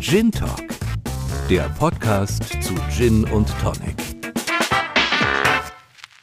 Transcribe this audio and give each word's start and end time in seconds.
Gin 0.00 0.32
Talk, 0.32 0.62
der 1.50 1.68
Podcast 1.68 2.44
zu 2.62 2.74
Gin 2.90 3.24
und 3.24 3.52
Tonic. 3.60 3.96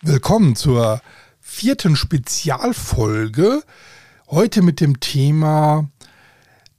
Willkommen 0.01 0.55
zur 0.55 0.99
vierten 1.39 1.95
Spezialfolge. 1.95 3.61
Heute 4.31 4.63
mit 4.63 4.81
dem 4.81 4.99
Thema 4.99 5.91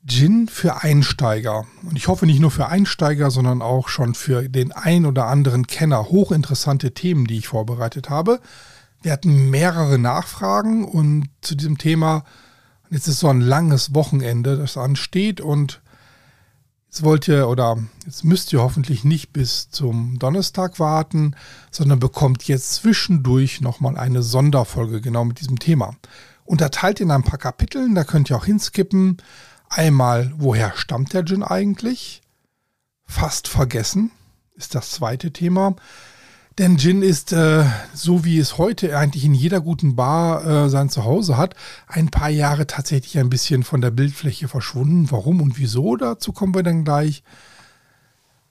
Gin 0.05 0.48
für 0.48 0.82
Einsteiger. 0.82 1.66
Und 1.89 1.96
ich 1.96 2.09
hoffe 2.09 2.27
nicht 2.27 2.41
nur 2.41 2.50
für 2.50 2.66
Einsteiger, 2.66 3.30
sondern 3.30 3.62
auch 3.62 3.89
schon 3.89 4.15
für 4.15 4.49
den 4.49 4.73
ein 4.73 5.07
oder 5.07 5.27
anderen 5.27 5.69
Kenner. 5.69 6.09
Hochinteressante 6.09 6.95
Themen, 6.95 7.29
die 7.29 7.39
ich 7.39 7.46
vorbereitet 7.46 8.11
habe. 8.11 8.41
Wir 9.03 9.12
hatten 9.12 9.51
mehrere 9.51 10.01
Nachfragen 10.01 10.85
und 10.85 11.29
zu 11.43 11.55
diesem 11.55 11.79
Thema, 11.79 12.25
jetzt 12.91 13.07
ist 13.07 13.21
so 13.21 13.29
ein 13.29 13.41
langes 13.41 13.95
Wochenende, 13.95 14.57
das 14.57 14.76
ansteht 14.76 15.40
und 15.40 15.80
jetzt 16.89 17.05
wollt 17.05 17.29
ihr 17.29 17.49
oder 17.49 17.77
jetzt 18.07 18.25
müsst 18.25 18.53
ihr 18.53 18.63
hoffentlich 18.63 19.05
nicht 19.05 19.33
bis 19.33 19.71
zum 19.71 20.19
Donnerstag 20.19 20.79
warten, 20.79 21.37
sondern 21.71 21.99
bekommt 21.99 22.49
jetzt 22.49 22.75
zwischendurch 22.75 23.61
nochmal 23.61 23.97
eine 23.97 24.23
Sonderfolge 24.23 25.01
genau 25.01 25.25
mit 25.25 25.41
diesem 25.41 25.59
Thema. 25.59 25.95
Unterteilt 26.45 27.01
in 27.01 27.11
ein 27.11 27.25
paar 27.25 27.39
Kapiteln, 27.39 27.95
da 27.95 28.05
könnt 28.05 28.31
ihr 28.31 28.37
auch 28.37 28.47
hinskippen. 28.47 29.19
Einmal, 29.69 30.33
woher 30.39 30.73
stammt 30.77 31.13
der 31.13 31.25
Gin 31.25 31.43
eigentlich? 31.43 32.23
Fast 33.05 33.48
vergessen 33.48 34.11
ist 34.55 34.75
das 34.75 34.91
zweite 34.91 35.31
Thema. 35.31 35.77
Denn 36.58 36.77
Gin 36.77 37.03
ist, 37.03 37.33
äh, 37.33 37.64
so 37.94 38.25
wie 38.25 38.41
es 38.41 38.58
heute 38.58 38.98
eigentlich 38.98 39.25
in 39.25 39.34
jeder 39.34 39.61
guten 39.61 39.94
Bar 39.94 40.44
äh, 40.44 40.69
sein 40.69 40.91
Zuhause 40.91 41.36
hat, 41.36 41.55
ein 41.86 42.08
paar 42.08 42.30
Jahre 42.30 42.66
tatsächlich 42.66 43.16
ein 43.19 43.30
bisschen 43.30 43.62
von 43.62 43.80
der 43.80 43.92
Bildfläche 43.92 44.48
verschwunden. 44.48 45.08
Warum 45.12 45.41
und 45.41 45.56
wieso, 45.56 45.94
dazu 45.94 46.33
kommen 46.33 46.56
wir 46.56 46.64
dann 46.64 46.84
gleich. 46.84 47.22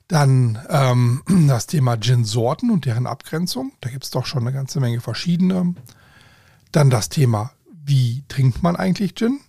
Dann 0.07 0.57
ähm, 0.69 1.21
das 1.49 1.67
Thema 1.67 1.97
Gin-Sorten 1.97 2.71
und 2.71 2.85
deren 2.85 3.07
Abgrenzung. 3.07 3.73
Da 3.81 3.89
gibt 3.89 4.05
es 4.05 4.09
doch 4.09 4.25
schon 4.25 4.43
eine 4.43 4.53
ganze 4.53 4.79
Menge 4.79 5.01
verschiedene. 5.01 5.75
Dann 6.71 6.89
das 6.89 7.09
Thema, 7.09 7.51
wie 7.83 8.23
trinkt 8.29 8.63
man 8.63 8.77
eigentlich 8.77 9.15
Gin? 9.15 9.41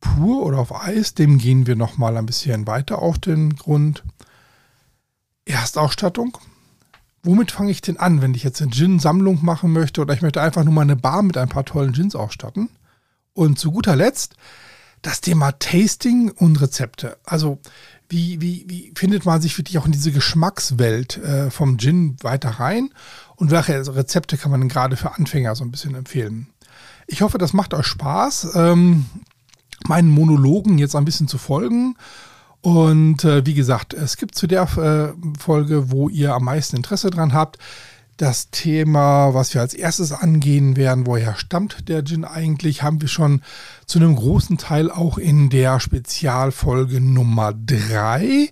Pur 0.00 0.44
oder 0.44 0.58
auf 0.58 0.74
Eis? 0.74 1.14
Dem 1.14 1.38
gehen 1.38 1.68
wir 1.68 1.76
nochmal 1.76 2.16
ein 2.16 2.26
bisschen 2.26 2.66
weiter 2.66 2.98
auf 2.98 3.20
den 3.20 3.54
Grund. 3.54 4.02
Erstausstattung 5.44 6.38
womit 7.24 7.50
fange 7.50 7.70
ich 7.70 7.80
denn 7.80 7.96
an, 7.96 8.22
wenn 8.22 8.34
ich 8.34 8.44
jetzt 8.44 8.62
eine 8.62 8.70
Gin-Sammlung 8.70 9.44
machen 9.44 9.72
möchte 9.72 10.00
oder 10.00 10.14
ich 10.14 10.22
möchte 10.22 10.40
einfach 10.40 10.64
nur 10.64 10.72
mal 10.72 10.82
eine 10.82 10.96
Bar 10.96 11.22
mit 11.22 11.36
ein 11.36 11.48
paar 11.48 11.64
tollen 11.64 11.92
Gins 11.92 12.14
ausstatten? 12.14 12.68
Und 13.32 13.58
zu 13.58 13.72
guter 13.72 13.96
Letzt 13.96 14.36
das 15.02 15.20
Thema 15.20 15.52
Tasting 15.52 16.30
und 16.30 16.60
Rezepte. 16.60 17.18
Also 17.24 17.58
wie, 18.08 18.40
wie, 18.40 18.64
wie 18.68 18.92
findet 18.94 19.24
man 19.24 19.40
sich 19.40 19.56
wirklich 19.58 19.78
auch 19.78 19.86
in 19.86 19.92
diese 19.92 20.12
Geschmackswelt 20.12 21.18
äh, 21.18 21.50
vom 21.50 21.78
Gin 21.78 22.16
weiter 22.22 22.50
rein? 22.50 22.90
Und 23.36 23.50
welche 23.50 23.94
Rezepte 23.94 24.36
kann 24.36 24.50
man 24.50 24.60
denn 24.60 24.68
gerade 24.68 24.96
für 24.96 25.14
Anfänger 25.14 25.54
so 25.56 25.64
ein 25.64 25.70
bisschen 25.70 25.94
empfehlen? 25.94 26.48
Ich 27.06 27.22
hoffe, 27.22 27.38
das 27.38 27.52
macht 27.52 27.74
euch 27.74 27.86
Spaß, 27.86 28.54
ähm, 28.54 29.06
meinen 29.86 30.08
Monologen 30.08 30.78
jetzt 30.78 30.96
ein 30.96 31.04
bisschen 31.04 31.28
zu 31.28 31.38
folgen 31.38 31.96
und 32.64 33.24
äh, 33.24 33.44
wie 33.44 33.52
gesagt, 33.52 33.92
es 33.92 34.16
gibt 34.16 34.36
zu 34.36 34.46
der 34.46 34.62
äh, 34.78 35.38
Folge, 35.38 35.90
wo 35.90 36.08
ihr 36.08 36.32
am 36.32 36.44
meisten 36.44 36.76
Interesse 36.76 37.10
dran 37.10 37.34
habt, 37.34 37.58
das 38.16 38.48
Thema, 38.48 39.34
was 39.34 39.52
wir 39.52 39.60
als 39.60 39.74
erstes 39.74 40.12
angehen 40.12 40.74
werden, 40.74 41.06
woher 41.06 41.36
stammt 41.36 41.90
der 41.90 42.02
Gin 42.02 42.24
eigentlich, 42.24 42.82
haben 42.82 43.02
wir 43.02 43.08
schon 43.08 43.42
zu 43.84 43.98
einem 43.98 44.16
großen 44.16 44.56
Teil 44.56 44.90
auch 44.90 45.18
in 45.18 45.50
der 45.50 45.78
Spezialfolge 45.78 47.02
Nummer 47.02 47.52
3 47.52 48.48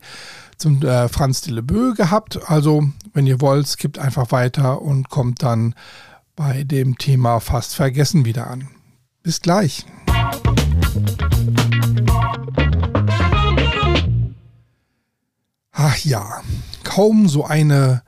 zum 0.58 0.82
äh, 0.82 1.08
Franz 1.08 1.40
de 1.40 1.54
Lebeu 1.54 1.94
gehabt. 1.94 2.50
Also, 2.50 2.84
wenn 3.14 3.26
ihr 3.26 3.40
wollt, 3.40 3.66
skippt 3.66 3.98
einfach 3.98 4.30
weiter 4.30 4.82
und 4.82 5.08
kommt 5.08 5.42
dann 5.42 5.74
bei 6.36 6.64
dem 6.64 6.98
Thema 6.98 7.40
fast 7.40 7.74
vergessen 7.74 8.26
wieder 8.26 8.46
an. 8.46 8.68
Bis 9.22 9.40
gleich. 9.40 9.86
Ach 15.92 15.98
ja, 15.98 16.40
kaum 16.84 17.28
so 17.28 17.44
eine, 17.44 18.02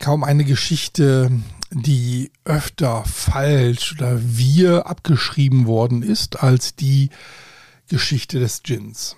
kaum 0.00 0.24
eine 0.24 0.44
Geschichte, 0.44 1.30
die 1.70 2.32
öfter 2.44 3.04
falsch 3.04 3.92
oder 3.92 4.18
wir 4.20 4.88
abgeschrieben 4.88 5.66
worden 5.66 6.02
ist 6.02 6.42
als 6.42 6.74
die 6.74 7.10
Geschichte 7.88 8.40
des 8.40 8.64
Gins. 8.64 9.14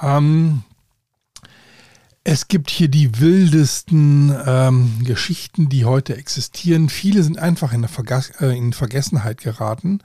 Ähm, 0.00 0.62
es 2.24 2.48
gibt 2.48 2.70
hier 2.70 2.88
die 2.88 3.20
wildesten 3.20 4.34
ähm, 4.46 5.04
Geschichten, 5.04 5.68
die 5.68 5.84
heute 5.84 6.16
existieren. 6.16 6.88
Viele 6.88 7.22
sind 7.22 7.38
einfach 7.38 7.74
in, 7.74 7.86
Vergas 7.88 8.30
äh, 8.40 8.56
in 8.56 8.72
Vergessenheit 8.72 9.42
geraten. 9.42 10.00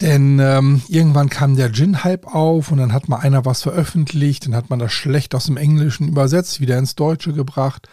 Denn 0.00 0.40
ähm, 0.40 0.82
irgendwann 0.88 1.28
kam 1.28 1.56
der 1.56 1.70
Gin-Hype 1.70 2.26
auf 2.26 2.72
und 2.72 2.78
dann 2.78 2.92
hat 2.92 3.08
mal 3.08 3.18
einer 3.18 3.44
was 3.44 3.62
veröffentlicht, 3.62 4.46
dann 4.46 4.56
hat 4.56 4.68
man 4.68 4.80
das 4.80 4.92
schlecht 4.92 5.34
aus 5.34 5.46
dem 5.46 5.56
Englischen 5.56 6.08
übersetzt, 6.08 6.60
wieder 6.60 6.78
ins 6.78 6.96
Deutsche 6.96 7.32
gebracht. 7.32 7.88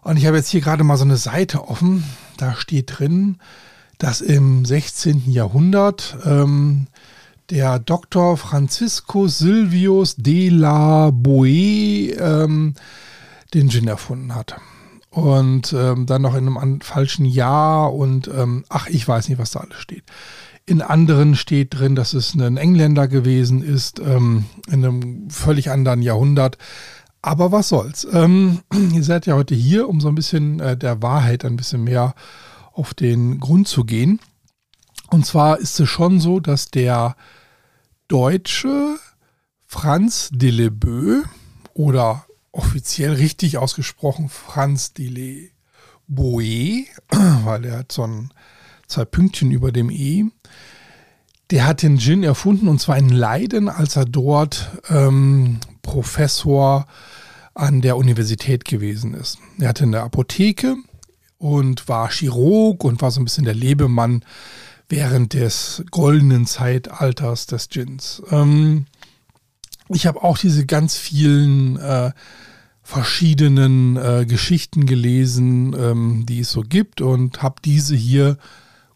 Und 0.00 0.16
ich 0.16 0.26
habe 0.26 0.38
jetzt 0.38 0.48
hier 0.48 0.62
gerade 0.62 0.84
mal 0.84 0.96
so 0.96 1.04
eine 1.04 1.18
Seite 1.18 1.68
offen, 1.68 2.04
da 2.38 2.54
steht 2.54 2.98
drin, 2.98 3.38
dass 3.98 4.20
im 4.20 4.64
16. 4.64 5.30
Jahrhundert 5.30 6.16
ähm, 6.24 6.86
der 7.50 7.78
Dr. 7.78 8.36
Franciscus 8.36 9.38
Silvius 9.38 10.16
de 10.16 10.48
la 10.48 11.10
Boe 11.10 11.48
ähm, 11.48 12.74
den 13.54 13.70
Gin 13.70 13.88
erfunden 13.88 14.34
hat. 14.34 14.56
Und 15.10 15.72
ähm, 15.72 16.06
dann 16.06 16.22
noch 16.22 16.34
in 16.34 16.56
einem 16.56 16.80
falschen 16.80 17.24
Jahr 17.24 17.92
und 17.92 18.28
ähm, 18.28 18.64
ach, 18.68 18.86
ich 18.88 19.06
weiß 19.08 19.28
nicht, 19.28 19.38
was 19.38 19.50
da 19.50 19.60
alles 19.60 19.78
steht. 19.78 20.04
In 20.68 20.82
anderen 20.82 21.34
steht 21.34 21.78
drin, 21.78 21.94
dass 21.94 22.12
es 22.12 22.34
ein 22.34 22.58
Engländer 22.58 23.08
gewesen 23.08 23.62
ist, 23.62 24.00
ähm, 24.00 24.44
in 24.66 24.84
einem 24.84 25.30
völlig 25.30 25.70
anderen 25.70 26.02
Jahrhundert. 26.02 26.58
Aber 27.22 27.52
was 27.52 27.70
soll's. 27.70 28.06
Ähm, 28.12 28.60
ihr 28.92 29.02
seid 29.02 29.24
ja 29.24 29.34
heute 29.34 29.54
hier, 29.54 29.88
um 29.88 30.02
so 30.02 30.08
ein 30.08 30.14
bisschen 30.14 30.60
äh, 30.60 30.76
der 30.76 31.00
Wahrheit 31.00 31.46
ein 31.46 31.56
bisschen 31.56 31.84
mehr 31.84 32.14
auf 32.74 32.92
den 32.92 33.40
Grund 33.40 33.66
zu 33.66 33.84
gehen. 33.84 34.20
Und 35.08 35.24
zwar 35.24 35.58
ist 35.58 35.80
es 35.80 35.88
schon 35.88 36.20
so, 36.20 36.38
dass 36.38 36.70
der 36.70 37.16
Deutsche 38.08 38.98
Franz 39.66 40.28
de 40.34 40.50
Lebeu 40.50 41.22
oder 41.72 42.26
offiziell 42.52 43.14
richtig 43.14 43.56
ausgesprochen 43.56 44.28
Franz 44.28 44.92
de 44.92 45.50
Boe, 46.06 46.84
weil 47.44 47.64
er 47.64 47.78
hat 47.78 47.92
so 47.92 48.02
ein 48.02 48.34
zwei 48.88 49.04
Pünktchen 49.04 49.52
über 49.52 49.70
dem 49.70 49.90
E. 49.90 50.24
Der 51.50 51.66
hat 51.66 51.82
den 51.82 51.98
Gin 51.98 52.22
erfunden 52.22 52.68
und 52.68 52.80
zwar 52.80 52.98
in 52.98 53.08
Leiden, 53.08 53.68
als 53.68 53.96
er 53.96 54.04
dort 54.04 54.70
ähm, 54.90 55.60
Professor 55.82 56.86
an 57.54 57.80
der 57.80 57.96
Universität 57.96 58.64
gewesen 58.64 59.14
ist. 59.14 59.38
Er 59.58 59.68
hatte 59.68 59.84
eine 59.84 60.02
Apotheke 60.02 60.76
und 61.38 61.88
war 61.88 62.10
Chirurg 62.10 62.84
und 62.84 63.00
war 63.00 63.10
so 63.10 63.20
ein 63.20 63.24
bisschen 63.24 63.44
der 63.44 63.54
Lebemann 63.54 64.24
während 64.88 65.34
des 65.34 65.84
goldenen 65.90 66.46
Zeitalters 66.46 67.46
des 67.46 67.68
Gins. 67.68 68.22
Ähm, 68.30 68.86
ich 69.88 70.06
habe 70.06 70.22
auch 70.22 70.38
diese 70.38 70.66
ganz 70.66 70.96
vielen 70.96 71.78
äh, 71.78 72.12
verschiedenen 72.82 73.96
äh, 73.96 74.26
Geschichten 74.26 74.86
gelesen, 74.86 75.74
ähm, 75.78 76.26
die 76.26 76.40
es 76.40 76.50
so 76.50 76.62
gibt 76.62 77.00
und 77.00 77.42
habe 77.42 77.56
diese 77.64 77.96
hier 77.96 78.38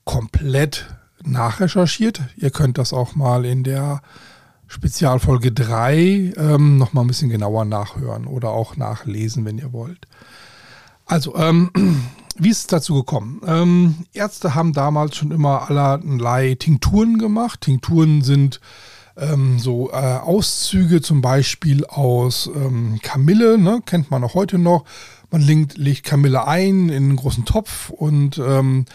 komplett 0.04 0.86
nachrecherchiert. 1.26 2.22
Ihr 2.36 2.50
könnt 2.50 2.78
das 2.78 2.92
auch 2.92 3.14
mal 3.14 3.44
in 3.44 3.64
der 3.64 4.02
Spezialfolge 4.72 5.52
3 5.52 6.32
ähm, 6.36 6.78
nochmal 6.78 7.04
ein 7.04 7.08
bisschen 7.08 7.28
genauer 7.28 7.66
nachhören 7.66 8.26
oder 8.26 8.50
auch 8.50 8.76
nachlesen, 8.76 9.44
wenn 9.44 9.58
ihr 9.58 9.72
wollt. 9.72 10.08
Also, 11.04 11.36
ähm, 11.36 11.70
wie 12.38 12.48
ist 12.48 12.58
es 12.58 12.66
dazu 12.68 12.94
gekommen? 12.94 13.42
Ähm, 13.46 14.06
Ärzte 14.14 14.54
haben 14.54 14.72
damals 14.72 15.16
schon 15.16 15.30
immer 15.30 15.68
allerlei 15.68 16.54
Tinkturen 16.54 17.18
gemacht. 17.18 17.60
Tinkturen 17.60 18.22
sind 18.22 18.60
ähm, 19.18 19.58
so 19.58 19.90
äh, 19.90 19.94
Auszüge 19.94 21.02
zum 21.02 21.20
Beispiel 21.20 21.84
aus 21.84 22.50
ähm, 22.54 22.98
Kamille, 23.02 23.58
ne? 23.58 23.82
kennt 23.84 24.10
man 24.10 24.24
auch 24.24 24.34
heute 24.34 24.58
noch. 24.58 24.84
Man 25.30 25.42
legt, 25.42 25.76
legt 25.76 26.04
Kamille 26.04 26.46
ein 26.46 26.88
in 26.88 27.04
einen 27.04 27.16
großen 27.16 27.44
Topf 27.44 27.90
und 27.90 28.38
ähm, 28.38 28.86
äh, 28.86 28.92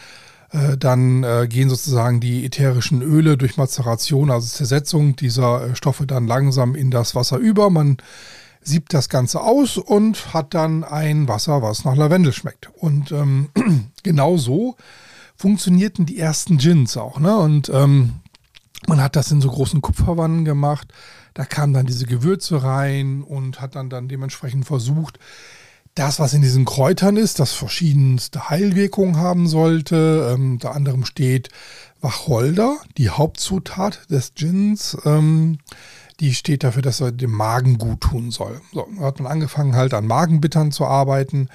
dann 0.78 1.24
äh, 1.24 1.48
gehen 1.50 1.70
sozusagen 1.70 2.20
die 2.20 2.46
ätherischen 2.46 3.02
Öle 3.02 3.38
durch 3.38 3.58
Mazeration, 3.58 4.32
also 4.32 4.48
Zersetzung 4.48 5.16
dieser 5.16 5.70
äh, 5.72 5.76
Stoffe 5.76 6.08
dann 6.08 6.28
langsam 6.28 6.76
in 6.76 6.90
das 6.90 7.16
Wasser 7.16 7.38
über. 7.38 7.70
Man 7.70 7.98
siebt 8.62 8.94
das 8.94 9.10
Ganze 9.10 9.42
aus 9.42 9.78
und 9.78 10.34
hat 10.34 10.54
dann 10.54 10.84
ein 10.84 11.28
Wasser, 11.28 11.62
was 11.62 11.86
nach 11.86 11.96
Lavendel 11.96 12.34
schmeckt. 12.34 12.70
Und 12.76 13.12
ähm, 13.12 13.50
genau 14.04 14.38
so 14.38 14.76
funktionierten 15.36 16.06
die 16.06 16.18
ersten 16.18 16.58
Gins 16.58 16.98
auch. 16.98 17.20
Ne? 17.20 17.36
Und 17.38 17.70
ähm, 17.70 18.16
Man 18.86 19.02
hat 19.02 19.16
das 19.16 19.32
in 19.32 19.42
so 19.42 19.50
großen 19.50 19.82
Kupferwannen 19.82 20.46
gemacht. 20.46 20.94
Da 21.34 21.46
kamen 21.46 21.74
dann 21.74 21.86
diese 21.86 22.06
Gewürze 22.06 22.64
rein 22.64 23.24
und 23.24 23.60
hat 23.60 23.76
dann, 23.76 23.90
dann 23.90 24.08
dementsprechend 24.08 24.66
versucht, 24.66 25.20
das, 25.98 26.20
was 26.20 26.34
in 26.34 26.42
diesen 26.42 26.66
Kräutern 26.66 27.18
ist, 27.18 27.40
das 27.40 27.54
verschiedenste 27.54 28.50
Heilwirkungen 28.50 29.18
haben 29.18 29.48
sollte. 29.48 30.32
Ähm, 30.34 30.54
unter 30.54 30.76
anderem 30.76 31.06
steht 31.06 31.50
Wacholder, 32.02 32.78
die 32.98 33.10
Hauptzutat 33.10 34.02
des 34.10 34.34
Gins. 34.36 34.98
Ähm, 35.06 35.58
die 36.20 36.34
steht 36.34 36.64
dafür, 36.64 36.82
dass 36.82 37.02
er 37.02 37.12
dem 37.12 37.32
Magen 37.32 37.78
gut 37.78 38.02
tun 38.02 38.32
soll. 38.32 38.62
So, 38.74 38.88
da 38.98 39.06
hat 39.06 39.20
man 39.20 39.32
angefangen 39.32 39.76
halt 39.76 39.94
an 39.94 40.08
Magenbittern 40.08 40.72
zu 40.72 40.86
arbeiten 40.86 41.50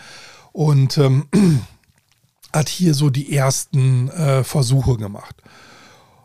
und 0.53 0.99
ähm, 0.99 1.27
hat 2.53 2.69
hier 2.69 2.95
so 2.95 3.11
die 3.11 3.37
ersten 3.37 4.09
äh, 4.11 4.43
Versuche 4.45 4.97
gemacht. 4.97 5.37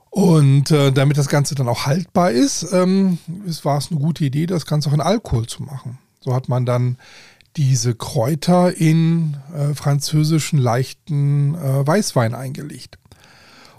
Und 0.09 0.71
äh, 0.71 0.91
damit 0.91 1.17
das 1.17 1.27
Ganze 1.27 1.53
dann 1.53 1.67
auch 1.67 1.85
haltbar 1.85 2.31
ist, 2.31 2.73
ähm, 2.73 3.19
war 3.61 3.77
es 3.77 3.91
eine 3.91 3.99
gute 3.99 4.25
Idee, 4.25 4.47
das 4.47 4.65
Ganze 4.65 4.89
auch 4.89 4.93
in 4.93 5.01
Alkohol 5.01 5.45
zu 5.45 5.61
machen. 5.61 5.99
So 6.19 6.33
hat 6.33 6.49
man 6.49 6.65
dann 6.65 6.97
diese 7.57 7.95
Kräuter 7.95 8.75
in 8.75 9.37
äh, 9.53 9.73
französischen 9.73 10.59
leichten 10.59 11.55
äh, 11.55 11.85
Weißwein 11.85 12.35
eingelegt. 12.35 12.99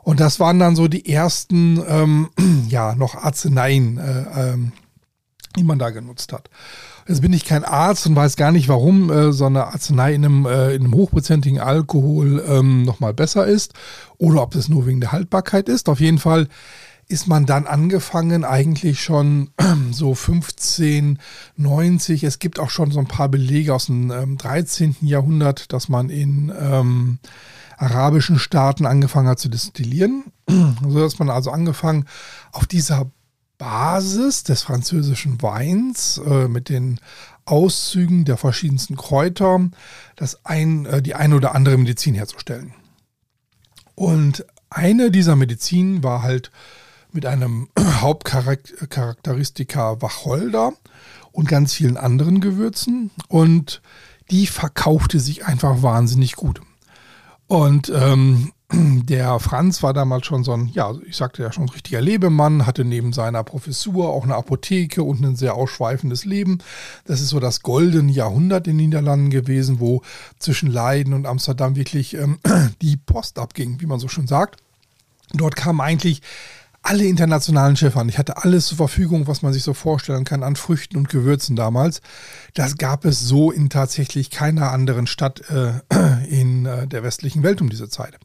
Und 0.03 0.21
das 0.21 0.41
waren 0.41 0.59
dann 0.59 0.75
so 0.75 0.89
die 0.89 1.09
ersten, 1.09 1.83
ähm, 1.87 2.29
ja, 2.69 2.95
noch 2.95 3.15
Arzneien, 3.15 3.99
äh, 3.99 4.53
ähm, 4.53 4.73
die 5.57 5.63
man 5.65 5.79
da 5.79 5.91
genutzt 5.91 6.33
hat. 6.33 6.51
Jetzt 7.07 7.23
bin 7.23 7.33
ich 7.33 7.45
kein 7.45 7.65
Arzt 7.65 8.07
und 8.07 8.17
weiß 8.17 8.37
gar 8.37 8.53
nicht, 8.53 8.69
warum 8.69 9.11
äh, 9.11 9.33
so 9.33 9.47
eine 9.47 9.69
Arznei 9.69 10.15
in 10.15 10.25
einem, 10.25 10.47
äh, 10.47 10.75
in 10.75 10.85
einem 10.85 10.95
hochprozentigen 10.95 11.61
Alkohol 11.61 12.45
ähm, 12.47 12.83
nochmal 12.83 13.15
besser 13.15 13.47
ist 13.47 13.75
oder 14.19 14.43
ob 14.43 14.55
es 14.55 14.69
nur 14.69 14.87
wegen 14.87 15.01
der 15.01 15.13
Haltbarkeit 15.13 15.69
ist. 15.69 15.89
Auf 15.89 16.01
jeden 16.01 16.19
Fall 16.19 16.49
ist 17.09 17.27
man 17.27 17.47
dann 17.47 17.67
angefangen, 17.67 18.45
eigentlich 18.45 19.03
schon 19.03 19.51
so 19.91 20.11
1590. 20.11 22.23
Es 22.23 22.39
gibt 22.39 22.61
auch 22.61 22.71
schon 22.71 22.91
so 22.91 23.01
ein 23.01 23.09
paar 23.09 23.31
Belege 23.31 23.75
aus 23.75 23.87
dem 23.87 24.11
ähm, 24.11 24.37
13. 24.37 24.97
Jahrhundert, 25.01 25.73
dass 25.73 25.89
man 25.89 26.11
in 26.11 26.53
ähm, 26.59 27.19
arabischen 27.79 28.39
Staaten 28.39 28.85
angefangen 28.85 29.29
hat 29.29 29.39
zu 29.39 29.49
destillieren. 29.49 30.25
so 30.49 31.01
dass 31.01 31.19
man 31.19 31.31
also 31.31 31.51
angefangen, 31.51 32.05
auf 32.53 32.67
dieser 32.67 33.11
Basis 33.57 34.45
des 34.45 34.63
französischen 34.63 35.41
Weins 35.43 36.19
äh, 36.19 36.47
mit 36.47 36.69
den 36.69 37.01
Auszügen 37.47 38.27
der 38.27 38.37
verschiedensten 38.37 38.97
Kräuter 38.97 39.71
das 40.15 40.45
ein, 40.45 40.85
äh, 40.85 41.01
die 41.03 41.15
eine 41.15 41.37
oder 41.37 41.55
andere 41.55 41.79
Medizin 41.79 42.15
herzustellen. 42.15 42.75
Und 43.95 44.45
eine 44.71 45.11
dieser 45.11 45.35
Medizin 45.35 46.05
war 46.05 46.23
halt 46.23 46.53
mit 47.13 47.27
einem 47.27 47.69
Hauptcharakteristika 47.79 50.01
Wacholder 50.01 50.73
und 51.33 51.49
ganz 51.49 51.75
vielen 51.75 51.97
anderen 51.97 52.41
Gewürzen 52.41 53.11
und 53.29 53.83
die 54.31 54.47
verkaufte 54.47 55.21
sich 55.21 55.47
einfach 55.47 55.83
wahnsinnig 55.83 56.37
gut. 56.37 56.61
Und 57.47 57.91
ähm, 57.95 58.53
der 58.73 59.41
Franz 59.41 59.83
war 59.83 59.95
damals 59.95 60.27
schon 60.27 60.45
so 60.45 60.53
ein, 60.53 60.69
ja, 60.69 60.93
ich 61.07 61.17
sagte 61.17 61.43
ja 61.43 61.51
schon, 61.51 61.65
ein 61.65 61.71
richtiger 61.71 62.01
Lebemann, 62.01 62.67
hatte 62.67 62.85
neben 62.85 63.13
seiner 63.13 63.43
Professur 63.43 64.11
auch 64.11 64.25
eine 64.25 64.37
Apotheke 64.37 65.03
und 65.03 65.25
ein 65.25 65.37
sehr 65.37 65.55
ausschweifendes 65.55 66.25
Leben. 66.25 66.59
Das 67.07 67.21
ist 67.21 67.31
so 67.31 67.41
das 67.41 67.63
goldene 67.63 68.13
Jahrhundert 68.13 68.67
in 68.67 68.77
den 68.77 68.89
Niederlanden 68.89 69.31
gewesen, 69.31 69.81
wo 69.81 70.03
zwischen 70.39 70.71
Leiden 70.71 71.15
und 71.15 71.27
Amsterdam 71.27 71.77
wirklich 71.77 72.15
ähm, 72.15 72.39
die 72.83 72.97
Post 72.97 73.39
abging, 73.39 73.81
wie 73.81 73.87
man 73.87 73.99
so 73.99 74.09
schon 74.09 74.27
sagt. 74.27 74.61
Dort 75.33 75.57
kamen 75.57 75.81
eigentlich 75.81 76.23
alle 76.89 77.05
internationalen 77.05 77.77
Schiffe 77.77 78.01
an. 78.01 78.09
Ich 78.09 78.17
hatte 78.17 78.43
alles 78.43 78.69
zur 78.69 78.79
Verfügung, 78.79 79.27
was 79.27 79.43
man 79.43 79.53
sich 79.53 79.63
so 79.63 79.75
vorstellen 79.75 80.25
kann 80.25 80.43
an 80.43 80.57
Früchten 80.57 80.97
und 80.97 81.11
Gewürzen 81.11 81.55
damals. 81.55 82.01
Das 82.55 82.79
gab 82.79 83.05
es 83.05 83.21
so 83.21 83.51
in 83.51 83.69
tatsächlich 83.69 84.31
keiner 84.31 84.73
anderen 84.73 85.07
Stadt 85.07 85.43
äh, 85.51 85.81
in 86.29 86.65
äh, 86.65 86.87
der 86.87 87.03
westlichen 87.03 87.43
Welt 87.43 87.61
um 87.61 87.69
diese 87.69 87.91
Zeit. 87.91 88.19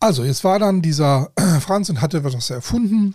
Also, 0.00 0.24
jetzt 0.24 0.42
war 0.42 0.58
dann 0.58 0.82
dieser 0.82 1.30
äh, 1.36 1.42
Franz 1.60 1.88
und 1.90 2.00
hatte 2.00 2.18
etwas 2.18 2.50
erfunden, 2.50 3.14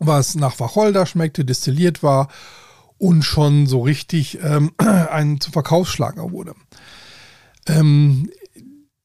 was 0.00 0.34
nach 0.34 0.58
Wacholder 0.58 1.06
schmeckte, 1.06 1.44
destilliert 1.44 2.02
war 2.02 2.28
und 2.98 3.22
schon 3.22 3.68
so 3.68 3.82
richtig 3.82 4.40
ähm, 4.42 4.72
ein 4.78 5.38
Verkaufsschlager 5.40 6.32
wurde. 6.32 6.54
Ähm, 7.68 8.30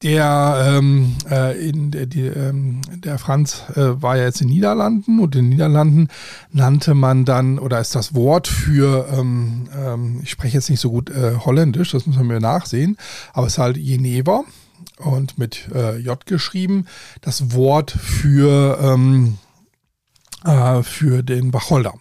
der, 0.04 0.76
ähm, 0.78 1.16
äh, 1.30 1.68
in, 1.68 1.90
der, 1.90 2.04
die, 2.04 2.26
ähm, 2.26 2.82
der 2.94 3.18
Franz 3.18 3.62
äh, 3.74 4.02
war 4.02 4.18
ja 4.18 4.24
jetzt 4.24 4.42
in 4.42 4.48
den 4.48 4.54
Niederlanden 4.54 5.18
und 5.18 5.34
in 5.34 5.46
den 5.46 5.48
Niederlanden 5.48 6.08
nannte 6.52 6.94
man 6.94 7.24
dann, 7.24 7.58
oder 7.58 7.80
ist 7.80 7.94
das 7.94 8.14
Wort 8.14 8.46
für, 8.46 9.08
ähm, 9.10 9.66
ähm, 9.74 10.20
ich 10.22 10.30
spreche 10.30 10.58
jetzt 10.58 10.68
nicht 10.68 10.80
so 10.80 10.90
gut 10.90 11.08
äh, 11.08 11.36
Holländisch, 11.44 11.92
das 11.92 12.06
muss 12.06 12.16
man 12.16 12.26
mir 12.26 12.38
nachsehen, 12.38 12.98
aber 13.32 13.46
es 13.46 13.54
ist 13.54 13.58
halt 13.58 13.76
Geneva 13.76 14.44
und 14.98 15.38
mit 15.38 15.70
äh, 15.74 15.96
J 15.96 16.24
geschrieben, 16.26 16.84
das 17.22 17.54
Wort 17.54 17.90
für, 17.90 18.78
ähm, 18.82 19.38
äh, 20.44 20.82
für 20.82 21.22
den 21.22 21.54
Wacholder. 21.54 21.94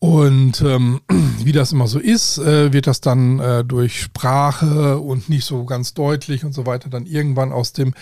Und 0.00 0.62
ähm, 0.62 1.02
wie 1.44 1.52
das 1.52 1.72
immer 1.72 1.86
so 1.86 1.98
ist, 1.98 2.38
äh, 2.38 2.72
wird 2.72 2.86
das 2.86 3.02
dann 3.02 3.38
äh, 3.38 3.64
durch 3.64 4.00
Sprache 4.00 4.98
und 4.98 5.28
nicht 5.28 5.44
so 5.44 5.64
ganz 5.66 5.92
deutlich 5.92 6.42
und 6.42 6.54
so 6.54 6.64
weiter 6.64 6.88
dann 6.88 7.04
irgendwann 7.04 7.52
aus 7.52 7.74
dem 7.74 7.92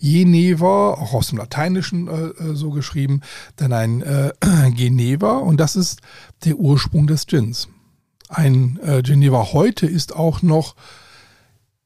Geneva, 0.00 0.90
auch 0.90 1.14
aus 1.14 1.28
dem 1.28 1.38
Lateinischen 1.38 2.08
äh, 2.08 2.42
äh 2.42 2.54
so 2.54 2.70
geschrieben, 2.70 3.20
dann 3.54 3.72
ein 3.72 4.02
äh, 4.02 4.32
Geneva 4.74 5.38
und 5.38 5.58
das 5.58 5.76
ist 5.76 6.00
der 6.44 6.56
Ursprung 6.56 7.06
des 7.06 7.26
Gins. 7.26 7.68
Ein 8.28 8.80
äh, 8.84 9.02
Geneva 9.02 9.52
heute 9.52 9.86
ist 9.86 10.16
auch 10.16 10.42
noch 10.42 10.74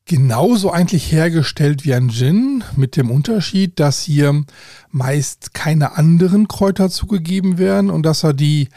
genauso 0.07 0.73
eigentlich 0.73 1.13
hergestellt 1.13 1.85
wie 1.85 1.93
ein 1.93 2.09
Gin, 2.09 2.65
mit 2.75 2.97
dem 2.97 3.11
Unterschied, 3.11 3.79
dass 3.79 4.01
hier 4.01 4.45
meist 4.91 5.53
keine 5.53 5.99
anderen 5.99 6.49
Kräuter 6.49 6.89
zugegeben 6.89 7.59
werden 7.59 7.91
und 7.91 8.05
dass 8.05 8.25
er 8.25 8.33
die 8.33 8.71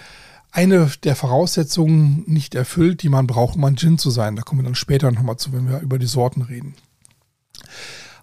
eine 0.52 0.90
der 1.04 1.16
Voraussetzungen 1.16 2.24
nicht 2.28 2.56
erfüllt, 2.56 3.04
die 3.04 3.10
man 3.10 3.28
braucht, 3.28 3.56
um 3.56 3.64
ein 3.64 3.78
Gin 3.78 3.98
zu 3.98 4.10
sein. 4.10 4.36
Da 4.36 4.42
kommen 4.42 4.62
wir 4.62 4.66
dann 4.66 4.76
später 4.76 5.12
nochmal 5.12 5.38
zu, 5.38 5.54
wenn 5.54 5.70
wir 5.70 5.80
über 5.80 5.98
die 5.98 6.08
Sorten 6.08 6.42
reden. 6.42 6.76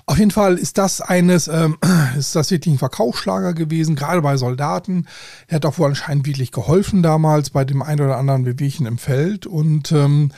Auf 0.08 0.18
jeden 0.18 0.30
Fall 0.30 0.56
ist 0.56 0.78
das 0.78 1.02
eines, 1.02 1.48
ähm, 1.48 1.76
ist 2.18 2.34
das 2.34 2.50
wirklich 2.50 2.74
ein 2.74 2.78
Verkaufsschlager 2.78 3.52
gewesen, 3.52 3.94
gerade 3.94 4.22
bei 4.22 4.36
Soldaten. 4.36 5.06
Er 5.48 5.56
hat 5.56 5.66
auch 5.66 5.78
wohl 5.78 5.88
anscheinend 5.88 6.26
wirklich 6.26 6.50
geholfen 6.50 7.02
damals 7.02 7.50
bei 7.50 7.64
dem 7.64 7.82
einen 7.82 8.00
oder 8.00 8.16
anderen 8.16 8.44
Bewegchen 8.44 8.86
im 8.86 8.98
Feld. 8.98 9.46
Und 9.46 9.92
ähm, 9.92 10.32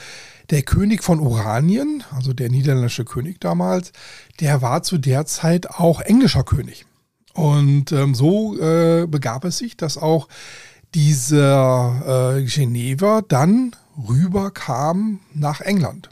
der 0.50 0.62
König 0.62 1.04
von 1.04 1.20
Oranien, 1.20 2.02
also 2.10 2.32
der 2.32 2.50
niederländische 2.50 3.04
König 3.04 3.40
damals, 3.40 3.92
der 4.40 4.62
war 4.62 4.82
zu 4.82 4.98
der 4.98 5.24
Zeit 5.26 5.70
auch 5.70 6.00
englischer 6.00 6.42
König. 6.42 6.86
Und 7.32 7.92
ähm, 7.92 8.16
so 8.16 8.58
äh, 8.58 9.06
begab 9.06 9.44
es 9.44 9.58
sich, 9.58 9.76
dass 9.76 9.96
auch 9.96 10.26
dieser 10.94 12.36
äh, 12.36 12.44
Geneva 12.44 13.22
dann 13.26 13.76
rüberkam 14.08 15.20
nach 15.34 15.60
England. 15.60 16.08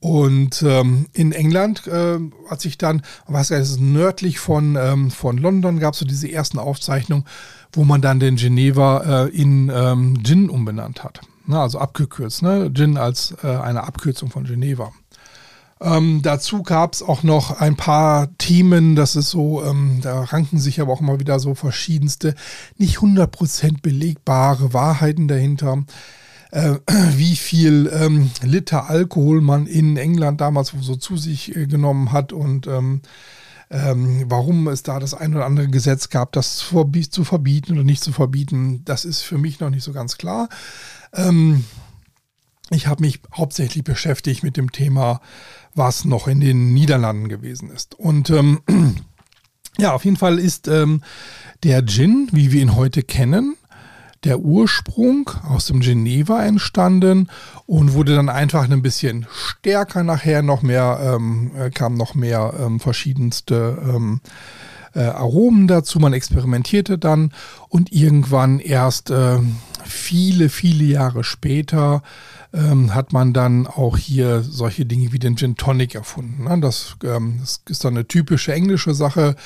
Und 0.00 0.62
ähm, 0.62 1.06
in 1.12 1.32
England 1.32 1.86
äh, 1.86 2.18
hat 2.48 2.62
sich 2.62 2.78
dann, 2.78 3.02
was 3.26 3.50
ist 3.50 3.80
nördlich 3.80 4.38
von, 4.38 4.76
ähm, 4.76 5.10
von 5.10 5.36
London, 5.36 5.78
gab 5.78 5.92
es 5.92 6.00
so 6.00 6.06
diese 6.06 6.32
ersten 6.32 6.58
Aufzeichnungen, 6.58 7.26
wo 7.72 7.84
man 7.84 8.00
dann 8.00 8.18
den 8.18 8.36
Geneva 8.36 9.26
äh, 9.26 9.28
in 9.28 9.70
ähm, 9.72 10.22
Gin 10.24 10.48
umbenannt 10.48 11.04
hat. 11.04 11.20
Na, 11.46 11.62
also 11.62 11.78
abgekürzt, 11.78 12.42
ne? 12.42 12.70
Gin 12.72 12.96
als 12.96 13.34
äh, 13.42 13.48
eine 13.48 13.82
Abkürzung 13.82 14.30
von 14.30 14.44
Geneva. 14.44 14.92
Ähm, 15.82 16.20
dazu 16.22 16.62
gab 16.62 16.92
es 16.92 17.02
auch 17.02 17.22
noch 17.22 17.58
ein 17.58 17.74
paar 17.76 18.36
Themen, 18.36 18.96
das 18.96 19.16
ist 19.16 19.30
so, 19.30 19.64
ähm, 19.64 20.00
da 20.02 20.24
ranken 20.24 20.58
sich 20.58 20.80
aber 20.80 20.92
auch 20.92 21.00
immer 21.00 21.20
wieder 21.20 21.38
so 21.40 21.54
verschiedenste, 21.54 22.34
nicht 22.76 22.98
100% 22.98 23.80
belegbare 23.80 24.74
Wahrheiten 24.74 25.26
dahinter. 25.26 25.84
Äh, 26.50 26.74
wie 27.16 27.36
viel 27.36 27.90
ähm, 27.94 28.30
Liter 28.42 28.90
Alkohol 28.90 29.40
man 29.40 29.66
in 29.66 29.96
England 29.96 30.40
damals 30.40 30.74
so 30.80 30.96
zu 30.96 31.16
sich 31.16 31.56
äh, 31.56 31.66
genommen 31.66 32.12
hat 32.12 32.32
und 32.32 32.66
ähm, 32.66 33.00
ähm, 33.70 34.24
warum 34.26 34.66
es 34.68 34.82
da 34.82 34.98
das 34.98 35.14
ein 35.14 35.34
oder 35.34 35.46
andere 35.46 35.68
Gesetz 35.68 36.08
gab, 36.08 36.32
das 36.32 36.58
zu 36.58 37.24
verbieten 37.24 37.72
oder 37.72 37.84
nicht 37.84 38.02
zu 38.02 38.12
verbieten, 38.12 38.84
das 38.84 39.04
ist 39.04 39.22
für 39.22 39.38
mich 39.38 39.60
noch 39.60 39.70
nicht 39.70 39.84
so 39.84 39.92
ganz 39.92 40.18
klar. 40.18 40.48
Ähm, 41.14 41.64
ich 42.70 42.86
habe 42.86 43.02
mich 43.02 43.20
hauptsächlich 43.34 43.84
beschäftigt 43.84 44.42
mit 44.42 44.56
dem 44.56 44.72
Thema 44.72 45.20
was 45.74 46.04
noch 46.04 46.28
in 46.28 46.40
den 46.40 46.72
Niederlanden 46.72 47.28
gewesen 47.28 47.70
ist. 47.70 47.94
Und 47.94 48.30
ähm, 48.30 48.60
ja, 49.78 49.92
auf 49.92 50.04
jeden 50.04 50.16
Fall 50.16 50.38
ist 50.38 50.68
ähm, 50.68 51.02
der 51.62 51.84
Gin, 51.86 52.28
wie 52.32 52.52
wir 52.52 52.62
ihn 52.62 52.76
heute 52.76 53.02
kennen, 53.02 53.56
der 54.24 54.40
Ursprung 54.40 55.30
aus 55.48 55.66
dem 55.66 55.80
Geneva 55.80 56.44
entstanden 56.44 57.28
und 57.66 57.94
wurde 57.94 58.14
dann 58.14 58.28
einfach 58.28 58.68
ein 58.68 58.82
bisschen 58.82 59.26
stärker 59.32 60.02
nachher, 60.02 60.42
noch 60.42 60.62
mehr, 60.62 61.00
ähm, 61.02 61.52
äh, 61.56 61.70
kam 61.70 61.94
noch 61.94 62.14
mehr 62.14 62.52
ähm, 62.60 62.80
verschiedenste 62.80 63.78
ähm, 63.82 64.20
äh, 64.94 65.00
Aromen 65.00 65.68
dazu. 65.68 66.00
Man 66.00 66.12
experimentierte 66.12 66.98
dann 66.98 67.32
und 67.68 67.92
irgendwann 67.92 68.58
erst 68.58 69.10
äh, 69.10 69.38
viele, 69.84 70.50
viele 70.50 70.84
Jahre 70.84 71.24
später 71.24 72.02
ähm, 72.52 72.94
hat 72.94 73.12
man 73.12 73.32
dann 73.32 73.66
auch 73.66 73.96
hier 73.96 74.42
solche 74.42 74.86
Dinge 74.86 75.12
wie 75.12 75.18
den 75.18 75.36
Gin 75.36 75.56
Tonic 75.56 75.94
erfunden. 75.94 76.44
Ne? 76.44 76.60
Das, 76.60 76.96
ähm, 77.04 77.38
das 77.40 77.62
ist 77.68 77.84
dann 77.84 77.94
eine 77.94 78.06
typische 78.06 78.52
englische 78.52 78.94
Sache. 78.94 79.36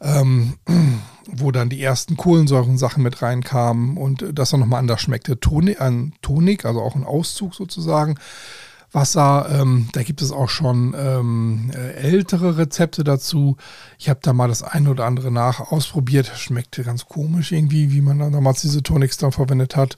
Ähm, 0.00 0.54
wo 1.28 1.52
dann 1.52 1.68
die 1.68 1.80
ersten 1.80 2.16
Kohlensäuren-Sachen 2.16 3.02
mit 3.02 3.22
reinkamen 3.22 3.96
und 3.96 4.26
das 4.32 4.50
dann 4.50 4.58
nochmal 4.60 4.80
anders 4.80 5.00
schmeckte. 5.00 5.38
Tonik, 5.38 5.80
ein 5.80 6.14
Tonik, 6.20 6.64
also 6.64 6.80
auch 6.80 6.96
ein 6.96 7.04
Auszug 7.04 7.54
sozusagen. 7.54 8.16
Wasser. 8.92 9.48
Ähm, 9.50 9.88
da 9.92 10.02
gibt 10.02 10.22
es 10.22 10.32
auch 10.32 10.48
schon 10.48 10.94
ähm, 10.96 11.70
äh, 11.74 11.92
ältere 11.94 12.58
Rezepte 12.58 13.04
dazu. 13.04 13.56
Ich 13.98 14.08
habe 14.08 14.20
da 14.22 14.32
mal 14.32 14.48
das 14.48 14.62
eine 14.62 14.90
oder 14.90 15.06
andere 15.06 15.30
nach 15.30 15.72
ausprobiert. 15.72 16.32
Schmeckte 16.36 16.84
ganz 16.84 17.06
komisch 17.06 17.52
irgendwie, 17.52 17.92
wie 17.92 18.00
man 18.00 18.18
dann 18.18 18.32
damals 18.32 18.60
diese 18.60 18.82
Tonics 18.82 19.16
dann 19.16 19.32
verwendet 19.32 19.76
hat. 19.76 19.96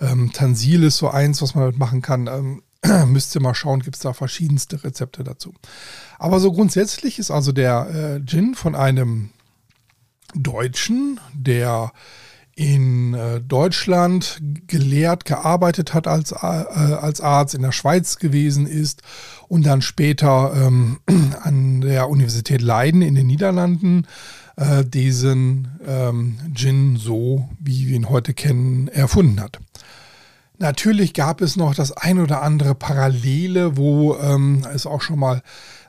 Ähm, 0.00 0.32
Tansil 0.32 0.84
ist 0.84 0.98
so 0.98 1.08
eins, 1.08 1.40
was 1.42 1.54
man 1.54 1.64
halt 1.64 1.78
machen 1.78 2.02
kann. 2.02 2.26
Ähm, 2.26 2.62
müsst 3.10 3.34
ihr 3.34 3.40
mal 3.40 3.54
schauen, 3.54 3.80
gibt 3.80 3.96
es 3.96 4.02
da 4.02 4.12
verschiedenste 4.12 4.84
Rezepte 4.84 5.24
dazu. 5.24 5.54
Aber 6.18 6.40
so 6.40 6.52
grundsätzlich 6.52 7.18
ist 7.18 7.30
also 7.30 7.52
der 7.52 8.20
äh, 8.20 8.24
Gin 8.24 8.54
von 8.54 8.74
einem 8.74 9.30
Deutschen, 10.34 11.20
der 11.32 11.92
in 12.56 13.14
äh, 13.14 13.40
Deutschland 13.40 14.38
gelehrt, 14.66 15.24
gearbeitet 15.24 15.92
hat 15.92 16.06
als, 16.06 16.32
äh, 16.32 16.36
als 16.36 17.20
Arzt, 17.20 17.54
in 17.54 17.62
der 17.62 17.72
Schweiz 17.72 18.18
gewesen 18.18 18.66
ist 18.66 19.02
und 19.48 19.66
dann 19.66 19.82
später 19.82 20.52
ähm, 20.54 20.98
an 21.42 21.80
der 21.80 22.08
Universität 22.08 22.62
Leiden 22.62 23.02
in 23.02 23.14
den 23.14 23.26
Niederlanden 23.26 24.06
äh, 24.56 24.84
diesen 24.84 25.78
ähm, 25.86 26.38
Gin 26.54 26.96
so, 26.96 27.48
wie 27.58 27.88
wir 27.88 27.96
ihn 27.96 28.08
heute 28.08 28.34
kennen, 28.34 28.88
erfunden 28.88 29.40
hat. 29.40 29.58
Natürlich 30.58 31.14
gab 31.14 31.40
es 31.40 31.56
noch 31.56 31.74
das 31.74 31.90
ein 31.90 32.20
oder 32.20 32.42
andere 32.42 32.76
Parallele, 32.76 33.76
wo 33.76 34.16
ähm, 34.16 34.64
es 34.72 34.86
auch 34.86 35.02
schon 35.02 35.18
mal 35.18 35.42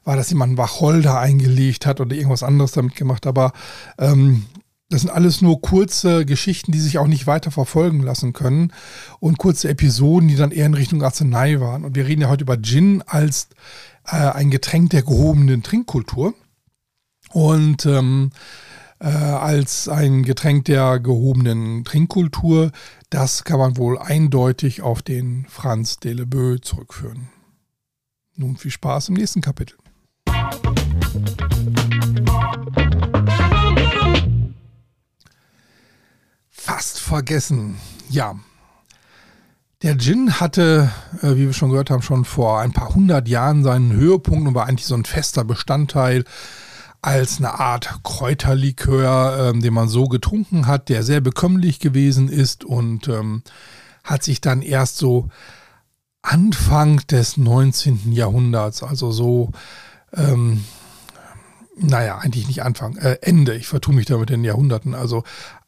war, 0.03 0.15
dass 0.15 0.29
jemand 0.29 0.57
Wacholder 0.57 1.19
eingelegt 1.19 1.85
hat 1.85 1.99
oder 1.99 2.15
irgendwas 2.15 2.43
anderes 2.43 2.71
damit 2.71 2.95
gemacht, 2.95 3.27
aber 3.27 3.53
ähm, 3.97 4.45
das 4.89 5.01
sind 5.01 5.09
alles 5.09 5.41
nur 5.41 5.61
kurze 5.61 6.25
Geschichten, 6.25 6.71
die 6.71 6.79
sich 6.79 6.99
auch 6.99 7.07
nicht 7.07 7.25
weiter 7.25 7.49
verfolgen 7.49 8.01
lassen 8.03 8.33
können 8.33 8.71
und 9.19 9.39
kurze 9.39 9.69
Episoden, 9.69 10.27
die 10.29 10.35
dann 10.35 10.51
eher 10.51 10.67
in 10.67 10.75
Richtung 10.75 11.01
Arznei 11.01 11.59
waren. 11.59 11.85
Und 11.85 11.95
wir 11.95 12.05
reden 12.05 12.21
ja 12.21 12.29
heute 12.29 12.43
über 12.43 12.61
Gin 12.61 13.01
als 13.07 13.49
äh, 14.05 14.15
ein 14.15 14.51
Getränk 14.51 14.91
der 14.91 15.01
gehobenen 15.01 15.63
Trinkkultur 15.63 16.35
und 17.31 17.85
ähm, 17.87 18.29
äh, 18.99 19.07
als 19.07 19.89
ein 19.89 20.23
Getränk 20.23 20.65
der 20.65 20.99
gehobenen 20.99 21.83
Trinkkultur. 21.83 22.71
Das 23.09 23.43
kann 23.43 23.59
man 23.59 23.77
wohl 23.77 23.97
eindeutig 23.97 24.83
auf 24.83 25.01
den 25.01 25.47
Franz 25.49 25.97
Delebeux 25.97 26.61
zurückführen. 26.61 27.29
Nun 28.35 28.57
viel 28.57 28.71
Spaß 28.71 29.09
im 29.09 29.15
nächsten 29.15 29.41
Kapitel. 29.41 29.77
Fast 36.65 36.99
vergessen. 36.99 37.77
Ja. 38.09 38.39
Der 39.83 39.99
Gin 39.99 40.39
hatte, 40.39 40.89
äh, 41.21 41.35
wie 41.35 41.45
wir 41.45 41.53
schon 41.53 41.69
gehört 41.69 41.91
haben, 41.91 42.01
schon 42.01 42.25
vor 42.25 42.59
ein 42.59 42.73
paar 42.73 42.95
hundert 42.95 43.27
Jahren 43.27 43.63
seinen 43.63 43.93
Höhepunkt 43.93 44.47
und 44.47 44.55
war 44.55 44.65
eigentlich 44.65 44.87
so 44.87 44.95
ein 44.95 45.05
fester 45.05 45.43
Bestandteil 45.43 46.23
als 47.03 47.37
eine 47.37 47.59
Art 47.59 47.99
Kräuterlikör, 48.01 49.51
ähm, 49.53 49.61
den 49.61 49.75
man 49.75 49.89
so 49.89 50.05
getrunken 50.05 50.65
hat, 50.65 50.89
der 50.89 51.03
sehr 51.03 51.21
bekömmlich 51.21 51.79
gewesen 51.79 52.29
ist 52.29 52.63
und 52.63 53.09
ähm, 53.09 53.43
hat 54.03 54.23
sich 54.23 54.41
dann 54.41 54.63
erst 54.63 54.97
so 54.97 55.29
Anfang 56.23 56.97
des 57.11 57.37
19. 57.37 58.11
Jahrhunderts, 58.11 58.81
also 58.81 59.11
so, 59.11 59.51
ähm, 60.15 60.65
naja, 61.77 62.17
eigentlich 62.17 62.47
nicht 62.47 62.63
Anfang, 62.63 62.97
äh, 62.97 63.19
Ende, 63.21 63.53
ich 63.53 63.67
vertue 63.67 63.93
mich 63.93 64.07
da 64.07 64.17
mit 64.17 64.31
den 64.31 64.43
Jahrhunderten, 64.43 64.95
also 64.95 65.23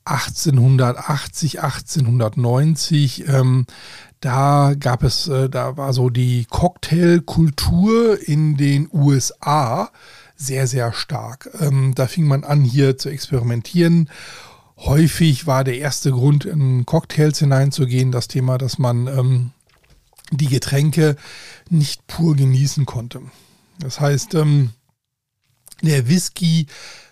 1880, 0.10 1.62
1890, 1.62 3.28
ähm, 3.28 3.66
da 4.20 4.74
gab 4.80 5.04
es, 5.04 5.28
äh, 5.28 5.50
da 5.50 5.78
war 5.78 5.94
so 5.94 6.10
die 6.10 6.46
Cocktailkultur 6.50 8.20
in 8.28 8.58
den 8.58 8.90
USA 8.92 9.92
sehr, 10.36 10.68
sehr 10.68 10.94
stark. 10.94 11.50
Ähm, 11.60 11.94
da 11.96 12.08
fing 12.08 12.26
man 12.26 12.44
an, 12.44 12.64
hier 12.64 12.98
zu 12.98 13.10
experimentieren. 13.10 14.10
Häufig 14.78 15.48
war 15.48 15.64
der 15.64 15.78
erste 15.78 16.12
Grund, 16.12 16.46
in 16.46 16.86
Cocktails 16.86 17.40
hineinzugehen, 17.40 18.12
das 18.12 18.28
Thema, 18.28 18.58
dass 18.58 18.78
man 18.78 19.08
ähm, 19.08 19.52
die 20.32 20.48
Getränke 20.48 21.16
nicht 21.70 22.06
pur 22.08 22.36
genießen 22.36 22.86
konnte. 22.86 23.22
Das 23.80 24.00
heißt, 24.00 24.36
ähm, 24.36 24.72
der 25.82 26.08
Whisky 26.08 26.68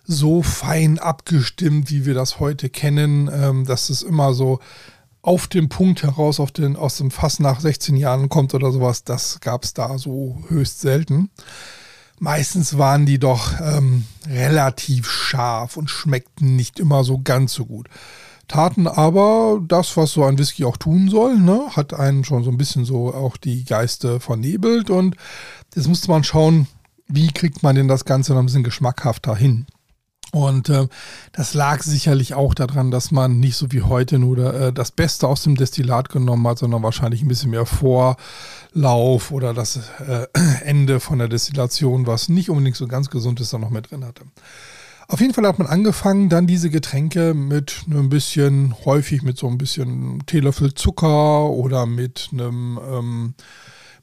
so 0.06 0.42
fein 0.42 1.00
abgestimmt, 1.00 1.90
wie 1.90 2.06
wir 2.06 2.14
das 2.14 2.40
heute 2.40 2.70
kennen, 2.70 3.30
ähm, 3.32 3.66
dass 3.66 3.90
es 3.90 4.02
immer 4.02 4.34
so 4.34 4.60
auf 5.22 5.48
dem 5.48 5.70
Punkt 5.70 6.04
heraus 6.04 6.40
auf 6.40 6.52
den, 6.52 6.76
aus 6.76 6.98
dem 6.98 7.10
Fass 7.10 7.40
nach 7.40 7.60
16 7.60 7.98
Jahren 7.98 8.30
kommt 8.30 8.54
oder 8.54 8.72
sowas, 8.72 9.04
das 9.04 9.40
gab 9.40 9.64
es 9.64 9.74
da 9.74 9.98
so 9.98 10.38
höchst 10.50 10.82
selten. 10.82 11.32
Meistens 12.20 12.78
waren 12.78 13.06
die 13.06 13.18
doch 13.18 13.60
ähm, 13.60 14.06
relativ 14.28 15.10
scharf 15.10 15.78
und 15.78 15.90
schmeckten 15.90 16.56
nicht 16.56 16.80
immer 16.80 17.04
so 17.04 17.20
ganz 17.24 17.54
so 17.54 17.66
gut. 17.66 17.90
Taten 18.48 18.88
aber 18.88 19.60
das, 19.68 19.98
was 19.98 20.12
so 20.12 20.24
ein 20.24 20.38
Whisky 20.38 20.64
auch 20.66 20.78
tun 20.78 21.10
soll, 21.10 21.38
ne? 21.38 21.70
hat 21.76 21.94
einen 21.94 22.24
schon 22.24 22.44
so 22.44 22.52
ein 22.52 22.58
bisschen 22.58 22.86
so 22.86 23.14
auch 23.14 23.38
die 23.38 23.66
Geiste 23.66 24.20
vernebelt 24.20 24.92
und 24.92 25.18
jetzt 25.76 25.88
musste 25.88 26.12
man 26.12 26.24
schauen, 26.24 26.68
wie 27.08 27.32
kriegt 27.32 27.64
man 27.64 27.76
denn 27.76 27.88
das 27.88 28.06
Ganze 28.06 28.34
noch 28.34 28.40
ein 28.40 28.46
bisschen 28.46 28.64
geschmackhafter 28.64 29.36
hin. 29.36 29.66
Und 30.36 30.68
äh, 30.68 30.90
das 31.32 31.54
lag 31.54 31.82
sicherlich 31.82 32.34
auch 32.34 32.54
daran, 32.54 32.92
dass 32.92 33.10
man 33.10 33.40
nicht 33.40 33.56
so 33.56 33.72
wie 33.72 33.84
heute 33.84 34.20
nur 34.20 34.54
äh, 34.54 34.74
das 34.74 34.92
Beste 34.92 35.30
aus 35.30 35.44
dem 35.44 35.56
Destillat 35.56 36.10
genommen 36.10 36.46
hat, 36.46 36.58
sondern 36.58 36.84
wahrscheinlich 36.84 37.22
ein 37.22 37.30
bisschen 37.30 37.52
mehr 37.52 37.66
Vorlauf 37.66 39.32
oder 39.32 39.54
das 39.54 39.80
äh, 40.06 40.28
Ende 40.66 41.00
von 41.00 41.20
der 41.20 41.30
Destillation, 41.30 42.06
was 42.06 42.28
nicht 42.28 42.50
unbedingt 42.50 42.76
so 42.76 42.86
ganz 42.86 43.10
gesund 43.10 43.40
ist, 43.40 43.54
da 43.54 43.60
noch 43.60 43.70
mit 43.70 43.90
drin 43.90 44.04
hatte. 44.04 44.24
Auf 45.08 45.22
jeden 45.22 45.34
Fall 45.34 45.48
hat 45.48 45.58
man 45.58 45.70
angefangen, 45.70 46.28
dann 46.28 46.48
diese 46.48 46.70
Getränke 46.70 47.34
mit 47.34 47.86
ein 47.90 48.10
bisschen, 48.10 48.76
häufig 48.84 49.22
mit 49.22 49.38
so 49.38 49.48
ein 49.48 49.58
bisschen 49.58 50.22
Teelöffel 50.26 50.74
Zucker 50.74 51.50
oder 51.50 51.86
mit 51.86 52.32
einem 52.34 52.78
ähm, 52.92 53.34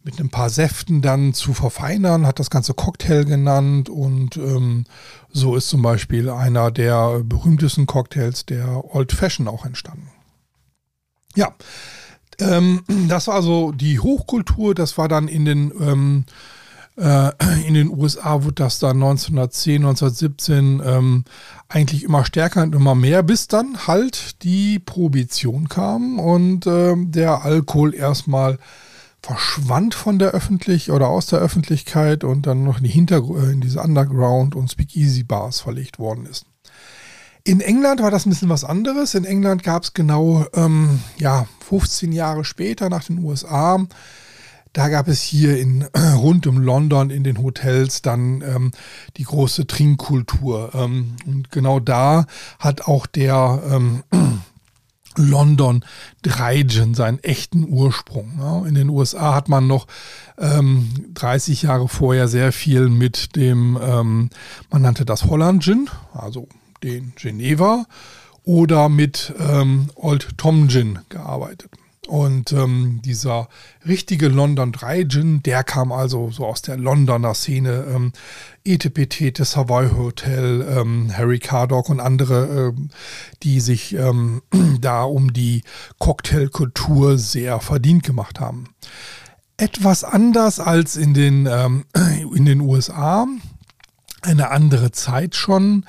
mit 0.05 0.19
ein 0.19 0.31
paar 0.31 0.51
Säften 0.51 1.01
dann 1.01 1.33
zu 1.33 1.55
verfeinern, 1.55 2.27
hat 2.27 2.39
das 2.39 2.51
Ganze 2.51 2.75
Cocktail 2.75 3.25
genannt 3.25 3.89
und 3.89 4.37
ähm, 4.37 4.85
so 5.31 5.57
ist 5.57 5.69
zum 5.69 5.83
Beispiel 5.83 6.29
einer 6.29 6.71
der 6.71 7.21
berühmtesten 7.25 7.87
Cocktails 7.87 8.45
der 8.47 8.95
Old 8.95 9.13
Fashion 9.13 9.49
auch 9.49 9.65
entstanden. 9.65 10.09
Ja, 11.35 11.55
ähm, 12.41 12.83
das 13.09 13.29
war 13.29 13.37
also 13.37 13.73
die 13.73 14.01
Hochkultur, 14.01 14.75
das 14.75 14.99
war 14.99 15.09
dann 15.09 15.29
in 15.29 15.45
den 15.45 15.73
ähm, 15.81 16.25
äh, 16.97 17.31
in 17.67 17.75
den 17.75 17.89
USA 17.89 18.43
wurde 18.43 18.57
das 18.57 18.79
dann 18.79 19.03
1910, 19.03 19.77
1917 19.77 20.83
ähm, 20.85 21.25
eigentlich 21.69 22.05
immer 22.05 22.25
stärker 22.27 22.63
und 22.63 22.75
immer 22.75 22.95
mehr, 22.95 23.23
bis 23.23 23.49
dann 23.49 23.87
halt 23.87 24.43
die 24.43 24.79
Prohibition 24.79 25.69
kam 25.69 26.19
und 26.19 26.67
ähm, 26.67 27.11
der 27.11 27.45
Alkohol 27.45 27.95
erstmal 27.95 28.59
verschwand 29.23 29.95
von 29.95 30.19
der 30.19 30.33
Öffentlich 30.33 30.91
oder 30.91 31.09
aus 31.09 31.27
der 31.27 31.39
Öffentlichkeit 31.39 32.25
und 32.25 32.47
dann 32.47 32.65
noch 32.65 32.79
in, 32.79 32.85
die 32.85 32.91
Hintergr 32.91 33.45
äh, 33.45 33.53
in 33.53 33.61
diese 33.61 33.81
Underground- 33.81 34.55
und 34.55 34.71
Speakeasy-Bars 34.71 35.61
verlegt 35.61 35.99
worden 35.99 36.27
ist. 36.27 36.47
In 37.45 37.61
England 37.61 38.03
war 38.03 38.11
das 38.11 38.27
ein 38.27 38.31
bisschen 38.31 38.49
was 38.49 38.65
anderes. 38.65 39.15
In 39.15 39.25
England 39.25 39.63
gab 39.65 39.83
es 39.83 39.95
genau 39.95 40.47
ähm, 40.55 41.01
ja, 41.19 41.47
15 41.69 42.13
Jahre 42.13 42.45
später 42.45 42.89
nach 42.89 43.05
den 43.05 43.19
USA, 43.19 43.85
da 44.73 44.89
gab 44.89 45.09
es 45.09 45.21
hier 45.21 45.59
in, 45.59 45.83
rund 46.15 46.47
um 46.47 46.59
London 46.59 47.11
in 47.11 47.25
den 47.25 47.43
Hotels 47.43 48.03
dann 48.03 48.43
ähm, 48.43 48.71
die 49.17 49.25
große 49.25 49.67
Trinkkultur. 49.67 50.71
Ähm, 50.75 51.17
und 51.27 51.51
genau 51.51 51.79
da 51.79 52.27
hat 52.59 52.83
auch 52.83 53.07
der 53.07 53.63
ähm, 53.71 54.03
London 55.17 55.85
Dreigen 56.23 56.95
seinen 56.95 57.23
echten 57.23 57.69
Ursprung. 57.69 58.33
Ja. 58.39 58.67
In 58.67 58.75
den 58.75 58.89
USA 58.89 59.35
hat 59.35 59.49
man 59.49 59.67
noch 59.67 59.87
ähm, 60.39 60.91
30 61.15 61.63
Jahre 61.63 61.89
vorher 61.89 62.29
sehr 62.29 62.53
viel 62.53 62.89
mit 62.89 63.37
dem, 63.37 63.79
ähm, 63.83 64.31
man 64.71 64.83
nannte 64.83 65.05
das 65.05 65.25
Holland 65.25 65.63
Gin, 65.63 65.89
also 66.15 66.49
den 66.83 67.13
Geneva, 67.17 67.87
oder 68.45 68.89
mit 68.89 69.33
ähm, 69.39 69.91
Old 69.95 70.37
Tom 70.37 70.69
Gin 70.69 70.99
gearbeitet. 71.09 71.71
Und 72.09 72.51
ähm, 72.51 73.01
dieser 73.05 73.49
richtige 73.87 74.27
London 74.27 74.73
Dry 74.73 75.07
Gin, 75.07 75.41
der 75.45 75.63
kam 75.63 75.93
also 75.93 76.31
so 76.33 76.47
aus 76.47 76.61
der 76.61 76.77
Londoner 76.77 77.33
Szene. 77.33 77.87
Ähm, 77.95 78.13
ETPT, 78.65 79.39
das 79.39 79.53
Savoy 79.53 79.89
Hotel, 79.91 80.67
ähm, 80.69 81.17
Harry 81.17 81.39
Cardock 81.39 81.89
und 81.89 82.01
andere, 82.01 82.73
ähm, 82.77 82.91
die 83.45 83.61
sich 83.61 83.95
ähm, 83.95 84.43
da 84.81 85.05
um 85.05 85.33
die 85.33 85.63
Cocktailkultur 85.99 87.19
sehr 87.19 87.61
verdient 87.61 88.03
gemacht 88.03 88.41
haben. 88.41 88.75
Etwas 89.57 90.03
anders 90.03 90.59
als 90.59 90.97
in 90.97 91.15
den, 91.15 91.47
ähm, 91.47 91.85
in 92.35 92.47
den 92.47 92.63
USA, 92.63 93.29
eine 94.23 94.51
andere 94.51 94.91
Zeit 94.91 95.37
schon. 95.37 95.87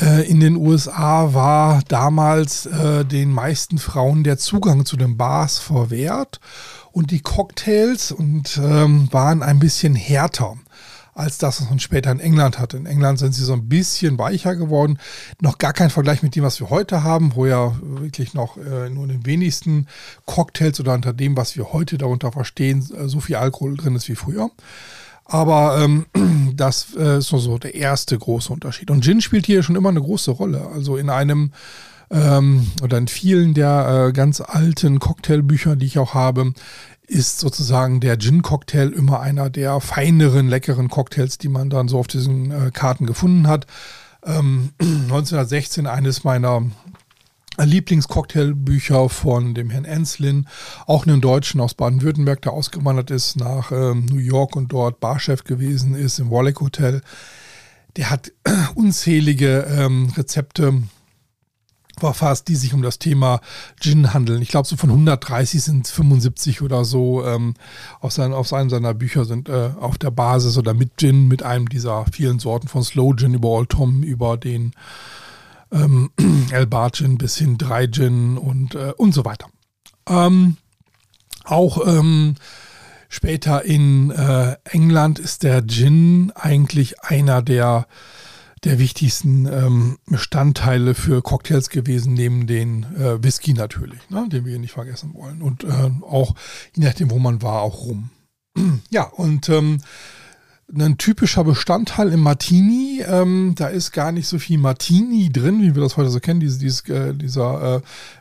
Äh, 0.00 0.28
in 0.28 0.40
den 0.40 0.56
USA 0.56 1.32
war 1.32 1.82
damals 1.88 2.66
äh, 2.66 3.04
den 3.04 3.32
meisten 3.32 3.78
Frauen 3.78 4.24
der 4.24 4.36
Zugang 4.36 4.84
zu 4.84 4.96
den 4.96 5.16
Bars 5.16 5.58
verwehrt 5.58 6.40
und 6.92 7.10
die 7.10 7.20
Cocktails 7.20 8.12
und 8.12 8.60
ähm, 8.62 9.08
waren 9.10 9.42
ein 9.42 9.58
bisschen 9.58 9.94
härter 9.94 10.56
als 11.16 11.38
das, 11.38 11.62
was 11.62 11.70
man 11.70 11.80
später 11.80 12.12
in 12.12 12.20
England 12.20 12.58
hatte. 12.58 12.76
In 12.76 12.84
England 12.84 13.18
sind 13.18 13.32
sie 13.32 13.44
so 13.44 13.54
ein 13.54 13.68
bisschen 13.68 14.18
weicher 14.18 14.54
geworden. 14.54 14.98
Noch 15.40 15.56
gar 15.56 15.72
kein 15.72 15.88
Vergleich 15.88 16.22
mit 16.22 16.36
dem, 16.36 16.44
was 16.44 16.60
wir 16.60 16.68
heute 16.68 17.02
haben, 17.02 17.34
wo 17.34 17.46
ja 17.46 17.74
wirklich 17.80 18.34
noch 18.34 18.58
äh, 18.58 18.90
nur 18.90 19.04
in 19.04 19.08
den 19.08 19.26
wenigsten 19.26 19.86
Cocktails 20.26 20.78
oder 20.78 20.92
unter 20.92 21.14
dem, 21.14 21.34
was 21.36 21.56
wir 21.56 21.72
heute 21.72 21.96
darunter 21.96 22.32
verstehen, 22.32 22.86
äh, 22.94 23.08
so 23.08 23.20
viel 23.20 23.36
Alkohol 23.36 23.78
drin 23.78 23.96
ist 23.96 24.08
wie 24.10 24.14
früher. 24.14 24.50
Aber 25.26 25.78
ähm, 25.80 26.06
das 26.54 26.94
äh, 26.96 27.18
ist 27.18 27.32
nur 27.32 27.40
so 27.40 27.58
der 27.58 27.74
erste 27.74 28.18
große 28.18 28.52
Unterschied. 28.52 28.90
Und 28.90 29.04
Gin 29.04 29.20
spielt 29.20 29.46
hier 29.46 29.62
schon 29.62 29.76
immer 29.76 29.88
eine 29.88 30.00
große 30.00 30.30
Rolle. 30.30 30.68
Also 30.72 30.96
in 30.96 31.10
einem 31.10 31.52
ähm, 32.10 32.70
oder 32.82 32.98
in 32.98 33.08
vielen 33.08 33.54
der 33.54 34.06
äh, 34.08 34.12
ganz 34.12 34.40
alten 34.40 35.00
Cocktailbücher, 35.00 35.76
die 35.76 35.86
ich 35.86 35.98
auch 35.98 36.14
habe, 36.14 36.52
ist 37.08 37.38
sozusagen 37.40 38.00
der 38.00 38.18
Gin-Cocktail 38.18 38.92
immer 38.92 39.20
einer 39.20 39.48
der 39.50 39.80
feineren, 39.80 40.48
leckeren 40.48 40.88
Cocktails, 40.88 41.38
die 41.38 41.48
man 41.48 41.70
dann 41.70 41.88
so 41.88 41.98
auf 41.98 42.08
diesen 42.08 42.50
äh, 42.50 42.70
Karten 42.72 43.06
gefunden 43.06 43.46
hat. 43.48 43.66
Ähm, 44.24 44.70
1916 44.80 45.86
eines 45.86 46.24
meiner 46.24 46.62
Lieblingscocktailbücher 47.64 49.08
von 49.08 49.54
dem 49.54 49.70
Herrn 49.70 49.84
Enslin, 49.84 50.46
auch 50.86 51.06
einen 51.06 51.20
Deutschen 51.20 51.60
aus 51.60 51.74
Baden-Württemberg, 51.74 52.42
der 52.42 52.52
ausgewandert 52.52 53.10
ist 53.10 53.36
nach 53.36 53.72
ähm, 53.72 54.06
New 54.06 54.18
York 54.18 54.56
und 54.56 54.72
dort 54.72 55.00
Barchef 55.00 55.44
gewesen 55.44 55.94
ist 55.94 56.18
im 56.18 56.30
Warlick 56.30 56.60
Hotel. 56.60 57.02
Der 57.96 58.10
hat 58.10 58.32
unzählige 58.74 59.66
ähm, 59.70 60.12
Rezepte 60.16 60.82
verfasst, 61.98 62.48
die 62.48 62.56
sich 62.56 62.74
um 62.74 62.82
das 62.82 62.98
Thema 62.98 63.40
Gin 63.80 64.12
handeln. 64.12 64.42
Ich 64.42 64.48
glaube, 64.48 64.68
so 64.68 64.76
von 64.76 64.90
130 64.90 65.62
sind 65.62 65.88
75 65.88 66.62
oder 66.62 66.84
so 66.84 67.24
ähm, 67.24 67.54
aus, 68.00 68.16
seinen, 68.16 68.34
aus 68.34 68.52
einem 68.52 68.68
seiner 68.68 68.92
Bücher 68.92 69.24
sind 69.24 69.48
äh, 69.48 69.70
auf 69.80 69.96
der 69.96 70.10
Basis 70.10 70.58
oder 70.58 70.74
mit 70.74 70.98
Gin, 70.98 71.26
mit 71.26 71.42
einem 71.42 71.68
dieser 71.68 72.04
vielen 72.12 72.38
Sorten 72.38 72.68
von 72.68 72.84
Slow 72.84 73.14
Gin 73.16 73.34
über 73.34 73.48
Old 73.48 73.70
Tom, 73.70 74.02
über 74.02 74.36
den 74.36 74.72
ähm, 75.72 76.10
El 76.50 76.68
Gin 76.92 77.18
bis 77.18 77.36
hin 77.36 77.58
Dry 77.58 77.90
Gin 77.90 78.38
und, 78.38 78.74
äh, 78.74 78.92
und 78.96 79.12
so 79.12 79.24
weiter. 79.24 79.48
Ähm, 80.08 80.56
auch 81.44 81.86
ähm, 81.86 82.34
später 83.08 83.64
in 83.64 84.10
äh, 84.10 84.56
England 84.64 85.18
ist 85.18 85.42
der 85.42 85.66
Gin 85.66 86.32
eigentlich 86.34 87.00
einer 87.02 87.42
der, 87.42 87.86
der 88.64 88.78
wichtigsten 88.78 89.46
ähm, 89.46 89.98
Bestandteile 90.06 90.94
für 90.94 91.22
Cocktails 91.22 91.70
gewesen, 91.70 92.14
neben 92.14 92.46
den 92.46 92.84
äh, 92.96 93.22
Whisky 93.22 93.52
natürlich, 93.52 94.00
ne, 94.10 94.28
den 94.28 94.44
wir 94.44 94.58
nicht 94.58 94.72
vergessen 94.72 95.14
wollen. 95.14 95.42
Und 95.42 95.64
äh, 95.64 95.90
auch, 96.02 96.34
je 96.74 96.84
nachdem, 96.84 97.10
wo 97.10 97.18
man 97.18 97.42
war, 97.42 97.62
auch 97.62 97.84
rum. 97.84 98.10
ja, 98.90 99.04
und 99.04 99.48
ähm, 99.48 99.78
ein 100.74 100.98
typischer 100.98 101.44
Bestandteil 101.44 102.12
im 102.12 102.20
Martini. 102.20 103.02
Ähm, 103.06 103.54
da 103.56 103.68
ist 103.68 103.92
gar 103.92 104.10
nicht 104.10 104.26
so 104.26 104.38
viel 104.38 104.58
Martini 104.58 105.30
drin, 105.30 105.62
wie 105.62 105.74
wir 105.74 105.82
das 105.82 105.96
heute 105.96 106.10
so 106.10 106.18
kennen, 106.18 106.40
dieses, 106.40 106.58
dieses, 106.58 106.80
äh, 106.88 107.14
dieser 107.14 107.76
äh, 107.76 107.80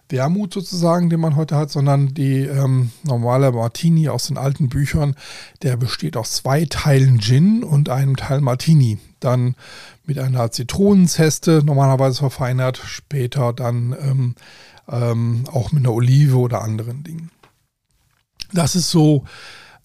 Wermut 0.10 0.54
sozusagen, 0.54 1.10
den 1.10 1.20
man 1.20 1.36
heute 1.36 1.56
hat, 1.56 1.72
sondern 1.72 2.14
die 2.14 2.42
ähm, 2.42 2.92
normale 3.04 3.52
Martini 3.52 4.10
aus 4.10 4.28
den 4.28 4.38
alten 4.38 4.70
Büchern, 4.70 5.16
der 5.64 5.76
besteht 5.78 6.18
aus 6.18 6.34
zwei 6.34 6.66
Teilen 6.66 7.20
Gin 7.20 7.64
und 7.64 7.90
einem 7.90 8.16
Teil 8.16 8.42
Martini. 8.42 9.00
Dann 9.20 9.56
mit 10.06 10.20
einer 10.20 10.52
Zitronenzeste 10.52 11.64
normalerweise 11.66 12.20
verfeinert, 12.20 12.80
später 12.86 13.54
dann 13.54 13.96
ähm, 14.00 14.36
ähm 14.88 15.46
auch 15.52 15.72
mit 15.72 15.84
einer 15.84 15.96
Olive 15.96 16.38
oder 16.38 16.62
anderen 16.62 17.04
Dingen. 17.04 17.32
Das 18.54 18.76
ist 18.76 18.92
so 18.92 19.26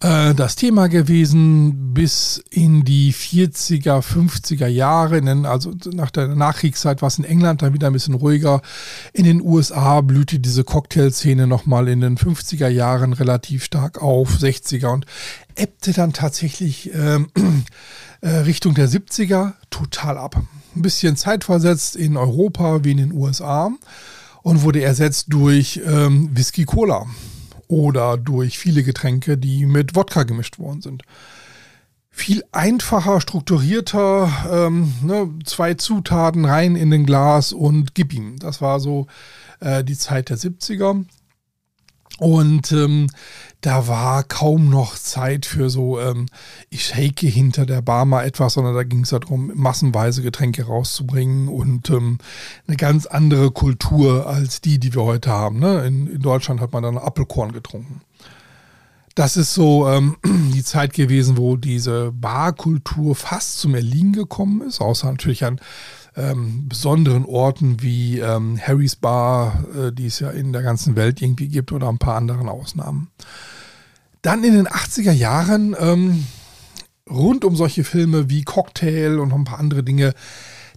äh, 0.00 0.34
das 0.34 0.56
Thema 0.56 0.88
gewesen 0.88 1.92
bis 1.92 2.42
in 2.50 2.84
die 2.84 3.12
40er, 3.12 4.00
50er 4.00 4.66
Jahre, 4.66 5.20
also 5.46 5.74
nach 5.92 6.10
der 6.10 6.28
Nachkriegszeit 6.28 7.02
war 7.02 7.08
es 7.08 7.18
in 7.18 7.24
England 7.24 7.60
dann 7.60 7.74
wieder 7.74 7.88
ein 7.88 7.92
bisschen 7.92 8.14
ruhiger. 8.14 8.62
In 9.12 9.24
den 9.24 9.42
USA 9.42 10.00
blühte 10.00 10.38
diese 10.38 10.64
Cocktailszene 10.64 11.46
nochmal 11.46 11.88
in 11.88 12.00
den 12.00 12.16
50er 12.16 12.68
Jahren 12.68 13.12
relativ 13.12 13.64
stark 13.64 14.00
auf, 14.00 14.36
60er 14.36 14.86
und 14.86 15.04
ebbte 15.54 15.92
dann 15.92 16.14
tatsächlich 16.14 16.90
ähm, 16.94 17.28
äh, 18.22 18.28
Richtung 18.28 18.74
der 18.74 18.88
70er 18.88 19.52
total 19.68 20.16
ab. 20.16 20.36
Ein 20.74 20.82
bisschen 20.82 21.16
zeitversetzt 21.16 21.96
in 21.96 22.16
Europa 22.16 22.84
wie 22.84 22.92
in 22.92 22.98
den 22.98 23.12
USA 23.12 23.70
und 24.42 24.62
wurde 24.62 24.82
ersetzt 24.82 25.26
durch 25.28 25.80
ähm, 25.84 26.30
Whisky 26.32 26.64
Cola 26.64 27.06
oder 27.70 28.16
durch 28.16 28.58
viele 28.58 28.82
Getränke, 28.82 29.38
die 29.38 29.64
mit 29.64 29.94
Wodka 29.94 30.24
gemischt 30.24 30.58
worden 30.58 30.82
sind. 30.82 31.02
Viel 32.10 32.42
einfacher, 32.50 33.20
strukturierter, 33.20 34.30
ähm, 34.50 34.92
ne, 35.02 35.30
zwei 35.44 35.74
Zutaten 35.74 36.44
rein 36.44 36.74
in 36.74 36.90
den 36.90 37.06
Glas 37.06 37.52
und 37.52 37.94
gib 37.94 38.12
ihm. 38.12 38.38
Das 38.40 38.60
war 38.60 38.80
so 38.80 39.06
äh, 39.60 39.84
die 39.84 39.96
Zeit 39.96 40.28
der 40.28 40.36
70er. 40.36 41.04
Und 42.20 42.70
ähm, 42.72 43.06
da 43.62 43.88
war 43.88 44.24
kaum 44.24 44.68
noch 44.68 44.94
Zeit 44.94 45.46
für 45.46 45.70
so, 45.70 45.98
ähm, 45.98 46.26
ich 46.68 46.84
shake 46.84 47.20
hinter 47.20 47.64
der 47.64 47.80
Bar 47.80 48.04
mal 48.04 48.26
etwas, 48.26 48.52
sondern 48.52 48.74
da 48.74 48.82
ging 48.82 49.04
es 49.04 49.08
darum, 49.08 49.50
massenweise 49.54 50.20
Getränke 50.20 50.66
rauszubringen 50.66 51.48
und 51.48 51.88
ähm, 51.88 52.18
eine 52.68 52.76
ganz 52.76 53.06
andere 53.06 53.50
Kultur 53.52 54.26
als 54.26 54.60
die, 54.60 54.78
die 54.78 54.94
wir 54.94 55.02
heute 55.02 55.30
haben. 55.30 55.60
Ne? 55.60 55.86
In, 55.86 56.08
in 56.08 56.20
Deutschland 56.20 56.60
hat 56.60 56.74
man 56.74 56.82
dann 56.82 56.98
Apfelkorn 56.98 57.52
getrunken. 57.52 58.02
Das 59.14 59.38
ist 59.38 59.54
so 59.54 59.88
ähm, 59.88 60.18
die 60.54 60.62
Zeit 60.62 60.92
gewesen, 60.92 61.38
wo 61.38 61.56
diese 61.56 62.12
Barkultur 62.12 63.14
fast 63.14 63.60
zum 63.60 63.74
Erliegen 63.74 64.12
gekommen 64.12 64.60
ist, 64.60 64.82
außer 64.82 65.10
natürlich 65.10 65.46
an 65.46 65.58
ähm, 66.16 66.68
besonderen 66.68 67.24
Orten 67.24 67.82
wie 67.82 68.18
ähm, 68.18 68.58
Harry's 68.60 68.96
Bar, 68.96 69.64
äh, 69.74 69.92
die 69.92 70.06
es 70.06 70.20
ja 70.20 70.30
in 70.30 70.52
der 70.52 70.62
ganzen 70.62 70.96
Welt 70.96 71.22
irgendwie 71.22 71.48
gibt, 71.48 71.72
oder 71.72 71.88
ein 71.88 71.98
paar 71.98 72.16
anderen 72.16 72.48
Ausnahmen. 72.48 73.10
Dann 74.22 74.44
in 74.44 74.54
den 74.54 74.68
80er 74.68 75.12
Jahren, 75.12 75.74
ähm, 75.78 76.26
rund 77.08 77.44
um 77.44 77.56
solche 77.56 77.84
Filme 77.84 78.28
wie 78.28 78.42
Cocktail 78.42 79.18
und 79.18 79.32
ein 79.32 79.44
paar 79.44 79.58
andere 79.58 79.82
Dinge, 79.82 80.14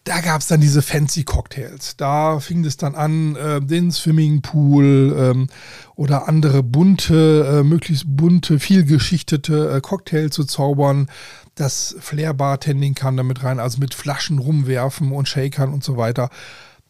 da 0.03 0.19
gab 0.19 0.41
es 0.41 0.47
dann 0.47 0.59
diese 0.59 0.81
fancy 0.81 1.23
Cocktails. 1.23 1.95
Da 1.95 2.39
fing 2.39 2.65
es 2.65 2.75
dann 2.75 2.95
an, 2.95 3.35
äh, 3.35 3.61
den 3.61 3.91
Swimmingpool 3.91 5.15
ähm, 5.17 5.47
oder 5.95 6.27
andere 6.27 6.61
bunte, 6.61 7.59
äh, 7.59 7.63
möglichst 7.63 8.05
bunte, 8.07 8.59
vielgeschichtete 8.59 9.75
äh, 9.75 9.81
Cocktail 9.81 10.29
zu 10.29 10.43
zaubern. 10.43 11.07
Das 11.55 11.95
Flair-Bartending 11.99 12.95
kam 12.95 13.15
damit 13.15 13.43
rein, 13.43 13.59
also 13.59 13.79
mit 13.79 13.93
Flaschen 13.93 14.39
rumwerfen 14.39 15.11
und 15.11 15.27
Shakern 15.27 15.71
und 15.73 15.83
so 15.83 15.97
weiter. 15.97 16.29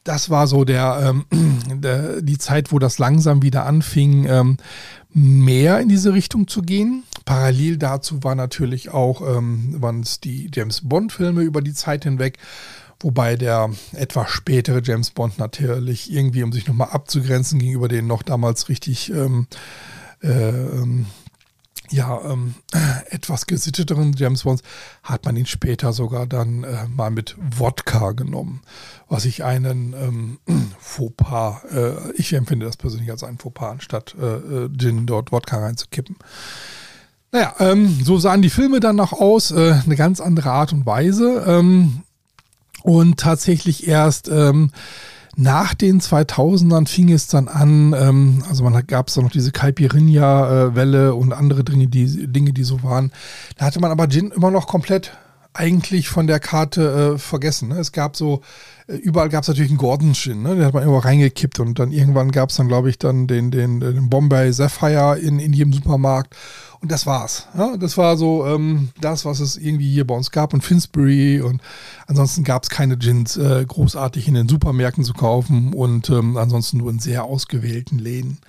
Das 0.04 0.30
war 0.30 0.48
so 0.48 0.66
der, 0.66 1.14
ähm, 1.32 1.62
der 1.82 2.22
die 2.22 2.38
Zeit, 2.38 2.72
wo 2.72 2.80
das 2.80 3.00
langsam 3.00 3.42
wieder 3.42 3.66
anfing, 3.66 4.26
ähm, 4.28 4.58
mehr 5.14 5.80
in 5.80 5.90
diese 5.90 6.14
Richtung 6.14 6.48
zu 6.48 6.62
gehen. 6.62 7.04
Parallel 7.26 7.78
dazu 7.78 8.24
war 8.24 8.36
natürlich 8.36 8.90
auch, 8.90 9.22
ähm, 9.22 9.82
waren 9.82 10.02
es 10.02 10.20
die 10.20 10.50
James 10.54 10.82
Bond-Filme 10.88 11.42
über 11.42 11.62
die 11.62 11.74
Zeit 11.74 12.04
hinweg, 12.04 12.38
wobei 13.00 13.36
der 13.36 13.70
etwas 13.94 14.30
spätere 14.30 14.82
James 14.84 15.12
Bond 15.12 15.38
natürlich 15.38 16.12
irgendwie, 16.12 16.44
um 16.44 16.52
sich 16.52 16.68
nochmal 16.68 16.90
abzugrenzen 16.90 17.60
gegenüber 17.60 17.88
den 17.88 18.08
noch 18.08 18.24
damals 18.24 18.70
richtig 18.70 19.12
ähm, 19.12 19.48
äh, 20.22 20.28
ähm, 20.30 21.06
ja, 21.90 22.22
ähm, 22.26 22.56
etwas 23.10 23.46
gesitteteren 23.46 24.14
James 24.14 24.44
Bonds 24.44 24.64
hat 25.04 25.26
man 25.26 25.36
ihn 25.36 25.46
später 25.46 25.94
sogar 25.94 26.26
dann 26.26 26.64
äh, 26.64 26.88
mal 26.88 27.12
mit 27.12 27.36
Wodka 27.38 28.12
genommen, 28.12 28.62
was 29.10 29.26
ich 29.26 29.44
einen 29.44 29.94
ähm, 29.94 30.40
Fauxpas, 30.80 31.64
äh, 31.72 32.12
ich 32.16 32.34
empfinde 32.34 32.66
das 32.66 32.78
persönlich 32.78 33.12
als 33.12 33.24
einen 33.24 33.38
Fauxpas, 33.38 33.72
anstatt 33.72 34.16
äh, 34.20 34.26
äh, 34.26 34.70
Gin 34.78 35.06
dort 35.06 35.32
Wodka 35.32 35.60
reinzukippen. 35.60 36.16
Naja, 37.32 37.56
ähm, 37.60 38.00
so 38.04 38.20
sahen 38.20 38.44
die 38.44 38.52
Filme 38.52 38.80
dann 38.80 38.96
noch 38.96 39.12
aus, 39.12 39.50
äh, 39.52 39.76
eine 39.84 39.96
ganz 39.96 40.22
andere 40.22 40.52
Art 40.52 40.72
und 40.72 40.86
Weise. 40.86 41.44
Ähm, 41.48 42.04
und 42.84 43.20
tatsächlich 43.20 43.88
erst 43.88 44.28
ähm, 44.28 44.72
nach 45.36 45.74
den 45.74 46.00
2000ern 46.00 46.88
fing 46.88 47.12
es 47.12 47.28
dann 47.28 47.48
an, 47.48 47.94
ähm, 47.94 48.44
also 48.48 48.64
man 48.64 48.86
gab 48.86 49.08
es 49.08 49.16
dann 49.16 49.24
noch 49.24 49.32
diese 49.32 49.52
Caipirinha-Welle 49.52 51.16
und 51.16 51.34
andere 51.34 51.64
Dinge 51.64 51.88
die, 51.88 52.28
Dinge, 52.28 52.54
die 52.54 52.64
so 52.64 52.84
waren. 52.84 53.12
Da 53.58 53.66
hatte 53.66 53.80
man 53.80 53.92
aber 53.92 54.08
Gin 54.08 54.32
immer 54.32 54.52
noch 54.52 54.68
komplett 54.68 55.18
eigentlich 55.54 56.10
von 56.10 56.28
der 56.28 56.40
Karte 56.40 57.14
äh, 57.16 57.18
vergessen. 57.18 57.70
Ne? 57.70 57.80
Es 57.80 57.92
gab 57.92 58.16
so, 58.16 58.42
überall 58.88 59.30
gab 59.30 59.44
es 59.44 59.48
natürlich 59.48 59.72
einen 59.72 59.78
Gordon 59.78 60.14
Gin, 60.14 60.44
ne? 60.44 60.56
den 60.56 60.66
hat 60.66 60.74
man 60.74 60.84
irgendwo 60.84 61.00
reingekippt 61.00 61.60
und 61.60 61.80
dann 61.80 61.92
irgendwann 61.92 62.32
gab 62.32 62.50
es 62.50 62.58
dann, 62.58 62.68
glaube 62.68 62.90
ich, 62.90 63.00
dann 63.00 63.28
den, 63.28 63.52
den, 63.52 63.80
den 63.80 64.10
Bombay 64.10 64.52
Sapphire 64.52 65.18
in, 65.18 65.40
in 65.40 65.54
jedem 65.54 65.74
Supermarkt 65.74 66.36
und 66.82 66.92
das 66.92 67.06
war's. 67.06 67.48
Ja? 67.58 67.78
Das 67.78 67.98
war 67.98 68.18
so 68.18 68.46
ähm, 68.46 68.90
das, 69.00 69.26
was 69.26 69.40
es 69.40 69.58
irgendwie 69.58 69.90
hier 69.90 70.06
bei 70.06 70.16
uns 70.16 70.32
gab 70.32 70.54
und 70.54 70.62
Finsbury 70.62 71.42
und 71.42 71.62
ansonsten 72.08 72.44
gab 72.44 72.64
es 72.64 72.70
keine 72.70 72.98
Gins 72.98 73.38
äh, 73.38 73.66
großartig 73.66 74.28
in 74.28 74.34
den 74.34 74.50
Supermärkten 74.50 75.04
zu 75.04 75.14
kaufen 75.14 75.74
und 75.74 76.10
ähm, 76.10 76.36
ansonsten 76.36 76.78
nur 76.78 76.92
in 76.92 77.00
sehr 77.00 77.24
ausgewählten 77.24 78.00
Läden. 78.00 78.40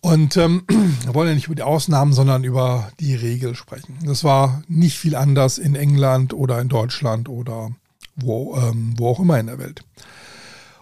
Und 0.00 0.36
ähm, 0.36 0.62
wir 1.04 1.14
wollen 1.14 1.28
ja 1.28 1.34
nicht 1.34 1.46
über 1.46 1.56
die 1.56 1.62
Ausnahmen, 1.62 2.12
sondern 2.12 2.44
über 2.44 2.90
die 3.00 3.14
Regel 3.14 3.54
sprechen. 3.54 3.98
Das 4.04 4.24
war 4.24 4.62
nicht 4.68 4.96
viel 4.96 5.14
anders 5.14 5.58
in 5.58 5.74
England 5.74 6.32
oder 6.32 6.60
in 6.60 6.68
Deutschland 6.68 7.28
oder 7.28 7.70
wo, 8.16 8.56
ähm, 8.56 8.94
wo 8.96 9.08
auch 9.08 9.20
immer 9.20 9.38
in 9.38 9.46
der 9.46 9.58
Welt. 9.58 9.82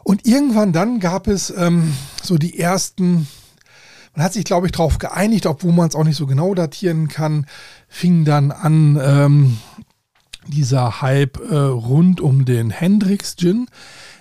Und 0.05 0.27
irgendwann 0.27 0.73
dann 0.73 1.01
gab 1.01 1.29
es 1.29 1.51
ähm, 1.51 1.95
so 2.23 2.39
die 2.39 2.59
ersten, 2.59 3.29
man 4.15 4.25
hat 4.25 4.33
sich, 4.33 4.45
glaube 4.45 4.67
ich, 4.67 4.73
darauf 4.73 4.99
geeinigt, 4.99 5.47
obwohl 5.47 5.73
man 5.73 5.89
es 5.89 5.95
auch 5.95 6.05
nicht 6.05 6.17
so 6.17 6.27
genau 6.27 6.55
datieren 6.55 7.09
kann, 7.09 7.47
fing 7.89 8.25
dann 8.25 8.51
an 8.51 8.99
ähm, 9.03 9.59
dieser 10.47 11.03
Hype 11.03 11.39
äh, 11.51 11.57
rund 11.57 12.21
um 12.21 12.45
den 12.45 12.71
Hendrix 12.71 13.37
Gin, 13.37 13.67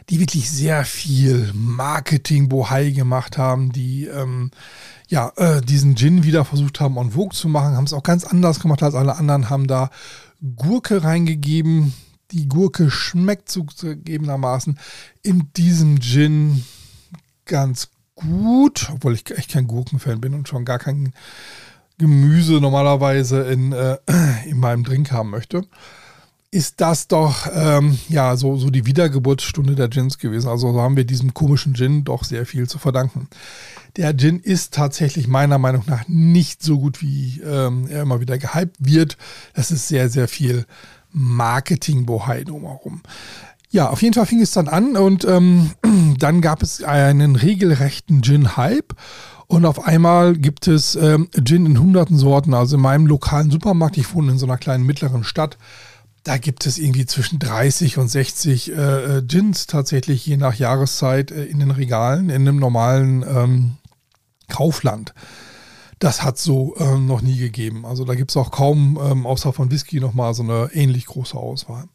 die 0.09 0.19
wirklich 0.19 0.49
sehr 0.49 0.85
viel 0.85 1.51
Marketing-Bohai 1.53 2.91
gemacht 2.91 3.37
haben, 3.37 3.71
die 3.71 4.05
ähm, 4.05 4.51
ja, 5.07 5.31
äh, 5.37 5.61
diesen 5.61 5.95
Gin 5.95 6.23
wieder 6.23 6.45
versucht 6.45 6.79
haben, 6.79 6.97
on 6.97 7.11
Vogue 7.11 7.35
zu 7.35 7.47
machen, 7.47 7.75
haben 7.75 7.85
es 7.85 7.93
auch 7.93 8.03
ganz 8.03 8.25
anders 8.25 8.59
gemacht 8.59 8.83
als 8.83 8.95
alle 8.95 9.15
anderen, 9.15 9.49
haben 9.49 9.67
da 9.67 9.89
Gurke 10.55 11.03
reingegeben. 11.03 11.93
Die 12.31 12.47
Gurke 12.47 12.91
schmeckt 12.91 13.49
zugegebenermaßen 13.49 14.77
in 15.23 15.51
diesem 15.55 15.99
Gin 16.01 16.63
ganz 17.45 17.89
gut, 18.15 18.89
obwohl 18.93 19.13
ich 19.13 19.29
echt 19.31 19.51
kein 19.51 19.67
Gurkenfan 19.67 20.19
bin 20.19 20.33
und 20.33 20.47
schon 20.47 20.65
gar 20.65 20.79
kein 20.79 21.13
Gemüse 21.97 22.53
normalerweise 22.53 23.41
in, 23.43 23.71
äh, 23.71 23.97
in 24.45 24.59
meinem 24.59 24.83
Drink 24.83 25.11
haben 25.11 25.29
möchte 25.29 25.65
ist 26.49 26.79
das 26.79 27.07
doch 27.07 27.47
ähm, 27.53 27.99
ja 28.07 28.37
so, 28.37 28.55
so 28.55 28.69
die 28.69 28.85
Wiedergeburtsstunde 28.85 29.75
der 29.75 29.89
Gins 29.89 30.17
gewesen. 30.17 30.47
Also 30.47 30.71
so 30.71 30.81
haben 30.81 30.95
wir 30.95 31.03
diesem 31.03 31.33
komischen 31.33 31.75
Gin 31.75 32.03
doch 32.03 32.23
sehr 32.23 32.45
viel 32.45 32.67
zu 32.69 32.79
verdanken. 32.79 33.27
Der 33.97 34.15
Gin 34.15 34.39
ist 34.39 34.73
tatsächlich 34.73 35.27
meiner 35.27 35.57
Meinung 35.57 35.83
nach 35.87 36.07
nicht 36.07 36.63
so 36.63 36.79
gut, 36.79 37.01
wie 37.01 37.41
ähm, 37.41 37.87
er 37.89 38.03
immer 38.03 38.21
wieder 38.21 38.37
gehypt 38.37 38.77
wird. 38.79 39.17
Das 39.55 39.71
ist 39.71 39.87
sehr, 39.87 40.09
sehr 40.09 40.27
viel 40.27 40.65
Marketing-Bohai 41.17 42.43
drumherum. 42.43 43.01
Ja, 43.69 43.89
auf 43.89 44.01
jeden 44.01 44.13
Fall 44.13 44.25
fing 44.25 44.41
es 44.41 44.51
dann 44.51 44.67
an 44.67 44.95
und 44.95 45.25
ähm, 45.25 45.71
dann 46.19 46.41
gab 46.41 46.63
es 46.63 46.83
einen 46.83 47.35
regelrechten 47.35 48.21
Gin-Hype. 48.21 48.93
Und 49.47 49.65
auf 49.65 49.87
einmal 49.87 50.35
gibt 50.35 50.67
es 50.67 50.95
ähm, 50.95 51.29
Gin 51.43 51.65
in 51.65 51.79
hunderten 51.79 52.17
Sorten. 52.17 52.53
Also 52.53 52.75
in 52.75 52.81
meinem 52.81 53.07
lokalen 53.07 53.49
Supermarkt, 53.49 53.97
ich 53.97 54.13
wohne 54.13 54.33
in 54.33 54.37
so 54.37 54.45
einer 54.45 54.57
kleinen 54.57 54.85
mittleren 54.85 55.23
Stadt, 55.23 55.57
da 56.23 56.37
gibt 56.37 56.65
es 56.65 56.77
irgendwie 56.77 57.05
zwischen 57.05 57.39
30 57.39 57.97
und 57.97 58.09
60 58.09 58.71
äh, 58.71 58.73
äh, 58.73 59.21
Gins 59.21 59.65
tatsächlich 59.65 60.25
je 60.25 60.35
nach 60.35 60.55
Jahreszeit 60.55 61.31
äh, 61.31 61.45
in 61.45 61.59
den 61.59 61.71
Regalen 61.71 62.29
in 62.29 62.41
einem 62.41 62.57
normalen 62.57 63.23
ähm, 63.23 63.77
Kaufland. 64.49 65.13
Das 65.99 66.23
hat 66.23 66.37
so 66.37 66.75
ähm, 66.77 67.07
noch 67.07 67.21
nie 67.21 67.37
gegeben. 67.37 67.85
Also 67.85 68.05
da 68.05 68.15
gibt 68.15 68.31
es 68.31 68.37
auch 68.37 68.51
kaum, 68.51 68.99
ähm, 69.03 69.25
außer 69.25 69.53
von 69.53 69.71
Whisky, 69.71 69.99
nochmal 69.99 70.33
so 70.33 70.43
eine 70.43 70.69
ähnlich 70.73 71.05
große 71.05 71.35
Auswahl. 71.35 71.85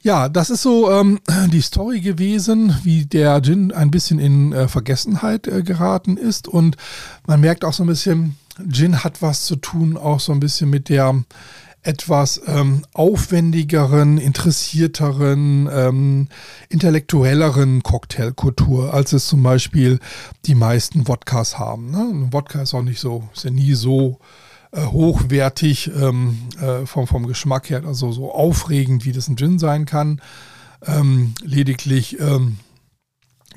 Ja, 0.00 0.28
das 0.28 0.50
ist 0.50 0.62
so 0.62 0.90
ähm, 0.90 1.20
die 1.52 1.60
Story 1.60 2.00
gewesen, 2.00 2.76
wie 2.82 3.06
der 3.06 3.40
Gin 3.40 3.70
ein 3.70 3.90
bisschen 3.90 4.18
in 4.18 4.52
äh, 4.52 4.66
Vergessenheit 4.66 5.46
äh, 5.46 5.62
geraten 5.62 6.16
ist. 6.16 6.48
Und 6.48 6.76
man 7.26 7.40
merkt 7.40 7.64
auch 7.64 7.72
so 7.72 7.84
ein 7.84 7.88
bisschen, 7.88 8.36
Gin 8.70 9.04
hat 9.04 9.22
was 9.22 9.44
zu 9.44 9.56
tun, 9.56 9.96
auch 9.96 10.18
so 10.18 10.32
ein 10.32 10.40
bisschen 10.40 10.70
mit 10.70 10.88
der 10.88 11.22
etwas 11.82 12.40
ähm, 12.46 12.82
aufwendigeren, 12.94 14.18
interessierteren, 14.18 15.68
ähm, 15.72 16.28
intellektuelleren 16.68 17.82
Cocktailkultur, 17.82 18.94
als 18.94 19.12
es 19.12 19.26
zum 19.26 19.42
Beispiel 19.42 19.98
die 20.46 20.54
meisten 20.54 21.08
Wodkas 21.08 21.58
haben. 21.58 21.90
Ne? 21.90 22.08
Ein 22.12 22.32
Wodka 22.32 22.62
ist 22.62 22.74
auch 22.74 22.82
nicht 22.82 23.00
so, 23.00 23.28
ist 23.34 23.44
ja 23.44 23.50
nie 23.50 23.74
so 23.74 24.20
äh, 24.70 24.86
hochwertig 24.86 25.90
ähm, 25.94 26.38
äh, 26.60 26.86
vom, 26.86 27.08
vom 27.08 27.26
Geschmack 27.26 27.68
her, 27.68 27.82
also 27.84 28.12
so 28.12 28.32
aufregend, 28.32 29.04
wie 29.04 29.12
das 29.12 29.28
ein 29.28 29.36
Gin 29.36 29.58
sein 29.58 29.84
kann. 29.84 30.22
Ähm, 30.86 31.34
lediglich 31.42 32.18
ähm, 32.20 32.58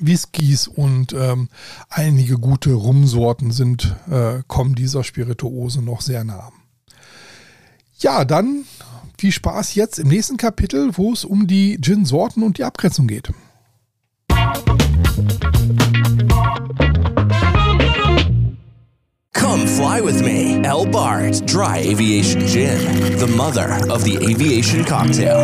Whiskys 0.00 0.66
und 0.68 1.12
ähm, 1.12 1.48
einige 1.88 2.38
gute 2.38 2.72
Rumsorten 2.72 3.50
sind, 3.50 3.96
äh, 4.10 4.42
kommen 4.46 4.74
dieser 4.74 5.04
Spirituose 5.04 5.80
noch 5.80 6.00
sehr 6.00 6.24
nah. 6.24 6.52
Ja, 7.98 8.24
dann 8.26 8.66
viel 9.18 9.32
Spaß 9.32 9.74
jetzt 9.74 9.98
im 9.98 10.08
nächsten 10.08 10.36
Kapitel, 10.36 10.98
wo 10.98 11.12
es 11.12 11.24
um 11.24 11.46
die 11.46 11.78
Gin-Sorten 11.80 12.42
und 12.42 12.58
die 12.58 12.64
Abgrenzung 12.64 13.06
geht. 13.06 13.30
Come 19.32 19.66
fly 19.66 20.02
with 20.02 20.22
me. 20.22 20.60
El 20.62 20.84
Bart 20.86 21.40
Dry 21.50 21.78
Aviation 21.90 22.46
Gin, 22.46 22.78
the 23.18 23.26
mother 23.26 23.78
of 23.90 24.04
the 24.04 24.16
aviation 24.18 24.84
cocktail. 24.84 25.38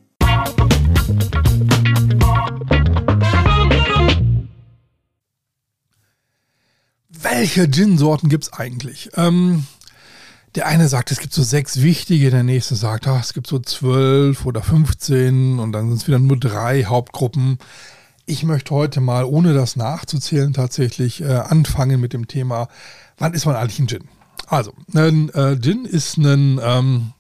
Welche 7.09 7.69
Gin-Sorten 7.69 8.29
gibt 8.29 8.45
es 8.45 8.53
eigentlich? 8.53 9.11
Ähm, 9.17 9.67
der 10.55 10.67
eine 10.67 10.89
sagt, 10.89 11.11
es 11.11 11.21
gibt 11.21 11.33
so 11.33 11.43
sechs 11.43 11.83
wichtige, 11.83 12.31
der 12.31 12.43
nächste 12.43 12.75
sagt, 12.75 13.07
ach, 13.07 13.21
es 13.21 13.33
gibt 13.33 13.47
so 13.47 13.59
zwölf 13.59 14.47
oder 14.47 14.63
15 14.63 15.59
und 15.59 15.73
dann 15.73 15.89
sind 15.89 15.99
es 15.99 16.09
wieder 16.09 16.19
nur 16.19 16.39
drei 16.39 16.85
Hauptgruppen. 16.85 17.59
Ich 18.27 18.45
möchte 18.45 18.75
heute 18.75 19.01
mal, 19.01 19.25
ohne 19.25 19.55
das 19.55 19.77
nachzuzählen, 19.77 20.53
tatsächlich 20.53 21.21
äh, 21.21 21.27
anfangen 21.27 22.01
mit 22.01 22.13
dem 22.13 22.29
Thema, 22.29 22.69
wann 23.19 23.35
ist 23.35 23.47
man 23.47 23.57
eigentlich 23.57 23.79
ein 23.79 23.89
Gin? 23.89 24.09
Also, 24.47 24.73
ein 24.95 25.29
äh, 25.31 25.59
Gin 25.61 25.85
ist 25.85 26.17
ein 26.17 26.61
ähm, 26.63 27.13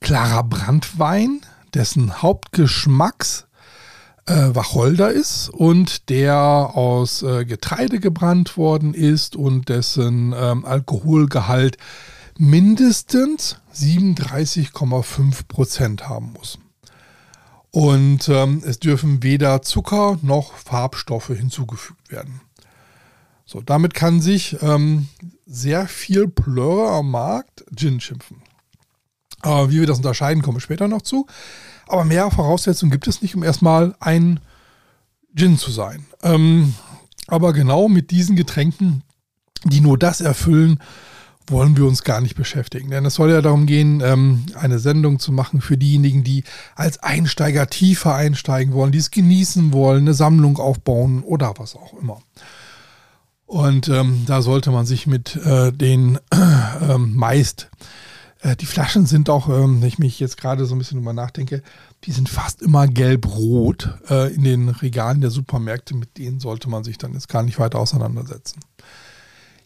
klarer 0.00 0.42
Brandwein, 0.42 1.40
dessen 1.72 2.22
Hauptgeschmacks 2.22 3.46
äh, 4.26 4.54
Wacholder 4.54 5.10
ist 5.10 5.48
und 5.48 6.08
der 6.10 6.36
aus 6.36 7.22
äh, 7.22 7.44
Getreide 7.44 8.00
gebrannt 8.00 8.56
worden 8.56 8.94
ist 8.94 9.36
und 9.36 9.68
dessen 9.68 10.34
ähm, 10.36 10.64
Alkoholgehalt 10.64 11.78
mindestens 12.38 13.56
37,5 13.74 15.48
Prozent 15.48 16.08
haben 16.08 16.32
muss. 16.32 16.58
Und 17.70 18.28
ähm, 18.28 18.62
es 18.64 18.78
dürfen 18.78 19.22
weder 19.22 19.62
Zucker 19.62 20.18
noch 20.22 20.52
Farbstoffe 20.54 21.28
hinzugefügt 21.28 22.10
werden. 22.10 22.40
So, 23.46 23.60
damit 23.60 23.94
kann 23.94 24.20
sich 24.20 24.56
ähm, 24.62 25.08
sehr 25.46 25.86
viel 25.86 26.28
Plöre 26.28 26.90
am 26.90 27.10
Markt 27.10 27.64
Gin 27.76 28.00
schimpfen. 28.00 28.42
Äh, 29.42 29.68
wie 29.68 29.80
wir 29.80 29.86
das 29.86 29.98
unterscheiden, 29.98 30.42
kommen 30.42 30.56
wir 30.56 30.62
später 30.62 30.88
noch 30.88 31.02
zu. 31.02 31.26
Aber 31.86 32.04
mehr 32.04 32.30
Voraussetzungen 32.30 32.90
gibt 32.90 33.06
es 33.06 33.20
nicht, 33.20 33.34
um 33.34 33.42
erstmal 33.42 33.94
ein 34.00 34.40
Gin 35.36 35.58
zu 35.58 35.70
sein. 35.70 36.06
Ähm, 36.22 36.74
aber 37.26 37.52
genau 37.52 37.88
mit 37.88 38.10
diesen 38.10 38.36
Getränken, 38.36 39.02
die 39.64 39.80
nur 39.80 39.98
das 39.98 40.20
erfüllen, 40.20 40.78
wollen 41.46 41.76
wir 41.76 41.84
uns 41.84 42.04
gar 42.04 42.22
nicht 42.22 42.36
beschäftigen. 42.36 42.90
Denn 42.90 43.04
es 43.04 43.14
soll 43.14 43.30
ja 43.30 43.42
darum 43.42 43.66
gehen, 43.66 44.00
ähm, 44.00 44.46
eine 44.54 44.78
Sendung 44.78 45.18
zu 45.18 45.32
machen 45.32 45.60
für 45.60 45.76
diejenigen, 45.76 46.24
die 46.24 46.44
als 46.74 47.02
Einsteiger 47.02 47.66
tiefer 47.66 48.14
einsteigen 48.14 48.72
wollen, 48.72 48.92
die 48.92 48.98
es 48.98 49.10
genießen 49.10 49.72
wollen, 49.72 50.02
eine 50.02 50.14
Sammlung 50.14 50.58
aufbauen 50.58 51.22
oder 51.22 51.54
was 51.58 51.76
auch 51.76 51.92
immer. 52.00 52.20
Und 53.54 53.88
ähm, 53.88 54.24
da 54.26 54.42
sollte 54.42 54.72
man 54.72 54.84
sich 54.84 55.06
mit 55.06 55.36
äh, 55.36 55.70
den 55.70 56.18
äh, 56.32 56.98
meist, 56.98 57.70
äh, 58.40 58.56
die 58.56 58.66
Flaschen 58.66 59.06
sind 59.06 59.30
auch, 59.30 59.48
ähm, 59.48 59.80
wenn 59.80 59.86
ich 59.86 60.00
mich 60.00 60.18
jetzt 60.18 60.38
gerade 60.38 60.66
so 60.66 60.74
ein 60.74 60.78
bisschen 60.78 60.98
drüber 60.98 61.12
nachdenke, 61.12 61.62
Die 62.04 62.10
sind 62.10 62.28
fast 62.28 62.62
immer 62.62 62.88
gelb-rot 62.88 63.94
äh, 64.10 64.34
in 64.34 64.42
den 64.42 64.68
Regalen 64.70 65.20
der 65.20 65.30
Supermärkte. 65.30 65.94
Mit 65.94 66.18
denen 66.18 66.40
sollte 66.40 66.68
man 66.68 66.82
sich 66.82 66.98
dann 66.98 67.12
jetzt 67.14 67.28
gar 67.28 67.44
nicht 67.44 67.60
weiter 67.60 67.78
auseinandersetzen. 67.78 68.58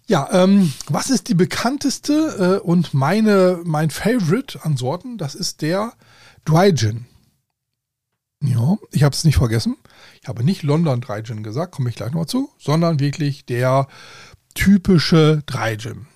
Ja, 0.07 0.29
ähm, 0.33 0.70
was 0.88 1.09
ist 1.09 1.29
die 1.29 1.35
bekannteste 1.35 2.61
äh, 2.62 2.66
und 2.66 2.92
meine, 2.92 3.61
mein 3.64 3.88
Favorite 3.88 4.62
an 4.64 4.77
Sorten? 4.77 5.16
Das 5.16 5.35
ist 5.35 5.62
der 5.62 5.94
Dry 6.44 6.74
Gin. 6.74 7.07
Ja, 8.42 8.77
ich 8.92 9.03
habe 9.03 9.14
es 9.14 9.24
nicht 9.24 9.38
vergessen. 9.38 9.79
Ich 10.20 10.28
habe 10.28 10.44
nicht 10.44 10.62
London 10.62 11.00
Dry 11.00 11.22
Gin 11.22 11.42
gesagt, 11.42 11.72
komme 11.72 11.90
ich 11.90 11.96
gleich 11.96 12.12
noch 12.12 12.26
zu, 12.26 12.50
sondern 12.59 13.00
wirklich 13.00 13.46
der 13.46 13.88
typische 14.54 15.42
Dry 15.46 15.76
Gin. 15.76 16.07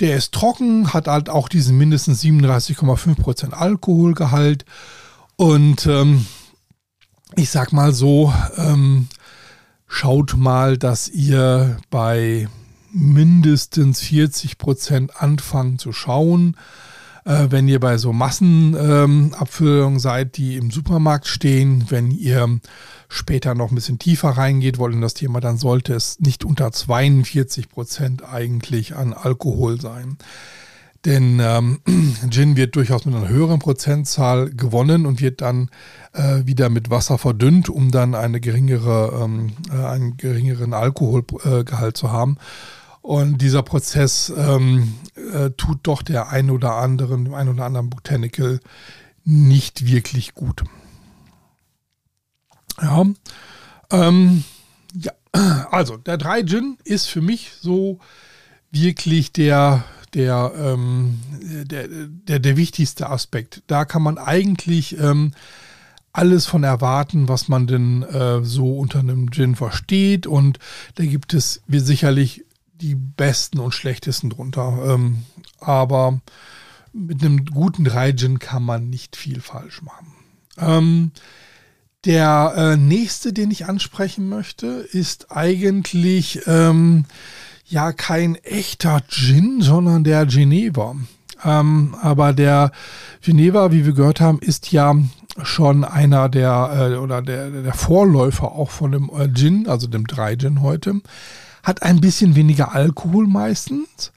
Der 0.00 0.16
ist 0.16 0.32
trocken, 0.32 0.92
hat 0.92 1.08
halt 1.08 1.30
auch 1.30 1.48
diesen 1.48 1.78
mindestens 1.78 2.22
37,5% 2.22 3.52
Alkoholgehalt. 3.52 4.66
Und 5.36 5.86
ähm, 5.86 6.26
ich 7.34 7.50
sag 7.50 7.72
mal 7.72 7.92
so, 7.92 8.32
ähm, 8.56 9.08
schaut 9.86 10.36
mal, 10.36 10.76
dass 10.76 11.08
ihr 11.08 11.78
bei 11.90 12.48
mindestens 12.92 14.02
40% 14.02 15.10
anfangen 15.10 15.78
zu 15.78 15.92
schauen 15.92 16.56
äh, 17.26 17.48
wenn 17.50 17.68
ihr 17.68 17.80
bei 17.80 17.98
so 17.98 18.12
Massenabfüllungen 18.12 19.94
ähm, 19.94 20.00
seid, 20.00 20.36
die 20.36 20.56
im 20.56 20.70
Supermarkt 20.70 21.26
stehen, 21.26 21.84
wenn 21.88 22.10
ihr 22.12 22.60
später 23.08 23.54
noch 23.54 23.70
ein 23.70 23.74
bisschen 23.74 23.98
tiefer 23.98 24.30
reingeht 24.30 24.78
wollt 24.78 24.94
in 24.94 25.00
das 25.00 25.14
Thema, 25.14 25.40
dann 25.40 25.58
sollte 25.58 25.94
es 25.94 26.20
nicht 26.20 26.44
unter 26.44 26.70
42 26.70 27.68
Prozent 27.68 28.24
eigentlich 28.24 28.94
an 28.96 29.12
Alkohol 29.12 29.80
sein. 29.80 30.18
Denn 31.04 31.40
ähm, 31.40 31.80
Gin 32.30 32.56
wird 32.56 32.76
durchaus 32.76 33.04
mit 33.04 33.14
einer 33.14 33.28
höheren 33.28 33.58
Prozentzahl 33.58 34.50
gewonnen 34.50 35.04
und 35.04 35.20
wird 35.20 35.40
dann 35.40 35.70
äh, 36.12 36.46
wieder 36.46 36.68
mit 36.68 36.90
Wasser 36.90 37.18
verdünnt, 37.18 37.68
um 37.68 37.90
dann 37.90 38.14
eine 38.14 38.40
geringere, 38.40 39.20
ähm, 39.22 39.52
äh, 39.70 39.84
einen 39.84 40.16
geringeren 40.16 40.74
Alkoholgehalt 40.74 41.96
zu 41.96 42.12
haben. 42.12 42.38
Und 43.06 43.38
dieser 43.38 43.62
Prozess 43.62 44.32
ähm, 44.36 44.94
äh, 45.14 45.50
tut 45.50 45.78
doch 45.84 46.02
der 46.02 46.30
ein 46.30 46.50
oder 46.50 46.74
anderen, 46.74 47.24
dem 47.24 47.34
ein 47.34 47.48
oder 47.48 47.64
anderen 47.64 47.88
Botanical 47.88 48.58
nicht 49.22 49.86
wirklich 49.86 50.34
gut. 50.34 50.64
Ja, 52.82 53.04
ähm, 53.92 54.42
ja, 54.92 55.12
also 55.70 55.98
der 55.98 56.18
3 56.18 56.46
Gin 56.46 56.78
ist 56.82 57.06
für 57.06 57.20
mich 57.20 57.52
so 57.60 58.00
wirklich 58.72 59.30
der, 59.30 59.84
der, 60.12 60.52
ähm, 60.58 61.20
der, 61.40 61.86
der, 61.86 62.40
der 62.40 62.56
wichtigste 62.56 63.08
Aspekt. 63.08 63.62
Da 63.68 63.84
kann 63.84 64.02
man 64.02 64.18
eigentlich 64.18 64.98
ähm, 64.98 65.30
alles 66.12 66.46
von 66.46 66.64
erwarten, 66.64 67.28
was 67.28 67.46
man 67.46 67.68
denn 67.68 68.02
äh, 68.02 68.42
so 68.42 68.76
unter 68.76 68.98
einem 68.98 69.30
Gin 69.30 69.54
versteht. 69.54 70.26
Und 70.26 70.58
da 70.96 71.04
gibt 71.04 71.34
es 71.34 71.62
sicherlich 71.68 72.42
die 72.80 72.94
besten 72.94 73.58
und 73.58 73.72
schlechtesten 73.72 74.30
drunter. 74.30 74.78
Ähm, 74.86 75.24
aber 75.60 76.20
mit 76.92 77.22
einem 77.22 77.44
guten 77.44 77.86
Raijin 77.86 78.38
kann 78.38 78.62
man 78.62 78.88
nicht 78.88 79.16
viel 79.16 79.40
falsch 79.40 79.82
machen. 79.82 80.12
Ähm, 80.58 81.12
der 82.04 82.54
äh, 82.56 82.76
nächste, 82.76 83.32
den 83.32 83.50
ich 83.50 83.66
ansprechen 83.66 84.28
möchte, 84.28 84.66
ist 84.66 85.32
eigentlich 85.32 86.40
ähm, 86.46 87.04
ja 87.66 87.92
kein 87.92 88.36
echter 88.36 89.02
Gin, 89.08 89.60
sondern 89.60 90.04
der 90.04 90.24
Geneva. 90.26 90.94
Ähm, 91.44 91.96
aber 92.00 92.32
der 92.32 92.70
Geneva, 93.22 93.72
wie 93.72 93.84
wir 93.84 93.92
gehört 93.92 94.20
haben, 94.20 94.38
ist 94.38 94.72
ja 94.72 94.94
schon 95.42 95.84
einer 95.84 96.28
der 96.28 96.92
äh, 96.94 96.96
oder 96.96 97.20
der, 97.20 97.50
der 97.50 97.74
Vorläufer 97.74 98.52
auch 98.52 98.70
von 98.70 98.92
dem 98.92 99.10
äh, 99.10 99.28
Gin, 99.34 99.68
also 99.68 99.86
dem 99.86 100.06
Dry-Gin 100.06 100.62
heute 100.62 101.00
hat 101.66 101.82
ein 101.82 102.00
bisschen 102.00 102.36
weniger 102.36 102.72
Alkohol 102.72 103.26
meistens. 103.26 104.12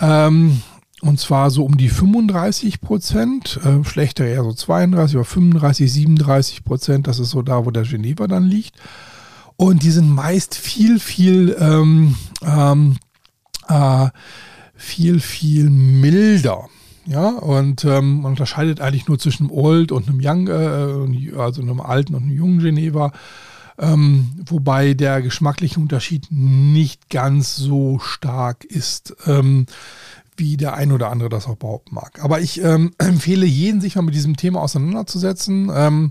Ähm, 0.00 0.62
und 1.02 1.20
zwar 1.20 1.50
so 1.50 1.66
um 1.66 1.76
die 1.76 1.90
35 1.90 2.80
Prozent, 2.80 3.60
äh, 3.62 3.84
schlechter 3.84 4.24
eher 4.24 4.42
so 4.42 4.54
32 4.54 5.16
oder 5.16 5.24
35, 5.26 5.92
37 5.92 6.64
Prozent. 6.64 7.06
Das 7.06 7.18
ist 7.18 7.28
so 7.28 7.42
da, 7.42 7.66
wo 7.66 7.70
der 7.70 7.82
Geneva 7.82 8.26
dann 8.26 8.44
liegt. 8.44 8.74
Und 9.56 9.82
die 9.82 9.90
sind 9.90 10.08
meist 10.10 10.54
viel, 10.54 10.98
viel, 10.98 11.54
ähm, 11.60 12.16
ähm, 12.42 12.96
äh, 13.68 14.08
viel, 14.74 15.20
viel 15.20 15.68
milder. 15.68 16.68
Ja, 17.04 17.28
und 17.28 17.84
ähm, 17.84 18.22
man 18.22 18.32
unterscheidet 18.32 18.80
eigentlich 18.80 19.08
nur 19.08 19.18
zwischen 19.18 19.44
einem 19.44 19.58
Old 19.58 19.92
und 19.92 20.08
einem 20.08 20.20
Young, 20.22 20.48
äh, 20.48 21.38
also 21.38 21.60
einem 21.60 21.82
alten 21.82 22.14
und 22.14 22.22
einem 22.22 22.36
jungen 22.36 22.60
Geneva. 22.60 23.12
Ähm, 23.78 24.32
wobei 24.46 24.94
der 24.94 25.22
geschmackliche 25.22 25.78
Unterschied 25.78 26.26
nicht 26.30 27.10
ganz 27.10 27.56
so 27.56 27.98
stark 28.00 28.64
ist, 28.64 29.14
ähm, 29.26 29.66
wie 30.36 30.56
der 30.56 30.74
ein 30.74 30.92
oder 30.92 31.10
andere 31.10 31.28
das 31.28 31.46
auch 31.46 31.56
behaupten 31.56 31.94
mag. 31.94 32.22
Aber 32.22 32.40
ich 32.40 32.62
ähm, 32.62 32.92
empfehle 32.98 33.46
jeden, 33.46 33.80
sich 33.80 33.96
mal 33.96 34.02
mit 34.02 34.14
diesem 34.14 34.36
Thema 34.36 34.60
auseinanderzusetzen. 34.60 35.70
Ähm, 35.74 36.10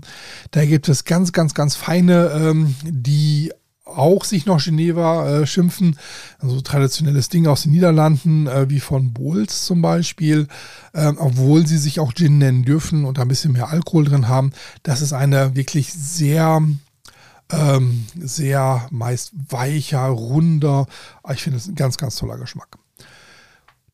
da 0.50 0.64
gibt 0.64 0.88
es 0.88 1.04
ganz, 1.04 1.32
ganz, 1.32 1.54
ganz 1.54 1.74
feine, 1.74 2.30
ähm, 2.30 2.74
die 2.84 3.52
auch 3.84 4.24
sich 4.24 4.44
noch 4.46 4.62
Geneva 4.62 5.28
äh, 5.28 5.46
schimpfen. 5.46 5.98
Also 6.38 6.60
traditionelles 6.60 7.30
Ding 7.30 7.46
aus 7.46 7.62
den 7.62 7.72
Niederlanden, 7.72 8.46
äh, 8.46 8.68
wie 8.68 8.80
von 8.80 9.12
Bohls 9.12 9.64
zum 9.64 9.82
Beispiel, 9.82 10.46
äh, 10.92 11.12
obwohl 11.16 11.66
sie 11.66 11.78
sich 11.78 12.00
auch 12.00 12.12
Gin 12.12 12.38
nennen 12.38 12.64
dürfen 12.64 13.04
und 13.04 13.18
ein 13.18 13.28
bisschen 13.28 13.52
mehr 13.52 13.70
Alkohol 13.70 14.04
drin 14.04 14.28
haben. 14.28 14.52
Das 14.82 15.00
ist 15.00 15.14
eine 15.14 15.56
wirklich 15.56 15.92
sehr 15.92 16.60
ähm, 17.50 18.06
sehr 18.18 18.86
meist 18.90 19.32
weicher, 19.48 20.06
runder. 20.06 20.86
Ah, 21.22 21.32
ich 21.32 21.42
finde 21.42 21.58
es 21.58 21.66
ein 21.66 21.74
ganz, 21.74 21.96
ganz 21.96 22.16
toller 22.16 22.38
Geschmack. 22.38 22.78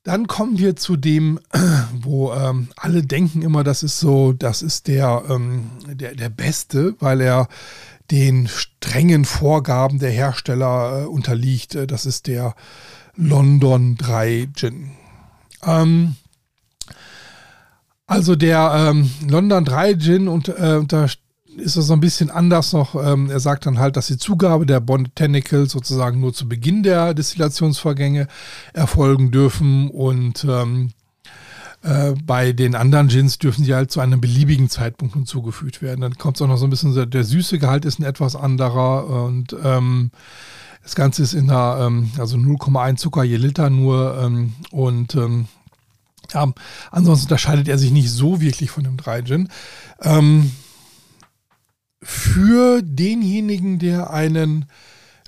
Dann 0.03 0.27
kommen 0.27 0.59
wir 0.59 0.77
zu 0.77 0.97
dem, 0.97 1.41
wo 2.03 2.33
ähm, 2.33 2.69
alle 2.77 3.03
denken 3.03 3.43
immer, 3.43 3.65
das 3.65 3.83
ist 3.83 3.99
so, 3.99 4.33
das 4.33 4.61
ist 4.61 4.87
der, 4.87 5.23
ähm, 5.29 5.71
der, 5.87 6.15
der 6.15 6.29
Beste, 6.29 6.95
weil 7.01 7.21
er 7.21 7.49
den 8.11 8.49
strengen 8.49 9.25
Vorgaben 9.25 9.99
der 9.99 10.11
Hersteller 10.11 11.03
äh, 11.03 11.07
unterliegt. 11.07 11.75
Äh, 11.75 11.87
das 11.87 12.05
ist 12.07 12.27
der 12.27 12.55
London 13.17 13.97
3 13.97 14.49
Gin. 14.55 14.91
Ähm, 15.65 16.17
also 18.07 18.37
der 18.37 18.73
ähm, 18.91 19.11
London 19.27 19.65
3 19.65 19.95
Gin 19.95 20.29
und, 20.29 20.49
äh, 20.49 20.77
unter, 20.79 21.09
ist 21.57 21.77
das 21.77 21.87
so 21.87 21.93
ein 21.93 22.01
bisschen 22.01 22.31
anders 22.31 22.73
noch. 22.73 22.95
Ähm, 22.95 23.31
er 23.31 23.41
sagt 23.41 23.67
dann 23.67 23.79
halt, 23.79 23.97
dass 23.97 24.07
die 24.09 24.19
Zugabe 24.19 24.67
der 24.67 24.81
Botanicals 24.81 25.73
sozusagen 25.73 26.21
nur 26.21 26.33
zu 26.33 26.49
Beginn 26.49 26.83
der 26.83 27.15
Destillationsvorgänge 27.15 28.29
erfolgen 28.73 29.31
dürfen 29.31 29.91
und 29.91 30.45
ähm, 30.45 30.91
äh, 31.83 32.15
bei 32.25 32.53
den 32.53 32.75
anderen 32.75 33.09
Gins 33.09 33.39
dürfen 33.39 33.65
sie 33.65 33.75
halt 33.75 33.91
zu 33.91 34.01
einem 34.01 34.21
beliebigen 34.21 34.71
Zeitpunkt 34.71 35.15
hinzugefügt 35.15 35.83
werden. 35.83 36.01
Dann 36.01 36.17
kommt 36.17 36.37
es 36.37 36.43
auch 36.43 36.49
noch 36.49 36.57
so 36.57 36.67
ein 36.67 36.71
bisschen, 36.71 37.11
der, 37.11 37.25
süße 37.25 37.59
Gehalt 37.59 37.85
ist 37.85 37.99
ein 37.99 38.05
etwas 38.05 38.37
anderer 38.37 39.07
und 39.27 39.55
ähm, 39.63 40.11
das 40.83 40.95
Ganze 40.95 41.23
ist 41.23 41.35
in 41.35 41.49
der, 41.49 41.79
ähm, 41.81 42.11
also 42.19 42.37
0,1 42.37 42.97
Zucker 42.97 43.23
je 43.23 43.37
Liter 43.37 43.69
nur 43.69 44.19
ähm, 44.19 44.55
und 44.71 45.15
ähm, 45.15 45.47
ja, 46.33 46.51
ansonsten 46.91 47.27
unterscheidet 47.27 47.69
er 47.69 47.77
sich 47.77 47.91
nicht 47.91 48.11
so 48.11 48.41
wirklich 48.41 48.71
von 48.71 48.85
dem 48.85 48.97
3 48.97 49.23
Gin. 49.23 49.49
Ähm, 50.01 50.53
für 52.05 52.83
denjenigen, 52.83 53.79
der 53.79 54.11
einen 54.11 54.67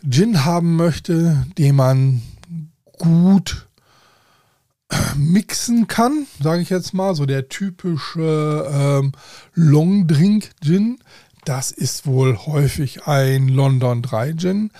Gin 0.09 0.45
haben 0.45 0.77
möchte, 0.77 1.47
den 1.59 1.75
man 1.75 2.23
gut 2.99 3.67
mixen 5.17 5.89
kann, 5.89 6.27
sage 6.41 6.62
ich 6.62 6.71
jetzt 6.71 6.95
mal, 6.95 7.15
so 7.15 7.27
der 7.27 7.49
typische 7.49 8.69
ähm, 8.71 9.12
Long 9.55 10.07
Drink 10.07 10.51
Gin. 10.62 10.99
Das 11.45 11.71
ist 11.71 12.07
wohl 12.07 12.37
häufig 12.37 13.07
ein 13.07 13.49
London 13.49 14.03
3 14.03 14.35
Gin. 14.35 14.71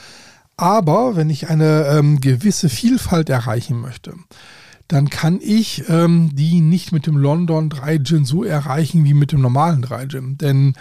Aber 0.57 1.17
wenn 1.17 1.31
ich 1.31 1.49
eine 1.49 1.87
ähm, 1.87 2.21
gewisse 2.21 2.69
Vielfalt 2.69 3.29
erreichen 3.29 3.81
möchte, 3.81 4.15
dann 4.89 5.11
kann 5.11 5.41
ich 5.43 5.89
ähm, 5.89 6.31
die 6.35 6.61
nicht 6.61 6.93
mit 6.93 7.07
dem 7.07 7.17
London 7.17 7.69
3 7.69 7.99
Gin 7.99 8.25
so 8.25 8.45
erreichen 8.45 9.05
wie 9.05 9.15
mit 9.15 9.33
dem 9.33 9.41
normalen 9.41 9.83
3 9.83 10.07
Gin. 10.07 10.39
Denn 10.39 10.75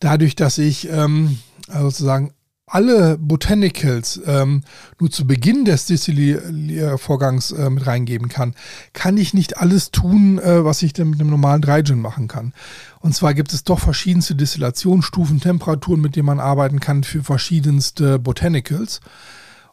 dadurch, 0.00 0.34
dass 0.34 0.58
ich 0.58 0.88
ähm, 0.90 1.38
also 1.68 1.90
sozusagen 1.90 2.32
alle 2.70 3.18
Botanicals 3.18 4.20
ähm, 4.26 4.62
nur 5.00 5.10
zu 5.10 5.26
Beginn 5.26 5.64
des 5.64 5.86
Destilliervorgangs 5.86 7.50
äh, 7.50 7.68
mit 7.68 7.86
reingeben 7.86 8.28
kann, 8.28 8.54
kann 8.92 9.16
ich 9.16 9.34
nicht 9.34 9.58
alles 9.58 9.90
tun, 9.90 10.38
äh, 10.38 10.64
was 10.64 10.82
ich 10.82 10.92
dann 10.92 11.10
mit 11.10 11.20
einem 11.20 11.30
normalen 11.30 11.62
3 11.62 11.82
Gin 11.82 12.00
machen 12.00 12.28
kann. 12.28 12.52
Und 13.00 13.14
zwar 13.14 13.34
gibt 13.34 13.52
es 13.52 13.64
doch 13.64 13.80
verschiedenste 13.80 14.36
Destillationsstufen, 14.36 15.40
Temperaturen, 15.40 16.00
mit 16.00 16.14
denen 16.14 16.26
man 16.26 16.38
arbeiten 16.38 16.78
kann 16.78 17.02
für 17.02 17.24
verschiedenste 17.24 18.20
Botanicals. 18.20 19.00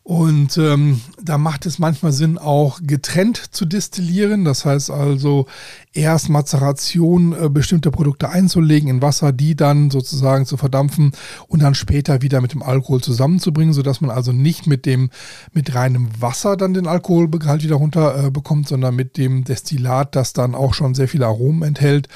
Und 0.07 0.57
ähm, 0.57 1.01
da 1.21 1.37
macht 1.37 1.65
es 1.65 1.79
manchmal 1.79 2.13
Sinn, 2.13 2.37
auch 2.37 2.79
getrennt 2.81 3.43
zu 3.51 3.65
destillieren. 3.65 4.45
Das 4.45 4.63
heißt 4.63 4.89
also 4.89 5.47
erst 5.91 6.29
Mazeration 6.29 7.33
äh, 7.33 7.49
bestimmter 7.49 7.91
Produkte 7.91 8.29
einzulegen 8.29 8.89
in 8.89 9.01
Wasser, 9.01 9.33
die 9.33 9.57
dann 9.57 9.91
sozusagen 9.91 10.45
zu 10.45 10.55
verdampfen 10.55 11.11
und 11.49 11.61
dann 11.61 11.75
später 11.75 12.21
wieder 12.21 12.39
mit 12.39 12.53
dem 12.53 12.63
Alkohol 12.63 13.01
zusammenzubringen, 13.01 13.73
sodass 13.73 13.99
man 13.99 14.09
also 14.09 14.31
nicht 14.31 14.65
mit 14.65 14.85
dem 14.85 15.09
mit 15.51 15.75
reinem 15.75 16.07
Wasser 16.17 16.55
dann 16.55 16.73
den 16.73 16.87
Alkoholgehalt 16.87 17.61
wieder 17.61 17.75
runter 17.75 18.27
äh, 18.27 18.31
bekommt, 18.31 18.69
sondern 18.69 18.95
mit 18.95 19.17
dem 19.17 19.43
Destillat, 19.43 20.15
das 20.15 20.31
dann 20.31 20.55
auch 20.55 20.73
schon 20.73 20.95
sehr 20.95 21.09
viele 21.09 21.25
Aromen 21.25 21.63
enthält 21.63 22.07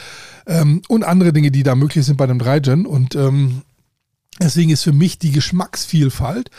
ähm, 0.47 0.81
und 0.87 1.03
andere 1.03 1.33
Dinge, 1.33 1.51
die 1.51 1.63
da 1.63 1.75
möglich 1.75 2.05
sind 2.05 2.15
bei 2.15 2.27
dem 2.27 2.39
Drygen. 2.39 2.85
Und 2.85 3.15
ähm, 3.15 3.63
deswegen 4.39 4.69
ist 4.71 4.83
für 4.83 4.93
mich 4.93 5.19
die 5.19 5.33
Geschmacksvielfalt 5.33 6.51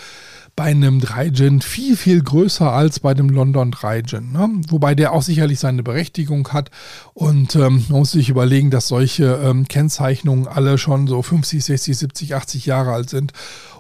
bei 0.55 0.65
einem 0.65 0.99
3-Gin 0.99 1.63
viel, 1.63 1.97
viel 1.97 2.23
größer 2.23 2.71
als 2.71 3.01
bei 3.01 3.15
dem 3.15 3.31
London 3.31 3.73
3-Gin. 3.73 4.33
Ne? 4.33 4.49
Wobei 4.69 4.95
der 4.95 5.13
auch 5.13 5.23
sicherlich 5.23 5.59
seine 5.59 5.83
Berechtigung 5.83 6.49
hat. 6.49 6.71
Und 7.15 7.55
ähm, 7.57 7.85
man 7.89 8.01
muss 8.01 8.13
sich 8.13 8.29
überlegen, 8.29 8.71
dass 8.71 8.89
solche 8.89 9.41
ähm, 9.43 9.67
Kennzeichnungen 9.67 10.47
alle 10.47 10.77
schon 10.77 11.07
so 11.07 11.23
50, 11.23 11.65
60, 11.65 11.97
70, 11.97 12.35
80 12.35 12.67
Jahre 12.67 12.93
alt 12.93 13.09
sind. 13.09 13.33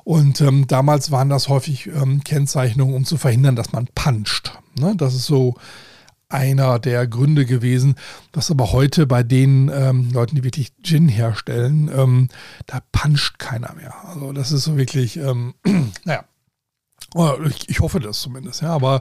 Und 0.04 0.40
ähm, 0.40 0.66
damals 0.66 1.10
waren 1.10 1.28
das 1.28 1.48
häufig 1.48 1.88
ähm, 1.88 2.24
Kennzeichnungen, 2.24 2.94
um 2.94 3.04
zu 3.04 3.18
verhindern, 3.18 3.54
dass 3.54 3.72
man 3.72 3.86
puncht. 3.94 4.58
Ne? 4.78 4.94
Das 4.96 5.14
ist 5.14 5.26
so 5.26 5.54
einer 6.32 6.78
der 6.78 7.06
Gründe 7.06 7.44
gewesen, 7.44 7.96
was 8.32 8.50
aber 8.50 8.72
heute 8.72 9.06
bei 9.06 9.22
den 9.22 9.70
ähm, 9.72 10.10
Leuten, 10.12 10.36
die 10.36 10.44
wirklich 10.44 10.72
Gin 10.82 11.08
herstellen, 11.08 11.90
ähm, 11.94 12.28
da 12.66 12.80
puncht 12.90 13.38
keiner 13.38 13.74
mehr. 13.74 13.94
Also 14.08 14.32
das 14.32 14.50
ist 14.50 14.64
so 14.64 14.78
wirklich, 14.78 15.18
ähm, 15.18 15.54
naja, 16.04 16.24
ich, 17.46 17.68
ich, 17.68 17.80
hoffe 17.80 18.00
das 18.00 18.20
zumindest, 18.20 18.62
ja. 18.62 18.70
Aber 18.70 19.00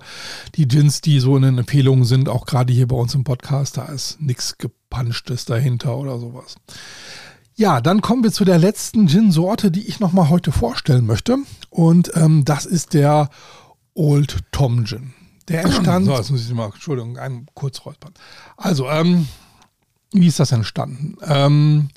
die 0.55 0.67
Gins, 0.67 1.01
die 1.01 1.19
so 1.19 1.35
in 1.37 1.43
den 1.43 1.57
Empfehlungen 1.57 2.05
sind, 2.05 2.29
auch 2.29 2.45
gerade 2.45 2.73
hier 2.73 2.87
bei 2.87 2.95
uns 2.95 3.15
im 3.15 3.23
Podcast, 3.23 3.77
da 3.77 3.85
ist 3.85 4.21
nichts 4.21 4.57
Gepanschtes 4.57 5.45
dahinter 5.45 5.97
oder 5.97 6.19
sowas. 6.19 6.55
Ja, 7.55 7.81
dann 7.81 8.01
kommen 8.01 8.23
wir 8.23 8.31
zu 8.31 8.45
der 8.45 8.57
letzten 8.57 9.07
Gin-Sorte, 9.07 9.71
die 9.71 9.87
ich 9.87 9.99
nochmal 9.99 10.29
heute 10.29 10.51
vorstellen 10.51 11.05
möchte. 11.05 11.37
Und 11.69 12.11
ähm, 12.15 12.43
das 12.45 12.65
ist 12.65 12.93
der 12.93 13.29
Old 13.93 14.39
Tom 14.51 14.85
Gin. 14.85 15.13
Der 15.47 15.65
entstand. 15.65 16.05
so, 16.05 16.15
jetzt 16.15 16.31
muss 16.31 16.45
ich 16.45 16.53
mal, 16.53 16.65
Entschuldigung, 16.65 17.17
einen 17.17 17.45
kurz 17.53 17.85
räuspern. 17.85 18.13
Also, 18.57 18.89
ähm, 18.89 19.27
wie 20.11 20.27
ist 20.27 20.39
das 20.39 20.51
entstanden? 20.51 21.17
Ähm, 21.25 21.89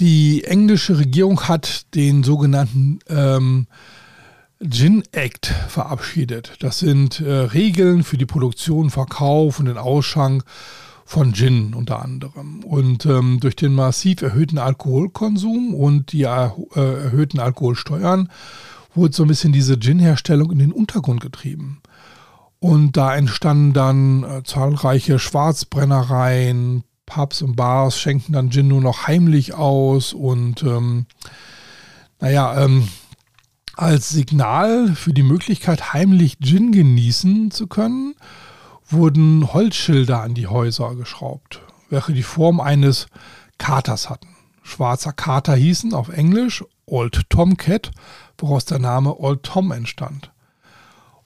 die 0.00 0.44
englische 0.44 0.98
Regierung 0.98 1.48
hat 1.48 1.94
den 1.94 2.22
sogenannten 2.22 2.98
ähm, 3.08 3.66
Gin 4.60 5.02
Act 5.12 5.46
verabschiedet. 5.68 6.56
Das 6.60 6.78
sind 6.78 7.20
äh, 7.20 7.30
Regeln 7.30 8.04
für 8.04 8.16
die 8.16 8.26
Produktion, 8.26 8.90
Verkauf 8.90 9.58
und 9.58 9.66
den 9.66 9.76
Ausschank 9.76 10.44
von 11.04 11.34
Gin 11.34 11.74
unter 11.74 12.02
anderem. 12.02 12.64
Und 12.64 13.04
ähm, 13.06 13.38
durch 13.40 13.54
den 13.54 13.74
massiv 13.74 14.22
erhöhten 14.22 14.58
Alkoholkonsum 14.58 15.74
und 15.74 16.12
die 16.12 16.22
äh, 16.22 16.50
erhöhten 16.74 17.38
Alkoholsteuern 17.38 18.30
wurde 18.94 19.14
so 19.14 19.24
ein 19.24 19.28
bisschen 19.28 19.52
diese 19.52 19.78
Gin-Herstellung 19.78 20.50
in 20.50 20.58
den 20.58 20.72
Untergrund 20.72 21.20
getrieben. 21.20 21.82
Und 22.58 22.96
da 22.96 23.14
entstanden 23.14 23.74
dann 23.74 24.24
äh, 24.24 24.42
zahlreiche 24.42 25.18
Schwarzbrennereien, 25.18 26.82
Pubs 27.04 27.42
und 27.42 27.54
Bars 27.56 28.00
schenken 28.00 28.32
dann 28.32 28.50
Gin 28.50 28.68
nur 28.68 28.80
noch 28.80 29.06
heimlich 29.06 29.54
aus 29.54 30.12
und 30.12 30.62
ähm, 30.64 31.06
naja, 32.20 32.64
ähm, 32.64 32.88
als 33.76 34.08
Signal 34.08 34.94
für 34.94 35.12
die 35.12 35.22
Möglichkeit, 35.22 35.92
heimlich 35.92 36.38
Gin 36.40 36.72
genießen 36.72 37.50
zu 37.50 37.66
können, 37.66 38.14
wurden 38.88 39.52
Holzschilder 39.52 40.22
an 40.22 40.34
die 40.34 40.46
Häuser 40.46 40.94
geschraubt, 40.94 41.60
welche 41.90 42.14
die 42.14 42.22
Form 42.22 42.60
eines 42.60 43.06
Katers 43.58 44.08
hatten. 44.08 44.28
Schwarzer 44.62 45.12
Kater 45.12 45.54
hießen 45.54 45.94
auf 45.94 46.08
Englisch 46.08 46.64
Old 46.86 47.28
Tomcat, 47.28 47.90
woraus 48.38 48.64
der 48.64 48.78
Name 48.78 49.18
Old 49.20 49.42
Tom 49.42 49.70
entstand. 49.70 50.30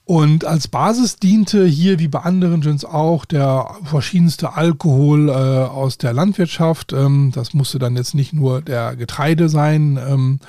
Und 0.03 0.43
als 0.43 0.67
Basis 0.67 1.17
diente 1.17 1.65
hier, 1.65 1.99
wie 1.99 2.09
bei 2.09 2.19
anderen 2.19 2.59
Gins 2.59 2.83
auch, 2.83 3.23
der 3.23 3.75
verschiedenste 3.83 4.55
Alkohol 4.55 5.29
äh, 5.29 5.31
aus 5.31 5.97
der 5.97 6.11
Landwirtschaft. 6.11 6.91
Ähm, 6.91 7.31
das 7.33 7.53
musste 7.53 7.79
dann 7.79 7.95
jetzt 7.95 8.13
nicht 8.13 8.33
nur 8.33 8.61
der 8.61 8.95
Getreide 8.97 9.47
sein, 9.47 9.97
ähm, 10.05 10.39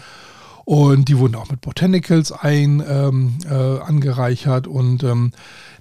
und 0.64 1.08
die 1.08 1.18
wurden 1.18 1.34
auch 1.34 1.50
mit 1.50 1.60
Botanicals 1.60 2.32
ein, 2.32 2.82
ähm, 2.86 3.38
äh, 3.48 3.80
angereichert. 3.80 4.66
Und 4.66 5.02
ähm, 5.02 5.32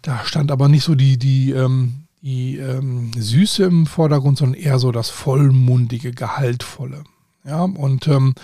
da 0.02 0.26
stand 0.26 0.52
aber 0.52 0.70
nicht 0.70 0.84
so 0.84 0.96
die, 0.96 1.18
die, 1.18 1.52
ähm, 1.52 2.06
die 2.22 2.58
ähm, 2.58 3.12
Süße 3.16 3.64
im 3.64 3.86
Vordergrund, 3.86 4.38
sondern 4.38 4.60
eher 4.60 4.80
so 4.80 4.92
das 4.92 5.10
vollmundige, 5.10 6.12
gehaltvolle. 6.12 7.04
Ja, 7.44 7.64
und 7.64 8.08
ähm, 8.08 8.36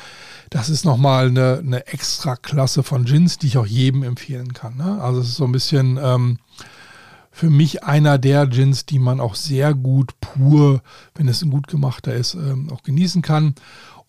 das 0.49 0.69
ist 0.69 0.83
nochmal 0.83 1.27
eine, 1.27 1.59
eine 1.59 1.87
extra 1.87 2.35
Klasse 2.35 2.81
von 2.81 3.05
Gins, 3.05 3.37
die 3.37 3.47
ich 3.47 3.57
auch 3.57 3.65
jedem 3.65 4.01
empfehlen 4.01 4.53
kann. 4.53 4.77
Ne? 4.77 4.99
Also 5.01 5.19
es 5.21 5.29
ist 5.29 5.35
so 5.35 5.45
ein 5.45 5.51
bisschen 5.51 5.99
ähm, 6.01 6.39
für 7.31 7.51
mich 7.51 7.83
einer 7.83 8.17
der 8.17 8.47
Gins, 8.47 8.87
die 8.87 8.97
man 8.97 9.19
auch 9.19 9.35
sehr 9.35 9.75
gut 9.75 10.19
pur, 10.19 10.81
wenn 11.13 11.27
es 11.27 11.43
ein 11.43 11.51
gut 11.51 11.67
gemachter 11.67 12.15
ist, 12.15 12.35
auch 12.71 12.81
genießen 12.81 13.21
kann. 13.21 13.53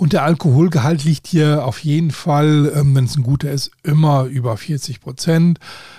Und 0.00 0.12
der 0.12 0.22
Alkoholgehalt 0.22 1.02
liegt 1.02 1.26
hier 1.26 1.64
auf 1.64 1.80
jeden 1.80 2.12
Fall, 2.12 2.72
ähm, 2.72 2.94
wenn 2.94 3.06
es 3.06 3.16
ein 3.16 3.24
guter 3.24 3.50
ist, 3.50 3.72
immer 3.82 4.26
über 4.26 4.56
40 4.56 5.00
Prozent. 5.00 5.58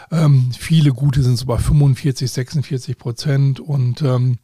Ähm, 0.09 0.51
viele 0.57 0.93
gute 0.93 1.21
sind 1.21 1.37
so 1.37 1.45
bei 1.45 1.57
45, 1.57 2.31
46 2.31 2.97
Prozent. 2.97 3.59
Und 3.59 4.01
ähm, 4.01 4.37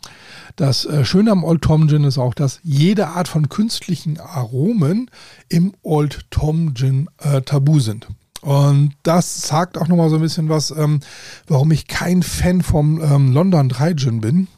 das 0.57 0.83
äh, 0.83 1.05
Schöne 1.05 1.31
am 1.31 1.45
Old 1.45 1.61
Tom 1.61 1.87
Gin 1.87 2.03
ist 2.03 2.17
auch, 2.17 2.33
dass 2.33 2.59
jede 2.63 3.07
Art 3.07 3.29
von 3.29 3.47
künstlichen 3.47 4.19
Aromen 4.19 5.09
im 5.47 5.73
Old 5.83 6.25
Tom 6.31 6.75
Gin 6.75 7.09
äh, 7.19 7.41
tabu 7.41 7.79
sind. 7.79 8.07
Und 8.41 8.91
das 9.03 9.43
sagt 9.43 9.77
auch 9.77 9.87
nochmal 9.87 10.09
so 10.09 10.17
ein 10.17 10.21
bisschen 10.21 10.49
was, 10.49 10.71
ähm, 10.71 10.99
warum 11.47 11.71
ich 11.71 11.87
kein 11.87 12.23
Fan 12.23 12.61
vom 12.61 13.01
ähm, 13.01 13.31
London 13.31 13.69
3 13.69 13.93
Gin 13.93 14.19
bin. 14.19 14.49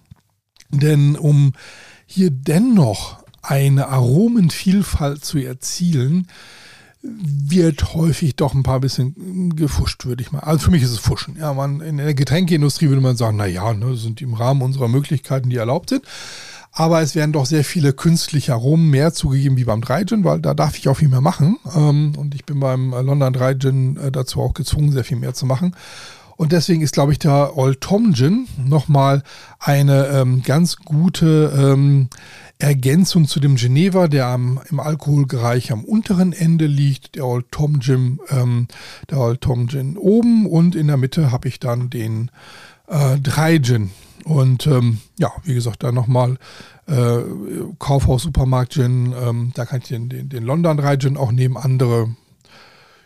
Denn 0.71 1.15
um 1.15 1.53
hier 2.07 2.31
dennoch 2.31 3.27
eine 3.47 3.88
Aromenvielfalt 3.88 5.23
zu 5.23 5.38
erzielen, 5.38 6.27
wird 7.01 7.93
häufig 7.93 8.36
doch 8.36 8.53
ein 8.53 8.63
paar 8.63 8.79
bisschen 8.79 9.55
gefuscht, 9.55 10.05
würde 10.05 10.21
ich 10.21 10.31
mal. 10.31 10.39
Also 10.39 10.65
für 10.65 10.71
mich 10.71 10.83
ist 10.83 10.91
es 10.91 10.99
Fuschen. 10.99 11.38
Ja, 11.39 11.53
man, 11.53 11.79
in 11.79 11.97
der 11.97 12.13
Getränkeindustrie 12.13 12.89
würde 12.89 13.01
man 13.01 13.15
sagen, 13.15 13.38
naja, 13.38 13.73
ne, 13.73 13.95
sind 13.95 14.21
im 14.21 14.33
Rahmen 14.33 14.62
unserer 14.62 14.88
Möglichkeiten, 14.88 15.49
die 15.49 15.55
erlaubt 15.55 15.89
sind. 15.89 16.03
Aber 16.73 17.01
es 17.01 17.15
werden 17.15 17.31
doch 17.31 17.45
sehr 17.45 17.63
viele 17.63 17.93
künstliche 17.93 18.53
Aromen 18.53 18.89
mehr 18.89 19.13
zugegeben 19.13 19.57
wie 19.57 19.63
beim 19.63 19.81
Dry-Gin, 19.81 20.23
weil 20.23 20.41
da 20.41 20.53
darf 20.53 20.77
ich 20.77 20.89
auch 20.89 20.97
viel 20.97 21.07
mehr 21.07 21.21
machen. 21.21 21.57
Ähm, 21.75 22.13
und 22.17 22.36
ich 22.36 22.45
bin 22.45 22.60
beim 22.60 22.91
London 22.91 23.33
Dry-Gin 23.33 23.97
äh, 23.97 24.12
dazu 24.12 24.41
auch 24.41 24.53
gezwungen, 24.53 24.91
sehr 24.91 25.05
viel 25.05 25.17
mehr 25.17 25.33
zu 25.33 25.45
machen. 25.45 25.75
Und 26.36 26.51
deswegen 26.51 26.83
ist, 26.83 26.93
glaube 26.93 27.13
ich, 27.13 27.19
der 27.19 27.57
Old 27.57 27.81
Tom 27.81 28.13
Gin 28.13 28.47
nochmal 28.63 29.23
eine 29.60 30.07
ähm, 30.07 30.43
ganz 30.43 30.75
gute 30.77 31.51
ähm, 31.57 32.10
Ergänzung 32.60 33.28
zu 33.28 33.39
dem 33.39 33.56
Geneva, 33.56 34.08
der 34.08 34.28
am, 34.28 34.60
im 34.70 34.80
Alkoholbereich 34.80 35.72
am 35.72 35.84
unteren 35.84 36.34
Ende 36.34 36.65
liegt, 36.65 37.15
der 37.15 37.26
Old 37.26 37.52
Tom 37.52 37.80
Gin, 37.82 38.20
ähm, 38.30 38.67
der 39.10 39.20
Old 39.20 39.41
Tom 39.41 39.67
Gin 39.67 39.98
oben 39.98 40.48
und 40.48 40.76
in 40.76 40.88
der 40.88 40.98
Mitte 40.98 41.32
habe 41.32 41.48
ich 41.48 41.60
dann 41.60 41.89
den 41.89 42.32
äh, 42.88 43.20
Drei 43.20 43.60
Gin. 43.60 43.91
Und 44.24 44.65
ähm, 44.67 45.00
ja, 45.20 45.32
wie 45.43 45.54
gesagt, 45.54 45.84
da 45.84 45.91
nochmal 45.91 46.38
äh, 46.88 47.20
Kaufhaus, 47.80 48.24
Supermarkt 48.24 48.74
Gin, 48.74 49.13
ähm, 49.22 49.52
da 49.54 49.65
kann 49.65 49.82
ich 49.82 49.88
den, 49.88 50.10
den, 50.10 50.30
den 50.30 50.43
London 50.43 50.78
Drei 50.78 50.98
Gin 50.98 51.15
auch 51.15 51.32
nehmen, 51.32 51.58
andere 51.58 52.10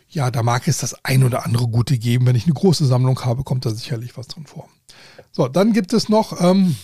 ja, 0.08 0.30
da 0.30 0.42
mag 0.42 0.68
es 0.68 0.78
das 0.78 1.04
ein 1.04 1.24
oder 1.24 1.46
andere 1.46 1.68
Gute 1.68 1.96
geben. 1.96 2.26
Wenn 2.26 2.36
ich 2.36 2.44
eine 2.44 2.52
große 2.52 2.84
Sammlung 2.84 3.18
habe, 3.24 3.44
kommt 3.44 3.64
da 3.64 3.70
sicherlich 3.70 4.16
was 4.18 4.28
drin 4.28 4.44
vor. 4.44 4.68
So, 5.30 5.48
dann 5.48 5.72
gibt 5.72 5.94
es 5.94 6.10
noch 6.10 6.38
ähm, 6.38 6.76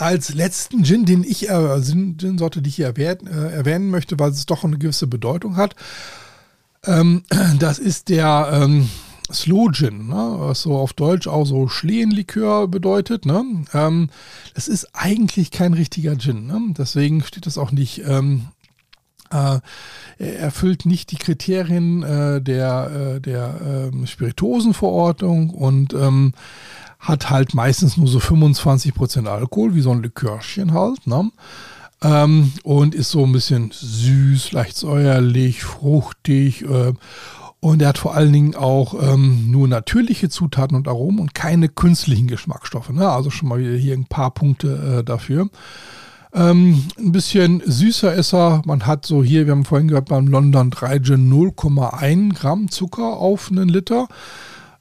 als 0.00 0.34
letzten 0.34 0.84
Gin, 0.84 1.04
den 1.04 1.24
ich, 1.24 1.48
äh, 1.48 1.80
Gin-Sorte, 1.82 2.62
die 2.62 2.68
ich 2.68 2.76
hier 2.76 2.86
erwähnen, 2.86 3.26
äh, 3.26 3.52
erwähnen 3.52 3.90
möchte, 3.90 4.18
weil 4.18 4.30
es 4.30 4.46
doch 4.46 4.64
eine 4.64 4.78
gewisse 4.78 5.06
Bedeutung 5.06 5.56
hat. 5.56 5.74
Ähm, 6.84 7.22
das 7.58 7.78
ist 7.78 8.08
der 8.08 8.50
ähm, 8.52 8.88
Slow 9.32 9.72
Gin, 9.72 10.06
ne? 10.08 10.34
was 10.38 10.62
so 10.62 10.76
auf 10.76 10.92
Deutsch 10.92 11.26
auch 11.26 11.44
so 11.44 11.68
Schlehenlikör 11.68 12.68
bedeutet. 12.68 13.26
Ne? 13.26 13.64
Ähm, 13.74 14.10
das 14.54 14.68
ist 14.68 14.88
eigentlich 14.94 15.50
kein 15.50 15.74
richtiger 15.74 16.16
Gin. 16.16 16.46
Ne? 16.46 16.60
Deswegen 16.78 17.22
steht 17.22 17.46
das 17.46 17.58
auch 17.58 17.72
nicht. 17.72 18.02
Ähm, 18.06 18.48
äh, 19.30 19.58
er 20.18 20.38
erfüllt 20.38 20.86
nicht 20.86 21.10
die 21.10 21.16
Kriterien 21.16 22.02
äh, 22.02 22.40
der, 22.40 23.16
äh, 23.16 23.20
der 23.20 23.90
ähm, 23.92 24.06
Spirituosenverordnung 24.06 25.50
und 25.50 25.92
ähm, 25.94 26.32
hat 27.06 27.30
halt 27.30 27.54
meistens 27.54 27.96
nur 27.96 28.08
so 28.08 28.18
25% 28.18 29.26
Alkohol, 29.26 29.74
wie 29.74 29.80
so 29.80 29.90
ein 29.92 30.02
Likörchen 30.02 30.72
halt. 30.72 31.06
Ne? 31.06 31.30
Ähm, 32.02 32.52
und 32.62 32.94
ist 32.94 33.10
so 33.10 33.24
ein 33.24 33.32
bisschen 33.32 33.70
süß, 33.72 34.52
leicht 34.52 34.76
säuerlich, 34.76 35.62
fruchtig. 35.62 36.62
Äh, 36.62 36.92
Und 37.60 37.80
er 37.82 37.88
hat 37.88 37.98
vor 37.98 38.14
allen 38.14 38.32
Dingen 38.32 38.54
auch 38.54 38.94
ähm, 39.00 39.50
nur 39.50 39.66
natürliche 39.66 40.28
Zutaten 40.28 40.76
und 40.76 40.88
Aromen 40.88 41.20
und 41.20 41.34
keine 41.34 41.68
künstlichen 41.68 42.26
Geschmacksstoffe. 42.28 42.90
Ne? 42.90 43.08
Also 43.08 43.30
schon 43.30 43.48
mal 43.48 43.60
hier 43.60 43.94
ein 43.94 44.04
paar 44.06 44.32
Punkte 44.32 44.98
äh, 44.98 45.04
dafür. 45.04 45.48
Ähm, 46.34 46.84
ein 46.98 47.12
bisschen 47.12 47.62
süßer 47.64 48.12
ist 48.14 48.34
er. 48.34 48.62
Man 48.66 48.84
hat 48.86 49.06
so 49.06 49.24
hier, 49.24 49.46
wir 49.46 49.52
haben 49.52 49.64
vorhin 49.64 49.88
gehört, 49.88 50.10
beim 50.10 50.26
London 50.26 50.70
3 50.70 50.98
Gin 51.00 51.32
0,1 51.32 52.34
Gramm 52.34 52.70
Zucker 52.70 53.16
auf 53.16 53.50
einen 53.50 53.68
Liter. 53.68 54.06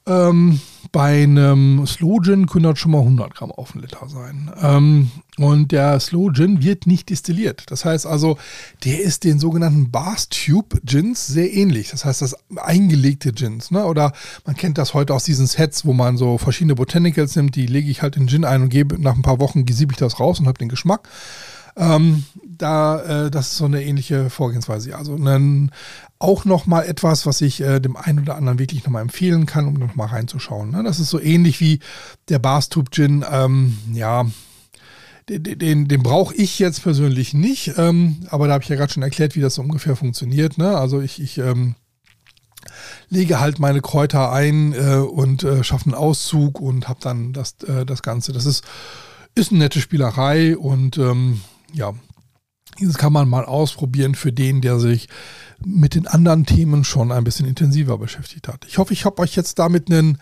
Ähm, 0.05 0.59
bei 0.95 1.23
einem 1.23 1.85
Slow 1.85 2.21
Gin 2.23 2.47
können 2.47 2.63
das 2.63 2.79
schon 2.79 2.93
mal 2.93 2.99
100 2.99 3.35
Gramm 3.35 3.51
auf 3.51 3.73
einen 3.73 3.81
Liter 3.81 4.07
sein. 4.07 4.49
Ähm, 4.61 5.11
und 5.37 5.73
der 5.73 5.99
Slow 5.99 6.31
Gin 6.31 6.63
wird 6.63 6.87
nicht 6.87 7.09
destilliert. 7.09 7.65
Das 7.67 7.83
heißt 7.83 8.07
also, 8.07 8.37
der 8.85 9.01
ist 9.01 9.25
den 9.25 9.37
sogenannten 9.37 9.91
Bars 9.91 10.29
Tube 10.29 10.79
Gins 10.85 11.27
sehr 11.27 11.53
ähnlich. 11.53 11.89
Das 11.89 12.05
heißt, 12.05 12.21
das 12.21 12.37
eingelegte 12.55 13.33
Gins. 13.33 13.71
Ne? 13.71 13.83
Oder 13.83 14.13
man 14.45 14.55
kennt 14.55 14.77
das 14.77 14.93
heute 14.93 15.13
aus 15.13 15.25
diesen 15.25 15.47
Sets, 15.47 15.83
wo 15.83 15.91
man 15.91 16.15
so 16.15 16.37
verschiedene 16.37 16.75
Botanicals 16.75 17.35
nimmt, 17.35 17.57
die 17.57 17.65
lege 17.65 17.91
ich 17.91 18.01
halt 18.01 18.15
in 18.15 18.29
Gin 18.29 18.45
ein 18.45 18.61
und 18.61 18.69
gebe 18.69 18.97
nach 18.97 19.15
ein 19.15 19.21
paar 19.21 19.41
Wochen 19.41 19.65
siebe 19.67 19.91
ich 19.91 19.97
das 19.97 20.21
raus 20.21 20.39
und 20.39 20.47
habe 20.47 20.59
den 20.59 20.69
Geschmack. 20.69 21.09
Ähm, 21.77 22.23
da, 22.57 23.25
äh, 23.25 23.31
das 23.31 23.47
ist 23.47 23.57
so 23.57 23.65
eine 23.65 23.83
ähnliche 23.83 24.29
Vorgehensweise. 24.29 24.95
Also 24.95 25.15
einen, 25.15 25.71
auch 26.19 26.45
nochmal 26.45 26.85
etwas, 26.85 27.25
was 27.25 27.41
ich 27.41 27.61
äh, 27.61 27.79
dem 27.79 27.97
einen 27.97 28.19
oder 28.19 28.35
anderen 28.35 28.59
wirklich 28.59 28.83
nochmal 28.83 29.01
empfehlen 29.01 29.45
kann, 29.45 29.67
um 29.67 29.73
nochmal 29.73 30.07
reinzuschauen. 30.07 30.71
Ne? 30.71 30.83
Das 30.83 30.99
ist 30.99 31.09
so 31.09 31.19
ähnlich 31.19 31.59
wie 31.59 31.79
der 32.29 32.39
Barstube 32.39 32.89
Gin. 32.91 33.25
Ähm, 33.29 33.77
ja, 33.93 34.25
den, 35.27 35.43
den, 35.43 35.87
den 35.87 36.03
brauche 36.03 36.35
ich 36.35 36.59
jetzt 36.59 36.83
persönlich 36.83 37.33
nicht, 37.33 37.73
ähm, 37.77 38.27
aber 38.29 38.47
da 38.47 38.53
habe 38.53 38.63
ich 38.63 38.69
ja 38.69 38.75
gerade 38.75 38.93
schon 38.93 39.03
erklärt, 39.03 39.35
wie 39.35 39.41
das 39.41 39.55
so 39.55 39.61
ungefähr 39.61 39.95
funktioniert. 39.95 40.57
Ne? 40.57 40.77
Also 40.77 41.01
ich, 41.01 41.21
ich 41.21 41.37
ähm, 41.39 41.75
lege 43.09 43.39
halt 43.39 43.59
meine 43.59 43.81
Kräuter 43.81 44.31
ein 44.31 44.73
äh, 44.73 44.97
und 44.97 45.43
äh, 45.43 45.63
schaffe 45.63 45.85
einen 45.85 45.95
Auszug 45.95 46.61
und 46.61 46.87
habe 46.87 46.99
dann 47.01 47.33
das, 47.33 47.55
äh, 47.67 47.85
das 47.85 48.03
Ganze. 48.03 48.33
Das 48.33 48.45
ist, 48.45 48.63
ist 49.33 49.51
eine 49.51 49.59
nette 49.59 49.81
Spielerei 49.81 50.55
und 50.57 50.97
ähm, 50.97 51.41
ja, 51.73 51.93
das 52.79 52.97
kann 52.97 53.13
man 53.13 53.27
mal 53.27 53.45
ausprobieren 53.45 54.15
für 54.15 54.31
den, 54.31 54.61
der 54.61 54.79
sich 54.79 55.07
mit 55.63 55.95
den 55.95 56.07
anderen 56.07 56.45
Themen 56.45 56.83
schon 56.83 57.11
ein 57.11 57.23
bisschen 57.23 57.47
intensiver 57.47 57.97
beschäftigt 57.97 58.47
hat. 58.47 58.65
Ich 58.67 58.77
hoffe, 58.77 58.93
ich 58.93 59.05
habe 59.05 59.21
euch 59.21 59.35
jetzt 59.35 59.59
damit 59.59 59.89
einen 59.89 60.17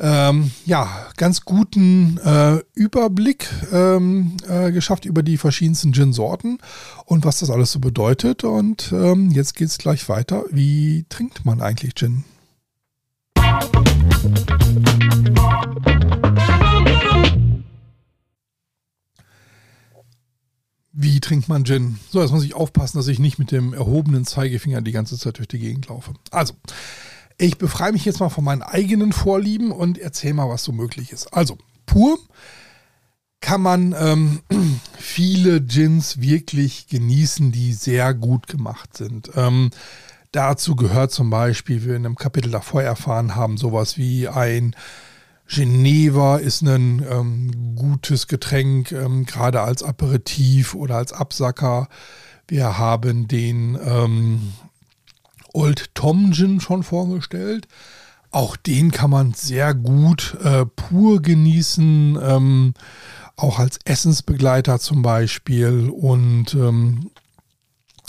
ähm, 0.00 0.50
ja, 0.64 0.88
ganz 1.16 1.44
guten 1.44 2.18
äh, 2.18 2.58
Überblick 2.74 3.48
ähm, 3.72 4.36
äh, 4.48 4.70
geschafft 4.70 5.04
über 5.04 5.22
die 5.22 5.36
verschiedensten 5.36 5.92
Gin-Sorten 5.92 6.58
und 7.04 7.24
was 7.24 7.40
das 7.40 7.50
alles 7.50 7.72
so 7.72 7.80
bedeutet. 7.80 8.44
Und 8.44 8.92
ähm, 8.92 9.30
jetzt 9.30 9.56
geht 9.56 9.68
es 9.68 9.78
gleich 9.78 10.08
weiter. 10.08 10.44
Wie 10.50 11.04
trinkt 11.08 11.44
man 11.44 11.60
eigentlich 11.60 11.94
Gin? 11.94 12.24
Wie 21.00 21.20
trinkt 21.20 21.48
man 21.48 21.64
Gin? 21.64 22.00
So, 22.10 22.20
jetzt 22.20 22.32
muss 22.32 22.42
ich 22.42 22.54
aufpassen, 22.54 22.98
dass 22.98 23.06
ich 23.06 23.20
nicht 23.20 23.38
mit 23.38 23.52
dem 23.52 23.72
erhobenen 23.72 24.26
Zeigefinger 24.26 24.82
die 24.82 24.90
ganze 24.90 25.16
Zeit 25.16 25.38
durch 25.38 25.46
die 25.46 25.60
Gegend 25.60 25.86
laufe. 25.86 26.12
Also, 26.32 26.54
ich 27.36 27.56
befreie 27.56 27.92
mich 27.92 28.04
jetzt 28.04 28.18
mal 28.18 28.30
von 28.30 28.42
meinen 28.42 28.62
eigenen 28.62 29.12
Vorlieben 29.12 29.70
und 29.70 29.96
erzähle 29.96 30.34
mal, 30.34 30.48
was 30.48 30.64
so 30.64 30.72
möglich 30.72 31.12
ist. 31.12 31.32
Also, 31.32 31.56
pur 31.86 32.18
kann 33.40 33.62
man 33.62 33.94
ähm, 33.96 34.40
viele 34.98 35.60
Gins 35.62 36.20
wirklich 36.20 36.88
genießen, 36.88 37.52
die 37.52 37.74
sehr 37.74 38.12
gut 38.12 38.48
gemacht 38.48 38.96
sind. 38.96 39.30
Ähm, 39.36 39.70
dazu 40.32 40.74
gehört 40.74 41.12
zum 41.12 41.30
Beispiel, 41.30 41.82
wie 41.82 41.90
wir 41.90 41.94
in 41.94 42.06
einem 42.06 42.16
Kapitel 42.16 42.50
davor 42.50 42.82
erfahren 42.82 43.36
haben, 43.36 43.56
sowas 43.56 43.98
wie 43.98 44.26
ein 44.26 44.74
Geneva 45.48 46.36
ist 46.36 46.62
ein 46.62 47.04
ähm, 47.10 47.74
gutes 47.74 48.26
Getränk, 48.26 48.92
ähm, 48.92 49.24
gerade 49.24 49.62
als 49.62 49.82
Aperitif 49.82 50.74
oder 50.74 50.96
als 50.96 51.12
Absacker. 51.12 51.88
Wir 52.46 52.76
haben 52.76 53.28
den 53.28 53.78
ähm, 53.82 54.52
Old 55.54 55.94
Tom 55.94 56.32
Gin 56.32 56.60
schon 56.60 56.82
vorgestellt. 56.82 57.66
Auch 58.30 58.56
den 58.56 58.90
kann 58.90 59.10
man 59.10 59.32
sehr 59.32 59.72
gut 59.72 60.36
äh, 60.44 60.66
pur 60.66 61.22
genießen, 61.22 62.18
ähm, 62.22 62.74
auch 63.36 63.58
als 63.58 63.78
Essensbegleiter 63.86 64.78
zum 64.78 65.00
Beispiel. 65.00 65.88
Und 65.88 66.52
ähm, 66.54 67.10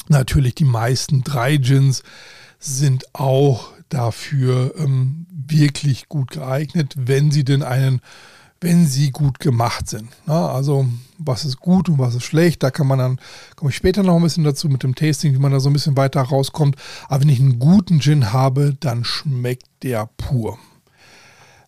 natürlich 0.09 0.55
die 0.55 0.65
meisten 0.65 1.23
drei 1.23 1.55
Gins 1.55 2.03
sind 2.59 3.15
auch 3.15 3.71
dafür 3.87 4.75
ähm, 4.77 5.25
wirklich 5.49 6.09
gut 6.09 6.31
geeignet, 6.31 6.93
wenn 6.97 7.31
sie 7.31 7.43
denn 7.43 7.63
einen, 7.63 8.01
wenn 8.61 8.87
sie 8.87 9.11
gut 9.11 9.39
gemacht 9.39 9.89
sind. 9.89 10.09
Na, 10.25 10.51
also 10.51 10.85
was 11.17 11.45
ist 11.45 11.59
gut 11.59 11.89
und 11.89 11.97
was 11.97 12.15
ist 12.15 12.23
schlecht, 12.23 12.63
da 12.63 12.71
kann 12.71 12.87
man 12.87 12.99
dann, 12.99 13.19
komme 13.55 13.71
ich 13.71 13.77
später 13.77 14.03
noch 14.03 14.15
ein 14.15 14.23
bisschen 14.23 14.43
dazu 14.43 14.69
mit 14.69 14.83
dem 14.83 14.95
Tasting, 14.95 15.33
wie 15.33 15.39
man 15.39 15.51
da 15.51 15.59
so 15.59 15.69
ein 15.69 15.73
bisschen 15.73 15.97
weiter 15.97 16.21
rauskommt. 16.21 16.75
Aber 17.07 17.21
wenn 17.21 17.29
ich 17.29 17.39
einen 17.39 17.59
guten 17.59 17.99
Gin 17.99 18.33
habe, 18.33 18.75
dann 18.79 19.03
schmeckt 19.03 19.67
der 19.83 20.09
pur. 20.17 20.57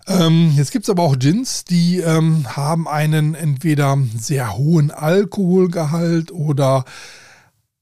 Ähm, 0.07 0.53
jetzt 0.55 0.71
gibt 0.71 0.83
es 0.83 0.89
aber 0.89 1.03
auch 1.03 1.17
Gins, 1.17 1.63
die 1.63 1.99
ähm, 1.99 2.45
haben 2.55 2.87
einen 2.87 3.35
entweder 3.35 3.97
sehr 4.17 4.57
hohen 4.57 4.91
Alkoholgehalt 4.91 6.31
oder 6.31 6.85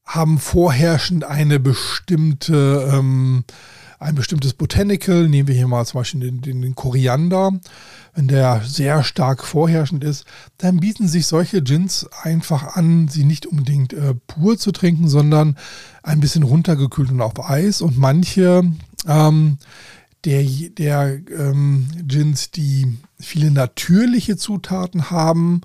haben 0.04 0.38
vorherrschend 0.38 1.24
eine 1.24 1.60
bestimmte 1.60 2.90
ähm, 2.92 3.44
ein 4.00 4.14
bestimmtes 4.14 4.54
Botanical, 4.54 5.28
nehmen 5.28 5.46
wir 5.46 5.54
hier 5.54 5.68
mal 5.68 5.84
zum 5.84 6.00
Beispiel 6.00 6.20
den, 6.20 6.40
den, 6.40 6.62
den 6.62 6.74
Koriander, 6.74 7.52
wenn 8.14 8.28
der 8.28 8.62
sehr 8.64 9.04
stark 9.04 9.44
vorherrschend 9.44 10.02
ist, 10.02 10.24
dann 10.56 10.80
bieten 10.80 11.06
sich 11.06 11.26
solche 11.26 11.62
Gins 11.62 12.08
einfach 12.22 12.76
an, 12.76 13.08
sie 13.08 13.24
nicht 13.24 13.44
unbedingt 13.44 13.92
äh, 13.92 14.14
pur 14.26 14.56
zu 14.56 14.72
trinken, 14.72 15.06
sondern 15.06 15.56
ein 16.02 16.20
bisschen 16.20 16.44
runtergekühlt 16.44 17.10
und 17.10 17.20
auf 17.20 17.48
Eis. 17.48 17.82
Und 17.82 17.98
manche 17.98 18.64
ähm, 19.06 19.58
der, 20.24 20.44
der 20.44 21.20
ähm, 21.38 21.86
Gins, 22.06 22.50
die 22.50 22.98
viele 23.18 23.50
natürliche 23.50 24.38
Zutaten 24.38 25.10
haben, 25.10 25.60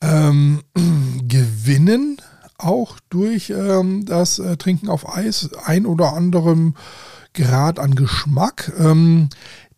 ähm, 0.00 0.62
gewinnen 1.22 2.20
auch 2.56 2.98
durch 3.10 3.50
ähm, 3.50 4.04
das 4.04 4.40
äh, 4.40 4.56
Trinken 4.56 4.88
auf 4.88 5.08
Eis 5.16 5.50
ein 5.64 5.86
oder 5.86 6.14
anderem 6.14 6.74
Grad 7.34 7.78
an 7.78 7.94
Geschmack. 7.94 8.72
Ähm, 8.78 9.28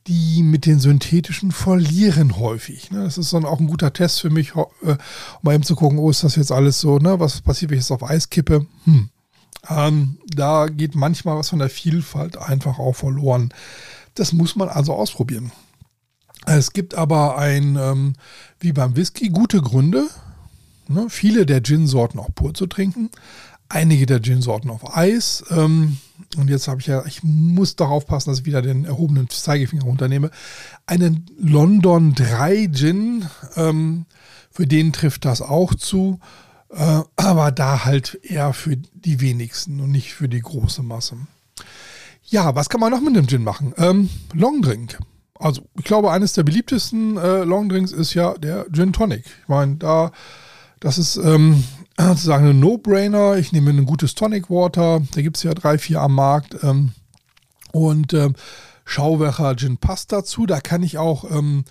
die 0.07 0.43
mit 0.43 0.67
den 0.67 0.81
synthetischen 0.81 1.53
verlieren 1.53 2.39
häufig. 2.39 2.91
Ne? 2.91 3.05
Das 3.05 3.19
ist 3.19 3.33
dann 3.33 3.45
auch 3.45 3.61
ein 3.61 3.67
guter 3.67 3.93
Test 3.93 4.21
für 4.21 4.31
mich, 4.31 4.55
äh, 4.57 4.63
um 4.83 4.97
mal 5.43 5.55
eben 5.55 5.63
zu 5.63 5.77
gucken, 5.77 5.99
oh, 5.99 6.11
ist 6.11 6.25
das 6.25 6.37
jetzt 6.37 6.53
alles 6.53 6.81
so, 6.81 6.99
ne? 6.99 7.21
was 7.21 7.43
passiert, 7.43 7.71
wenn 7.71 7.79
ich 7.79 7.85
es 7.85 7.91
auf 7.91 8.03
Eis 8.03 8.31
kippe? 8.31 8.67
Hm. 8.85 9.11
Ähm, 9.69 10.19
da 10.27 10.67
geht 10.67 10.95
manchmal 10.95 11.37
was 11.37 11.51
von 11.51 11.59
der 11.59 11.69
Vielfalt 11.69 12.39
einfach 12.39 12.79
auch 12.79 12.95
verloren. 12.95 13.53
Das 14.15 14.33
muss 14.33 14.57
man 14.57 14.69
also 14.69 14.95
ausprobieren. 14.95 15.53
Es 16.47 16.73
gibt 16.73 16.95
aber 16.95 17.37
ein, 17.37 17.77
ähm, 17.77 18.15
wie 18.59 18.73
beim 18.73 18.97
Whisky, 18.97 19.29
gute 19.29 19.61
Gründe, 19.61 20.09
ne? 20.89 21.07
viele 21.11 21.45
der 21.45 21.63
Gin-Sorten 21.63 22.19
auch 22.19 22.35
pur 22.35 22.55
zu 22.55 22.67
trinken, 22.67 23.11
einige 23.69 24.07
der 24.07 24.23
Gin-Sorten 24.23 24.71
auf 24.71 24.97
Eis. 24.97 25.45
Ähm, 25.51 25.99
und 26.37 26.49
jetzt 26.51 26.69
habe 26.69 26.81
ich 26.81 26.87
ja, 26.87 27.05
ich 27.07 27.23
muss 27.23 27.77
darauf 27.77 28.07
passen, 28.07 28.31
dass 28.31 28.41
ich 28.41 28.45
wieder 28.45 28.63
den 28.63 28.85
erhobenen 28.85 29.29
Zeigefinger 29.29 29.85
runternehme, 29.85 30.31
einen 30.87 31.27
London 31.39 32.15
3 32.15 32.71
Gin, 32.73 33.27
ähm, 33.57 34.07
für 34.51 34.67
den 34.67 34.93
trifft 34.93 35.25
das 35.25 35.43
auch 35.43 35.75
zu, 35.75 36.21
äh, 36.71 37.01
aber 37.17 37.53
da 37.53 37.85
halt 37.85 38.21
eher 38.23 38.53
für 38.53 38.77
die 38.77 39.21
wenigsten 39.21 39.81
und 39.81 39.91
nicht 39.91 40.15
für 40.15 40.29
die 40.29 40.41
große 40.41 40.83
Masse. 40.83 41.17
Ja, 42.25 42.55
was 42.55 42.69
kann 42.69 42.81
man 42.81 42.93
noch 42.93 43.01
mit 43.01 43.17
dem 43.17 43.27
Gin 43.27 43.43
machen? 43.43 43.75
Ähm, 43.77 44.09
Longdrink. 44.33 44.99
Also, 45.35 45.63
ich 45.79 45.85
glaube, 45.85 46.13
eines 46.13 46.35
der 46.35 46.43
beliebtesten 46.43 47.17
äh, 47.17 47.45
Longdrinks 47.45 47.93
ist 47.93 48.15
ja 48.15 48.35
der 48.35 48.67
Gin 48.73 48.93
Tonic. 48.93 49.25
Ich 49.25 49.49
meine, 49.49 49.77
da, 49.77 50.13
das 50.81 50.99
ist 50.99 51.17
ähm, 51.17 51.65
sozusagen 52.09 52.49
ein 52.49 52.61
No-Brainer. 52.61 53.37
Ich 53.37 53.53
nehme 53.53 53.71
ein 53.71 53.87
gutes 53.87 54.15
Tonic 54.15 54.51
Water. 54.51 55.01
Da 55.15 55.23
gibt 55.23 55.37
es 55.37 55.43
ja 55.43 55.55
drei, 55.55 55.79
vier 55.79 56.01
am 56.01 56.15
Markt. 56.15 56.57
Ähm, 56.63 56.93
und 57.73 58.13
ähm, 58.15 58.35
schau, 58.85 59.21
welcher 59.21 59.57
Gin 59.57 59.77
passt 59.77 60.13
dazu. 60.13 60.47
Da 60.47 60.61
kann 60.61 60.83
ich 60.83 60.99
auch 60.99 61.31
ähm, 61.31 61.65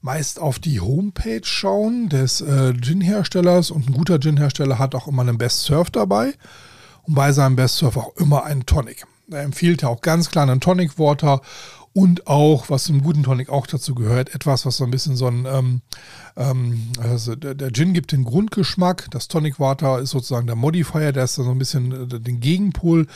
meist 0.00 0.40
auf 0.40 0.58
die 0.58 0.80
Homepage 0.80 1.44
schauen 1.44 2.08
des 2.08 2.40
äh, 2.40 2.74
Gin-Herstellers. 2.74 3.70
Und 3.70 3.88
ein 3.88 3.94
guter 3.94 4.20
Gin-Hersteller 4.20 4.78
hat 4.78 4.94
auch 4.94 5.08
immer 5.08 5.22
einen 5.22 5.38
Best 5.38 5.64
Surf 5.64 5.90
dabei. 5.90 6.34
Und 7.02 7.14
bei 7.14 7.32
seinem 7.32 7.56
Best 7.56 7.76
Surf 7.76 7.96
auch 7.96 8.16
immer 8.16 8.44
einen 8.44 8.66
Tonic. 8.66 9.06
Er 9.30 9.42
empfiehlt 9.42 9.82
ja 9.82 9.88
auch 9.88 10.02
ganz 10.02 10.30
klar 10.30 10.44
einen 10.48 10.60
Tonic 10.60 10.98
Water 10.98 11.40
und 11.96 12.26
auch, 12.26 12.68
was 12.68 12.84
zum 12.84 13.02
guten 13.02 13.22
Tonic 13.22 13.48
auch 13.48 13.66
dazu 13.66 13.94
gehört, 13.94 14.34
etwas, 14.34 14.66
was 14.66 14.76
so 14.76 14.84
ein 14.84 14.90
bisschen 14.90 15.16
so 15.16 15.28
ein, 15.28 15.46
ähm, 15.46 15.80
ähm, 16.36 16.92
also 16.98 17.34
der, 17.34 17.54
der, 17.54 17.72
Gin 17.72 17.94
gibt 17.94 18.12
den 18.12 18.24
Grundgeschmack, 18.24 19.06
das 19.12 19.28
Tonic 19.28 19.58
Water 19.58 19.98
ist 20.00 20.10
sozusagen 20.10 20.46
der 20.46 20.56
Modifier, 20.56 21.12
der 21.12 21.24
ist 21.24 21.38
dann 21.38 21.46
so 21.46 21.52
ein 21.52 21.58
bisschen 21.58 21.92
äh, 21.92 22.20
den 22.20 22.40
Gegenpol 22.40 23.06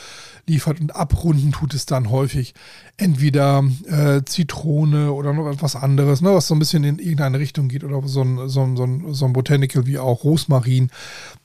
liefert 0.47 0.81
und 0.81 0.95
abrunden 0.95 1.51
tut 1.51 1.75
es 1.75 1.85
dann 1.85 2.09
häufig 2.09 2.55
entweder 2.97 3.63
äh, 3.85 4.23
Zitrone 4.25 5.11
oder 5.11 5.31
noch 5.31 5.51
etwas 5.51 5.75
anderes, 5.75 6.21
ne, 6.21 6.33
was 6.33 6.47
so 6.47 6.55
ein 6.55 6.59
bisschen 6.59 6.83
in 6.83 6.97
irgendeine 6.97 7.37
Richtung 7.37 7.67
geht 7.67 7.83
oder 7.83 8.01
so 8.07 8.23
ein, 8.23 8.49
so 8.49 8.63
ein, 8.63 8.75
so 8.75 8.83
ein, 8.83 9.13
so 9.13 9.25
ein 9.25 9.33
Botanical 9.33 9.85
wie 9.85 9.99
auch 9.99 10.23
Rosmarin 10.23 10.89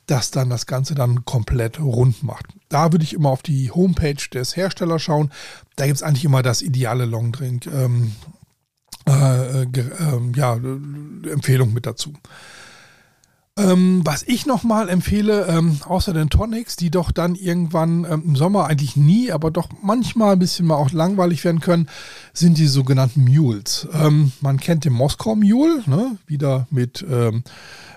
das 0.06 0.30
dann 0.30 0.50
das 0.50 0.66
Ganze 0.66 0.94
dann 0.94 1.24
komplett 1.24 1.80
rund 1.80 2.22
macht. 2.22 2.46
Da 2.68 2.92
würde 2.92 3.04
ich 3.04 3.12
immer 3.12 3.30
auf 3.30 3.42
die 3.42 3.70
Homepage 3.70 4.28
des 4.32 4.56
Herstellers 4.56 5.02
schauen. 5.02 5.32
Da 5.76 5.86
gibt 5.86 5.96
es 5.96 6.02
eigentlich 6.02 6.24
immer 6.24 6.42
das 6.42 6.62
ideale 6.62 7.04
Longdrink. 7.04 7.66
Ähm, 7.66 8.12
äh, 9.08 9.62
äh, 9.62 9.66
ja, 10.34 10.54
Empfehlung 10.54 11.72
mit 11.72 11.86
dazu. 11.86 12.12
Ähm, 13.58 14.02
was 14.04 14.22
ich 14.22 14.44
nochmal 14.44 14.90
empfehle, 14.90 15.46
ähm, 15.46 15.78
außer 15.86 16.12
den 16.12 16.28
Tonics, 16.28 16.76
die 16.76 16.90
doch 16.90 17.10
dann 17.10 17.34
irgendwann 17.34 18.04
ähm, 18.04 18.22
im 18.26 18.36
Sommer 18.36 18.66
eigentlich 18.66 18.96
nie, 18.96 19.32
aber 19.32 19.50
doch 19.50 19.68
manchmal 19.82 20.34
ein 20.34 20.38
bisschen 20.38 20.66
mal 20.66 20.74
auch 20.74 20.92
langweilig 20.92 21.42
werden 21.42 21.60
können, 21.60 21.88
sind 22.34 22.58
die 22.58 22.66
sogenannten 22.66 23.24
Mules. 23.24 23.88
Ähm, 23.94 24.32
man 24.42 24.60
kennt 24.60 24.84
den 24.84 24.92
Moskau 24.92 25.36
Mule, 25.36 25.82
ne? 25.86 26.18
wieder 26.26 26.66
mit 26.70 27.06
ähm, 27.10 27.44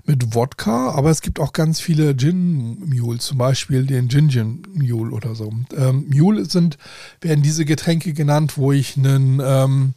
mit 0.06 0.36
Wodka, 0.36 0.92
aber 0.92 1.10
es 1.10 1.22
gibt 1.22 1.40
auch 1.40 1.54
ganz 1.54 1.80
viele 1.80 2.16
Gin-Mules, 2.16 3.26
zum 3.26 3.38
Beispiel 3.38 3.86
den 3.86 4.10
Gin 4.10 4.64
Mule 4.74 5.12
oder 5.12 5.36
so. 5.36 5.52
Ähm, 5.76 6.06
Mule 6.10 6.46
sind, 6.46 6.78
werden 7.22 7.44
diese 7.44 7.66
Getränke 7.66 8.14
genannt, 8.14 8.58
wo 8.58 8.72
ich 8.72 8.98
einen, 8.98 9.42
ähm, 9.44 9.94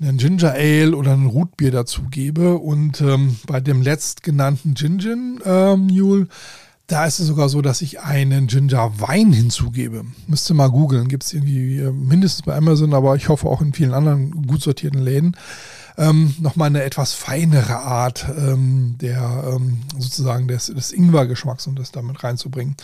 einen 0.00 0.18
Ginger 0.18 0.52
Ale 0.52 0.96
oder 0.96 1.12
ein 1.12 1.26
Rootbier 1.26 1.70
dazu 1.70 2.02
gebe. 2.10 2.56
Und 2.56 3.00
ähm, 3.00 3.36
bei 3.46 3.60
dem 3.60 3.82
letztgenannten 3.82 4.76
Gin 4.76 5.40
äh, 5.44 5.76
Mule, 5.76 6.28
da 6.86 7.04
ist 7.04 7.18
es 7.18 7.26
sogar 7.26 7.48
so, 7.48 7.60
dass 7.60 7.82
ich 7.82 8.00
einen 8.00 8.46
Ginger 8.46 9.00
Wein 9.00 9.32
hinzugebe. 9.32 10.04
Müsste 10.26 10.54
mal 10.54 10.70
googeln, 10.70 11.08
gibt 11.08 11.24
es 11.24 11.34
irgendwie 11.34 11.78
äh, 11.78 11.92
mindestens 11.92 12.42
bei 12.42 12.56
Amazon, 12.56 12.94
aber 12.94 13.16
ich 13.16 13.28
hoffe 13.28 13.48
auch 13.48 13.60
in 13.60 13.72
vielen 13.72 13.92
anderen 13.92 14.46
gut 14.46 14.62
sortierten 14.62 15.00
Läden 15.00 15.36
ähm, 15.98 16.34
nochmal 16.40 16.68
eine 16.68 16.84
etwas 16.84 17.12
feinere 17.12 17.80
Art 17.80 18.26
ähm, 18.38 18.94
der 19.00 19.44
ähm, 19.52 19.80
sozusagen 19.98 20.46
des, 20.46 20.66
des 20.66 20.92
Ingwer-Geschmacks 20.92 21.66
und 21.66 21.78
das 21.78 21.90
damit 21.90 22.22
reinzubringen. 22.22 22.76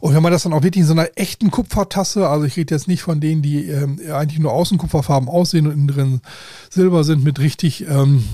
Und 0.00 0.14
wenn 0.14 0.22
man 0.22 0.32
das 0.32 0.42
dann 0.42 0.52
auch 0.52 0.62
wirklich 0.62 0.82
in 0.82 0.86
so 0.88 0.92
einer 0.92 1.08
echten 1.14 1.50
Kupfertasse, 1.52 2.28
also 2.28 2.44
ich 2.44 2.56
rede 2.56 2.74
jetzt 2.74 2.88
nicht 2.88 3.02
von 3.02 3.20
denen, 3.20 3.42
die 3.42 3.68
ähm, 3.68 4.00
eigentlich 4.12 4.40
nur 4.40 4.52
außen 4.52 4.76
Kupferfarben 4.76 5.28
aussehen 5.28 5.66
und 5.68 5.72
innen 5.72 5.88
drin 5.88 6.20
Silber 6.68 7.04
sind, 7.04 7.22
mit 7.22 7.38
richtig 7.38 7.86
ähm, 7.88 8.24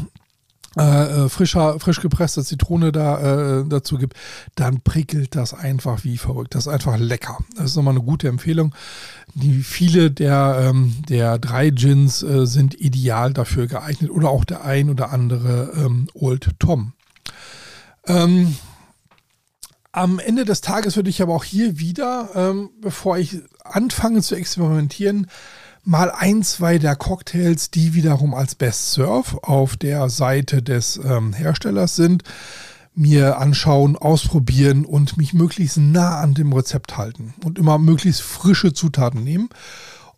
äh, 0.76 1.24
äh, 1.24 1.28
frischer, 1.28 1.78
frisch 1.78 2.00
gepresster 2.00 2.42
Zitrone 2.44 2.90
da 2.90 3.60
äh, 3.60 3.64
dazu 3.68 3.96
gibt, 3.96 4.16
dann 4.56 4.80
prickelt 4.80 5.36
das 5.36 5.54
einfach 5.54 6.02
wie 6.02 6.18
verrückt. 6.18 6.54
Das 6.54 6.66
ist 6.66 6.72
einfach 6.72 6.98
lecker. 6.98 7.38
Das 7.56 7.66
ist 7.66 7.76
nochmal 7.76 7.94
eine 7.94 8.02
gute 8.02 8.26
Empfehlung. 8.26 8.74
Die, 9.34 9.62
viele 9.62 10.10
der, 10.10 10.58
ähm, 10.60 10.96
der 11.08 11.38
drei 11.38 11.70
Gins 11.70 12.24
äh, 12.24 12.46
sind 12.46 12.74
ideal 12.80 13.32
dafür 13.32 13.68
geeignet 13.68 14.10
oder 14.10 14.30
auch 14.30 14.44
der 14.44 14.64
ein 14.64 14.90
oder 14.90 15.10
andere 15.10 15.72
ähm, 15.76 16.08
Old 16.14 16.50
Tom. 16.58 16.92
Ähm, 18.06 18.56
am 19.92 20.18
Ende 20.18 20.44
des 20.44 20.60
Tages 20.60 20.96
würde 20.96 21.10
ich 21.10 21.22
aber 21.22 21.34
auch 21.34 21.44
hier 21.44 21.78
wieder, 21.78 22.30
ähm, 22.34 22.70
bevor 22.80 23.16
ich 23.16 23.38
anfange 23.62 24.22
zu 24.22 24.34
experimentieren, 24.34 25.28
mal 25.84 26.10
ein, 26.10 26.42
zwei 26.42 26.78
der 26.78 26.96
Cocktails, 26.96 27.70
die 27.70 27.94
wiederum 27.94 28.34
als 28.34 28.54
Best 28.54 28.92
Serve 28.92 29.38
auf 29.42 29.76
der 29.76 30.08
Seite 30.08 30.62
des 30.62 31.00
ähm, 31.04 31.32
Herstellers 31.32 31.96
sind, 31.96 32.22
mir 32.94 33.38
anschauen, 33.38 33.96
ausprobieren 33.96 34.84
und 34.84 35.16
mich 35.16 35.34
möglichst 35.34 35.78
nah 35.78 36.20
an 36.20 36.34
dem 36.34 36.52
Rezept 36.52 36.96
halten 36.96 37.34
und 37.44 37.58
immer 37.58 37.78
möglichst 37.78 38.22
frische 38.22 38.72
Zutaten 38.72 39.24
nehmen 39.24 39.48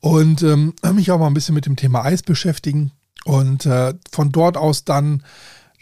und 0.00 0.42
ähm, 0.42 0.74
mich 0.94 1.10
auch 1.10 1.18
mal 1.18 1.26
ein 1.26 1.34
bisschen 1.34 1.54
mit 1.54 1.66
dem 1.66 1.76
Thema 1.76 2.04
Eis 2.04 2.22
beschäftigen 2.22 2.92
und 3.24 3.66
äh, 3.66 3.94
von 4.12 4.30
dort 4.30 4.56
aus 4.56 4.84
dann 4.84 5.22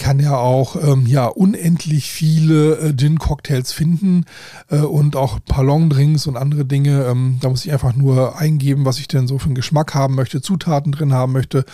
kann 0.00 0.18
er 0.18 0.38
auch 0.38 0.76
ähm, 0.76 1.06
ja, 1.06 1.26
unendlich 1.26 2.10
viele 2.10 2.78
äh, 2.78 2.96
Gin-Cocktails 2.96 3.72
finden 3.72 4.24
äh, 4.70 4.78
und 4.78 5.14
auch 5.14 5.38
Palong-Drinks 5.44 6.26
und 6.26 6.36
andere 6.36 6.64
Dinge. 6.64 7.04
Ähm, 7.04 7.36
da 7.40 7.50
muss 7.50 7.64
ich 7.64 7.72
einfach 7.72 7.94
nur 7.94 8.38
eingeben, 8.38 8.86
was 8.86 8.98
ich 8.98 9.08
denn 9.08 9.28
so 9.28 9.38
für 9.38 9.46
einen 9.46 9.54
Geschmack 9.54 9.94
haben 9.94 10.14
möchte, 10.14 10.40
Zutaten 10.40 10.92
drin 10.92 11.12
haben 11.12 11.32
möchte. 11.32 11.64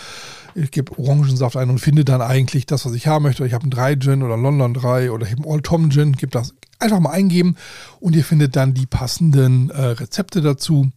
Ich 0.57 0.73
gebe 0.73 0.99
Orangensaft 0.99 1.57
ein 1.57 1.71
und 1.71 1.79
finde 1.79 2.05
dann 2.05 2.21
eigentlich 2.21 2.67
das, 2.67 2.85
was 2.85 2.95
ich 2.95 3.07
haben 3.07 3.23
möchte. 3.23 3.47
Ich 3.47 3.53
habe 3.53 3.63
einen 3.63 3.71
3 3.71 3.97
Gin 3.97 4.23
oder 4.23 4.37
London 4.37 4.75
3 4.75 5.13
oder 5.13 5.25
ich 5.25 5.33
habe 5.33 5.43
einen 5.43 5.53
Old 5.53 5.65
Tom 5.65 5.91
Gin, 5.91 6.13
gebe 6.13 6.33
das 6.33 6.53
Einfach 6.79 7.01
mal 7.01 7.11
eingeben 7.11 7.57
und 8.01 8.15
ihr 8.15 8.25
findet 8.25 8.55
dann 8.55 8.75
die 8.75 8.87
passenden 8.87 9.71
äh, 9.71 9.81
Rezepte 9.83 10.43
dazu. 10.43 10.91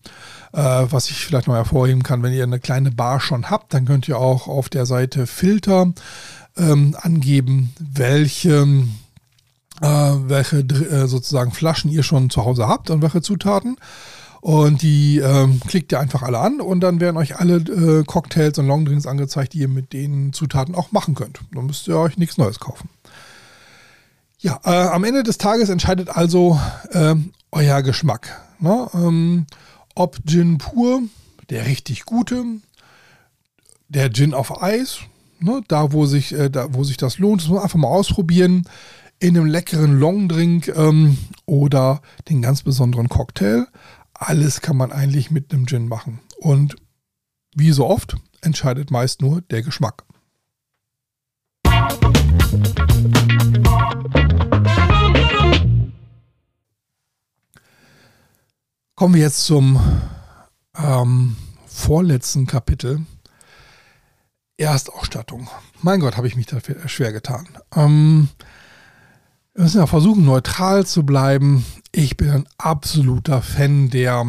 Äh, 0.52 0.62
was 0.90 1.10
ich 1.10 1.26
vielleicht 1.26 1.48
noch 1.48 1.56
hervorheben 1.56 2.04
kann, 2.04 2.24
wenn 2.24 2.34
ihr 2.34 2.44
eine 2.44 2.60
kleine 2.60 2.92
Bar 2.92 3.20
schon 3.20 3.50
habt, 3.50 3.74
dann 3.74 3.86
könnt 3.86 4.08
ihr 4.08 4.18
auch 4.18 4.48
auf 4.48 4.70
der 4.70 4.86
Seite 4.86 5.28
Filter 5.28 5.94
ähm, 6.58 6.96
angeben, 7.00 7.74
welche, 7.80 8.68
äh, 9.82 9.88
welche 9.88 10.60
äh, 10.60 11.08
sozusagen 11.08 11.52
Flaschen 11.52 11.92
ihr 11.92 12.04
schon 12.04 12.30
zu 12.30 12.44
Hause 12.46 12.68
habt 12.68 12.90
und 12.90 13.02
welche 13.02 13.22
Zutaten. 13.22 13.78
Und 14.42 14.82
die 14.82 15.20
ähm, 15.20 15.60
klickt 15.68 15.92
ihr 15.92 16.00
einfach 16.00 16.24
alle 16.24 16.40
an 16.40 16.62
und 16.62 16.80
dann 16.80 17.02
werden 17.02 17.18
euch 17.18 17.38
alle 17.38 17.58
äh, 17.58 18.04
Cocktails 18.06 18.58
und 18.58 18.68
Longdrinks 18.68 19.06
angezeigt, 19.06 19.54
die 19.54 19.60
ihr 19.60 19.68
mit 19.68 19.92
den 19.92 20.32
Zutaten 20.32 20.76
auch 20.76 20.94
machen 20.94 21.14
könnt. 21.14 21.42
Dann 21.54 21.66
müsst 21.66 21.88
ihr 21.88 21.98
euch 21.98 22.18
nichts 22.18 22.38
Neues 22.38 22.60
kaufen. 22.60 22.90
Ja, 24.42 24.60
äh, 24.64 24.70
am 24.70 25.04
Ende 25.04 25.24
des 25.24 25.38
Tages 25.38 25.68
entscheidet 25.68 26.10
also 26.10 26.58
äh, 26.92 27.16
euer 27.52 27.82
Geschmack. 27.82 28.42
Ne? 28.60 28.88
Ähm, 28.94 29.46
ob 29.96 30.18
Gin 30.26 30.58
pur, 30.60 31.02
der 31.50 31.66
richtig 31.66 32.06
gute, 32.06 32.46
der 33.90 34.14
Gin 34.14 34.34
auf 34.34 34.64
Eis, 34.64 35.00
ne? 35.42 35.62
da, 35.68 35.92
wo 35.92 36.06
sich, 36.06 36.32
äh, 36.32 36.50
da 36.50 36.74
wo 36.74 36.86
sich 36.86 36.96
das 36.96 37.18
lohnt, 37.18 37.42
das 37.42 37.50
muss 37.50 37.56
man 37.56 37.64
einfach 37.64 37.80
mal 37.80 37.90
ausprobieren, 37.90 38.64
in 39.20 39.36
einem 39.36 39.46
leckeren 39.46 40.00
Longdrink 40.00 40.70
ähm, 40.70 41.18
oder 41.46 42.02
den 42.30 42.42
ganz 42.42 42.64
besonderen 42.64 43.10
Cocktail. 43.10 43.68
Alles 44.14 44.62
kann 44.62 44.78
man 44.78 44.94
eigentlich 44.94 45.32
mit 45.32 45.54
einem 45.54 45.68
Gin 45.68 45.90
machen. 45.90 46.20
Und 46.40 46.78
wie 47.54 47.72
so 47.72 47.86
oft 47.86 48.16
entscheidet 48.40 48.90
meist 48.90 49.22
nur 49.22 49.42
der 49.42 49.64
Geschmack. 49.64 50.06
Kommen 58.96 59.14
wir 59.14 59.22
jetzt 59.22 59.46
zum 59.46 59.80
ähm, 60.78 61.38
vorletzten 61.66 62.48
Kapitel. 62.48 63.06
Erstausstattung. 64.58 65.50
Mein 65.82 66.02
Gott, 66.02 66.18
habe 66.18 66.28
ich 66.28 66.36
mich 66.36 66.48
dafür 66.48 66.86
schwer 66.90 67.14
getan. 67.14 67.48
Ähm, 67.74 68.28
wir 69.54 69.64
müssen 69.64 69.78
ja 69.78 69.88
versuchen, 69.88 70.26
neutral 70.26 70.86
zu 70.86 71.06
bleiben. 71.06 71.66
Ich 71.94 72.18
bin 72.18 72.30
ein 72.30 72.48
absoluter 72.58 73.42
Fan 73.42 73.90
der 73.90 74.26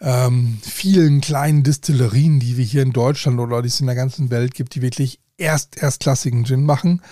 ähm, 0.00 0.58
vielen 0.62 1.20
kleinen 1.20 1.62
Distillerien, 1.62 2.40
die 2.40 2.56
wir 2.56 2.64
hier 2.64 2.82
in 2.82 2.92
Deutschland 2.92 3.38
oder 3.40 3.60
die 3.60 3.68
es 3.68 3.80
in 3.80 3.86
der 3.86 3.94
ganzen 3.94 4.30
Welt 4.30 4.54
gibt, 4.54 4.74
die 4.74 4.82
wirklich 4.82 5.20
erst 5.36 5.76
erstklassigen 5.76 6.44
Gin 6.44 6.64
machen, 6.64 7.02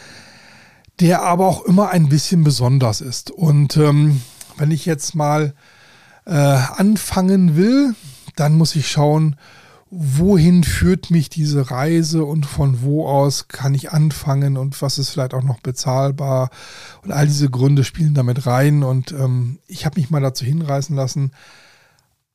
der 1.01 1.23
aber 1.23 1.47
auch 1.47 1.65
immer 1.65 1.91
ein 1.91 2.09
bisschen 2.09 2.45
besonders 2.45 3.01
ist. 3.01 3.31
Und 3.31 3.77
ähm, 3.77 4.23
wenn 4.57 4.71
ich 4.71 4.87
jetzt 4.87 5.15
mal 5.15 5.55
äh, 6.27 6.33
anfangen 6.33 7.57
will, 7.57 7.95
dann 8.37 8.55
muss 8.55 8.77
ich 8.77 8.91
schauen, 8.91 9.37
wohin 9.95 10.65
führt 10.65 11.11
mich 11.11 11.29
diese 11.29 11.71
Reise 11.71 12.25
und 12.25 12.47
von 12.47 12.81
wo 12.81 13.07
aus 13.07 13.49
kann 13.49 13.75
ich 13.75 13.93
anfangen 13.93 14.57
und 14.57 14.81
was 14.81 14.97
ist 14.97 15.11
vielleicht 15.11 15.35
auch 15.35 15.43
noch 15.43 15.61
bezahlbar 15.61 16.49
und 17.03 17.13
all 17.13 17.27
diese 17.27 17.51
Gründe 17.51 17.85
spielen 17.85 18.15
damit 18.15 18.47
rein 18.47 18.85
und 18.85 19.13
ähm, 19.13 19.59
ich 19.67 19.85
habe 19.85 20.01
mich 20.01 20.09
mal 20.09 20.23
dazu 20.23 20.47
hinreißen 20.47 20.97
lassen, 20.97 21.33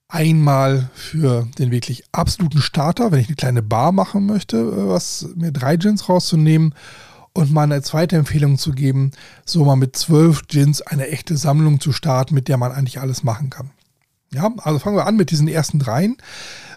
einmal 0.09 0.89
für 0.93 1.47
den 1.57 1.71
wirklich 1.71 2.03
absoluten 2.11 2.61
Starter, 2.61 3.11
wenn 3.11 3.19
ich 3.19 3.27
eine 3.27 3.35
kleine 3.35 3.63
Bar 3.63 3.91
machen 3.91 4.25
möchte, 4.25 4.57
äh, 4.57 4.87
was 4.87 5.29
mir 5.35 5.51
drei 5.51 5.77
Gins 5.77 6.07
rauszunehmen 6.07 6.73
und 7.33 7.51
mal 7.51 7.63
eine 7.63 7.81
zweite 7.81 8.15
Empfehlung 8.15 8.57
zu 8.57 8.71
geben, 8.71 9.11
so 9.45 9.65
mal 9.65 9.75
mit 9.75 9.95
zwölf 9.95 10.47
Gins 10.47 10.81
eine 10.81 11.07
echte 11.09 11.37
Sammlung 11.37 11.79
zu 11.79 11.91
starten, 11.91 12.33
mit 12.33 12.47
der 12.47 12.57
man 12.57 12.71
eigentlich 12.71 12.99
alles 12.99 13.23
machen 13.23 13.49
kann. 13.49 13.71
Ja, 14.33 14.51
also 14.57 14.79
fangen 14.79 14.97
wir 14.97 15.05
an 15.05 15.15
mit 15.15 15.31
diesen 15.31 15.47
ersten 15.47 15.79
dreien. 15.79 16.17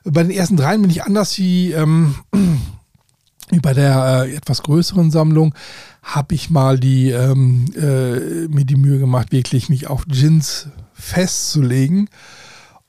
Bei 0.04 0.22
den 0.22 0.30
ersten 0.30 0.56
dreien 0.56 0.82
bin 0.82 0.90
ich 0.90 1.04
anders 1.04 1.36
wie, 1.38 1.72
ähm, 1.72 2.16
wie 3.50 3.60
bei 3.60 3.74
der 3.74 4.24
äh, 4.26 4.34
etwas 4.34 4.62
größeren 4.62 5.10
Sammlung. 5.10 5.54
Habe 6.02 6.34
ich 6.34 6.50
mal 6.50 6.78
die, 6.78 7.10
ähm, 7.10 7.66
äh, 7.76 8.48
mir 8.48 8.64
die 8.64 8.76
Mühe 8.76 8.98
gemacht, 8.98 9.32
wirklich 9.32 9.68
mich 9.68 9.88
auf 9.88 10.06
Gins 10.06 10.68
festzulegen 10.94 12.08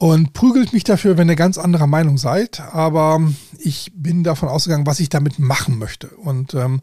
und 0.02 0.34
prügelt 0.34 0.74
mich 0.74 0.84
dafür, 0.84 1.16
wenn 1.20 1.30
ihr 1.30 1.36
ganz 1.36 1.60
anderer 1.60 1.86
Meinung 1.86 2.18
seid. 2.18 2.60
Aber 2.74 3.22
ich 3.60 3.92
bin 3.94 4.24
davon 4.24 4.50
ausgegangen, 4.50 4.88
was 4.88 5.00
ich 5.00 5.10
damit 5.10 5.38
machen 5.38 5.78
möchte. 5.78 6.08
Und 6.08 6.56
ähm, 6.56 6.82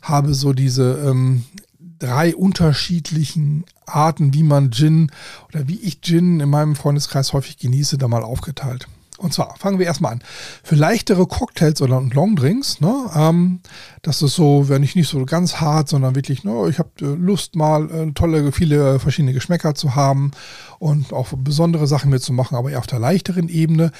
habe 0.00 0.32
so 0.32 0.54
diese 0.54 0.94
ähm, 1.06 1.44
drei 1.98 2.34
unterschiedlichen 2.34 3.66
Arten, 3.84 4.32
wie 4.32 4.44
man 4.44 4.70
Gin 4.70 5.10
oder 5.50 5.68
wie 5.68 5.78
ich 5.78 6.00
Gin 6.00 6.40
in 6.40 6.48
meinem 6.48 6.74
Freundeskreis 6.74 7.34
häufig 7.34 7.58
genieße, 7.58 7.98
da 7.98 8.08
mal 8.08 8.22
aufgeteilt. 8.22 8.88
Und 9.24 9.32
zwar 9.32 9.56
fangen 9.56 9.78
wir 9.78 9.86
erstmal 9.86 10.12
an. 10.12 10.22
Für 10.62 10.74
leichtere 10.74 11.26
Cocktails 11.26 11.80
oder 11.80 11.98
Longdrinks, 11.98 12.82
ne, 12.82 13.10
ähm, 13.16 13.60
das 14.02 14.20
ist 14.20 14.34
so, 14.34 14.68
wenn 14.68 14.82
ich 14.82 14.96
nicht 14.96 15.08
so 15.08 15.24
ganz 15.24 15.62
hart, 15.62 15.88
sondern 15.88 16.14
wirklich, 16.14 16.44
ne, 16.44 16.68
ich 16.68 16.78
habe 16.78 16.90
äh, 17.00 17.04
Lust 17.06 17.56
mal 17.56 17.90
äh, 17.90 18.12
tolle, 18.12 18.52
viele 18.52 19.00
verschiedene 19.00 19.32
Geschmäcker 19.32 19.74
zu 19.74 19.94
haben 19.94 20.32
und 20.78 21.14
auch 21.14 21.28
besondere 21.38 21.86
Sachen 21.86 22.10
mitzumachen, 22.10 22.54
aber 22.54 22.70
eher 22.70 22.80
auf 22.80 22.86
der 22.86 22.98
leichteren 22.98 23.48
Ebene, 23.48 23.92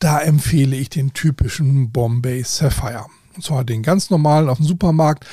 da 0.00 0.18
empfehle 0.18 0.74
ich 0.74 0.90
den 0.90 1.12
typischen 1.12 1.92
Bombay 1.92 2.42
Sapphire. 2.42 3.06
Und 3.36 3.42
zwar 3.42 3.64
den 3.64 3.82
ganz 3.82 4.10
normalen 4.10 4.48
auf 4.48 4.58
dem 4.58 4.66
Supermarkt. 4.66 5.26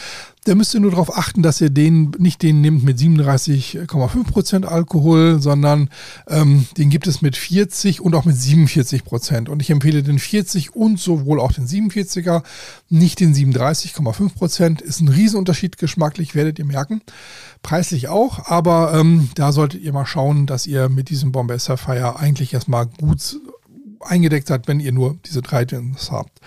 Da 0.45 0.56
müsst 0.56 0.74
ihr 0.74 0.80
nur 0.80 0.89
darauf 0.89 1.16
achten, 1.16 1.43
dass 1.43 1.62
ihr 1.62 1.70
den 1.70 2.16
nicht 2.18 2.41
den 2.41 2.62
nehmt 2.62 2.84
mit 2.84 2.97
37,5% 2.97 4.66
Alkohol, 4.66 5.39
sondern 5.39 5.89
ähm, 6.28 6.66
den 6.78 6.89
gibt 6.89 7.06
es 7.06 7.22
mit 7.22 7.38
40 7.38 8.02
und 8.02 8.16
auch 8.16 8.26
mit 8.26 8.36
47%. 8.36 9.49
Und 9.49 9.62
ich 9.62 9.70
empfehle 9.70 10.02
den 10.02 10.18
40 10.18 10.76
und 10.76 10.99
sowohl 10.99 11.39
auch 11.39 11.52
den 11.52 11.68
47er, 11.68 12.41
nicht 12.89 13.20
den 13.20 13.36
37,5%. 13.36 14.82
Ist 14.82 15.02
ein 15.02 15.10
Riesenunterschied 15.10 15.78
geschmacklich, 15.78 16.34
werdet 16.34 16.58
ihr 16.58 16.66
merken. 16.66 17.04
Preislich 17.62 18.08
auch, 18.08 18.47
aber 18.47 18.95
ähm, 18.95 19.30
da 19.36 19.52
solltet 19.52 19.84
ihr 19.84 19.93
mal 19.93 20.08
schauen, 20.08 20.47
dass 20.47 20.66
ihr 20.66 20.89
mit 20.89 21.10
diesem 21.10 21.32
Bombay 21.32 21.60
Sapphire 21.60 22.18
eigentlich 22.18 22.52
erstmal 22.52 22.88
gut 22.88 23.39
eingedeckt 23.99 24.47
seid, 24.47 24.68
wenn 24.68 24.80
ihr 24.80 24.91
nur 24.91 25.18
diese 25.26 25.43
drei 25.43 25.66
Gins 25.66 26.12
habt. 26.12 26.39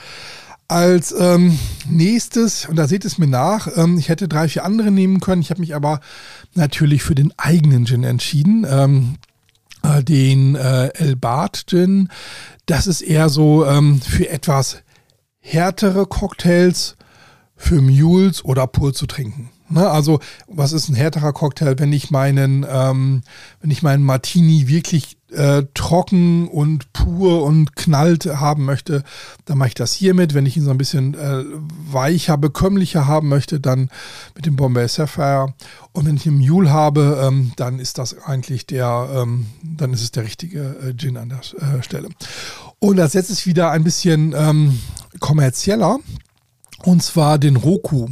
Als 0.67 1.15
ähm, 1.19 1.59
nächstes, 1.89 2.67
und 2.67 2.77
da 2.77 2.89
seht 2.89 3.05
es 3.05 3.19
mir 3.19 3.27
nach, 3.27 3.69
ähm, 3.77 3.99
ich 3.99 4.09
hätte 4.09 4.29
drei, 4.29 4.49
vier 4.49 4.65
andere 4.65 4.91
nehmen 4.91 5.21
können. 5.21 5.43
Ich 5.43 5.51
habe 5.51 5.61
mich 5.61 5.75
aber 5.75 6.01
natürlich 6.55 7.03
für 7.03 7.15
den 7.15 7.33
eigenen 7.37 7.87
Gin 7.87 8.03
entschieden. 8.03 8.67
Ähm, 8.69 9.17
äh, 9.85 10.03
den 10.03 10.57
äh, 10.57 10.89
El 10.95 11.17
Bart 11.17 11.65
Gin. 11.67 12.09
Das 12.67 12.87
ist 12.87 13.03
eher 13.03 13.29
so 13.29 13.67
ähm, 13.67 14.01
für 14.01 14.29
etwas 14.29 14.79
härtere 15.41 16.07
Cocktails, 16.07 16.97
für 17.57 17.81
Mules 17.81 18.45
oder 18.45 18.67
pur 18.67 18.95
zu 18.95 19.07
trinken. 19.07 19.51
Ne? 19.69 19.89
Also, 19.89 20.21
was 20.47 20.73
ist 20.73 20.89
ein 20.89 20.95
härterer 20.95 21.33
Cocktail, 21.33 21.79
wenn 21.79 21.93
ich 21.93 22.11
meinen, 22.11 22.67
ähm, 22.69 23.23
wenn 23.61 23.71
ich 23.71 23.83
meinen 23.83 24.05
Martini 24.05 24.69
wirklich 24.69 25.17
äh, 25.33 25.65
trocken 25.75 26.49
und 26.49 26.93
pur 26.93 27.43
und 27.43 27.75
knallt 27.75 28.27
haben 28.27 28.65
möchte, 28.65 29.03
dann 29.47 29.59
mache 29.59 29.69
ich 29.69 29.75
das 29.75 29.93
hiermit. 29.93 30.35
Wenn 30.35 30.47
ich 30.47 30.57
ihn 30.57 30.65
so 30.65 30.71
ein 30.71 30.79
bisschen 30.79 31.15
äh, 31.15 31.45
weicher, 31.91 32.37
bekömmlicher 32.37 33.07
haben 33.07 33.29
möchte, 33.29 33.59
dann 33.59 33.91
mit 34.35 34.47
dem 34.47 34.57
Bombay 34.57 34.87
Sapphire. 34.87 35.55
Und 35.93 36.07
wenn 36.07 36.17
ich 36.17 36.27
einen 36.27 36.39
Mule 36.39 36.71
habe, 36.71 37.23
ähm, 37.25 37.53
dann 37.57 37.79
ist 37.79 37.99
das 37.99 38.17
eigentlich 38.23 38.67
der, 38.67 39.09
ähm, 39.15 39.47
dann 39.63 39.93
ist 39.93 40.03
es 40.03 40.13
der 40.13 40.25
richtige 40.25 40.61
äh, 40.61 40.95
Gin 40.97 41.17
an 41.17 41.31
der 41.31 41.39
äh, 41.39 41.83
Stelle. 41.83 42.09
Und 42.79 42.97
das 42.97 43.15
jetzt 43.15 43.31
ist 43.31 43.47
wieder 43.47 43.71
ein 43.71 43.85
bisschen 43.85 44.35
ähm, 44.37 44.79
kommerzieller. 45.21 45.99
Und 46.85 47.03
zwar 47.03 47.39
den 47.39 47.57
Roku. 47.57 48.09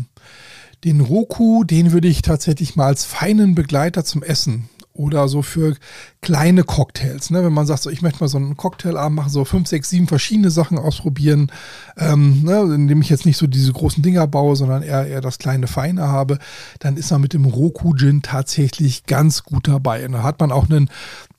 Den 0.84 1.00
Roku, 1.00 1.64
den 1.64 1.92
würde 1.92 2.08
ich 2.08 2.22
tatsächlich 2.22 2.76
mal 2.76 2.86
als 2.86 3.04
feinen 3.04 3.54
Begleiter 3.54 4.04
zum 4.04 4.22
Essen 4.22 4.68
oder 4.94 5.28
so 5.28 5.42
für 5.42 5.76
kleine 6.20 6.64
Cocktails. 6.64 7.30
Ne? 7.30 7.42
Wenn 7.44 7.52
man 7.52 7.66
sagt, 7.66 7.82
so, 7.82 7.90
ich 7.90 8.02
möchte 8.02 8.20
mal 8.20 8.28
so 8.28 8.36
einen 8.36 8.56
Cocktailabend 8.56 9.16
machen, 9.16 9.30
so 9.30 9.44
fünf, 9.44 9.68
sechs, 9.68 9.90
sieben 9.90 10.06
verschiedene 10.06 10.50
Sachen 10.50 10.78
ausprobieren, 10.78 11.50
ähm, 11.96 12.42
ne? 12.42 12.60
indem 12.74 13.00
ich 13.00 13.08
jetzt 13.08 13.26
nicht 13.26 13.38
so 13.38 13.46
diese 13.46 13.72
großen 13.72 14.02
Dinger 14.02 14.26
baue, 14.26 14.56
sondern 14.56 14.82
eher, 14.82 15.06
eher 15.06 15.20
das 15.20 15.38
kleine 15.38 15.66
Feine 15.66 16.08
habe, 16.08 16.38
dann 16.78 16.96
ist 16.96 17.10
man 17.10 17.20
mit 17.20 17.32
dem 17.32 17.46
Roku 17.46 17.94
Gin 17.94 18.22
tatsächlich 18.22 19.06
ganz 19.06 19.44
gut 19.44 19.68
dabei. 19.68 20.04
Und 20.04 20.12
da 20.12 20.22
hat 20.22 20.40
man 20.40 20.52
auch 20.52 20.68
einen 20.68 20.90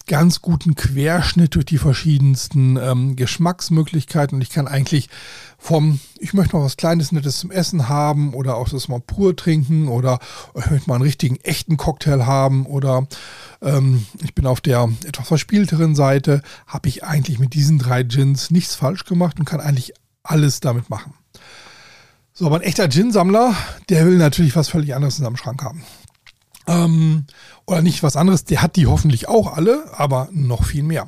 ganz 0.07 0.41
guten 0.41 0.75
Querschnitt 0.75 1.55
durch 1.55 1.65
die 1.65 1.77
verschiedensten 1.77 2.77
ähm, 2.77 3.15
Geschmacksmöglichkeiten. 3.15 4.35
Und 4.35 4.41
ich 4.41 4.49
kann 4.49 4.67
eigentlich 4.67 5.09
vom, 5.63 6.01
ich 6.19 6.33
möchte 6.33 6.57
mal 6.57 6.65
was 6.65 6.75
Kleines, 6.75 7.13
Nettes 7.13 7.39
zum 7.39 7.49
Essen 7.49 7.87
haben 7.87 8.33
oder 8.33 8.57
auch 8.57 8.67
das 8.67 8.89
mal 8.89 8.99
pur 8.99 9.33
trinken 9.33 9.87
oder 9.87 10.19
ich 10.57 10.69
möchte 10.69 10.89
mal 10.89 10.95
einen 10.95 11.05
richtigen, 11.05 11.37
echten 11.37 11.77
Cocktail 11.77 12.25
haben 12.25 12.65
oder 12.65 13.07
ähm, 13.61 14.05
ich 14.21 14.35
bin 14.35 14.45
auf 14.45 14.59
der 14.59 14.89
etwas 15.05 15.25
verspielteren 15.25 15.95
Seite, 15.95 16.41
habe 16.67 16.89
ich 16.89 17.05
eigentlich 17.05 17.39
mit 17.39 17.53
diesen 17.53 17.79
drei 17.79 18.03
Gins 18.03 18.51
nichts 18.51 18.75
falsch 18.75 19.05
gemacht 19.05 19.39
und 19.39 19.45
kann 19.45 19.61
eigentlich 19.61 19.93
alles 20.21 20.59
damit 20.59 20.89
machen. 20.89 21.13
So, 22.33 22.45
aber 22.45 22.57
ein 22.57 22.63
echter 22.63 22.89
Gin-Sammler, 22.89 23.55
der 23.87 24.05
will 24.05 24.17
natürlich 24.17 24.57
was 24.57 24.67
völlig 24.67 24.93
anderes 24.93 25.17
in 25.17 25.23
seinem 25.23 25.37
Schrank 25.37 25.63
haben. 25.63 25.85
Ähm, 26.67 27.25
oder 27.65 27.81
nicht 27.81 28.03
was 28.03 28.17
anderes, 28.17 28.43
der 28.43 28.61
hat 28.61 28.75
die 28.75 28.87
hoffentlich 28.87 29.29
auch 29.29 29.55
alle, 29.55 29.85
aber 29.97 30.27
noch 30.33 30.65
viel 30.65 30.83
mehr. 30.83 31.07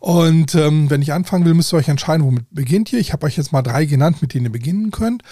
Und 0.00 0.54
ähm, 0.54 0.88
wenn 0.88 1.02
ich 1.02 1.12
anfangen 1.12 1.44
will, 1.44 1.54
müsst 1.54 1.72
ihr 1.72 1.76
euch 1.76 1.88
entscheiden, 1.88 2.24
womit 2.24 2.46
beginnt 2.50 2.92
ihr. 2.92 2.98
Ich 2.98 3.12
habe 3.12 3.26
euch 3.26 3.36
jetzt 3.36 3.52
mal 3.52 3.62
drei 3.62 3.84
genannt, 3.84 4.22
mit 4.22 4.34
denen 4.34 4.46
ihr 4.46 4.52
beginnen 4.52 4.90
könnt. 4.90 5.22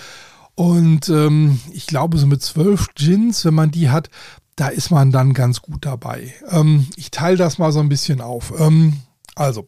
Und 0.54 1.08
ähm, 1.08 1.58
ich 1.72 1.86
glaube, 1.86 2.18
so 2.18 2.26
mit 2.26 2.42
zwölf 2.42 2.88
Gins, 2.94 3.44
wenn 3.44 3.54
man 3.54 3.70
die 3.70 3.90
hat, 3.90 4.10
da 4.56 4.68
ist 4.68 4.90
man 4.90 5.10
dann 5.10 5.32
ganz 5.32 5.62
gut 5.62 5.86
dabei. 5.86 6.34
Ähm, 6.50 6.86
ich 6.96 7.10
teile 7.10 7.36
das 7.36 7.58
mal 7.58 7.72
so 7.72 7.80
ein 7.80 7.88
bisschen 7.88 8.20
auf. 8.20 8.52
Ähm, 8.58 8.94
also, 9.36 9.64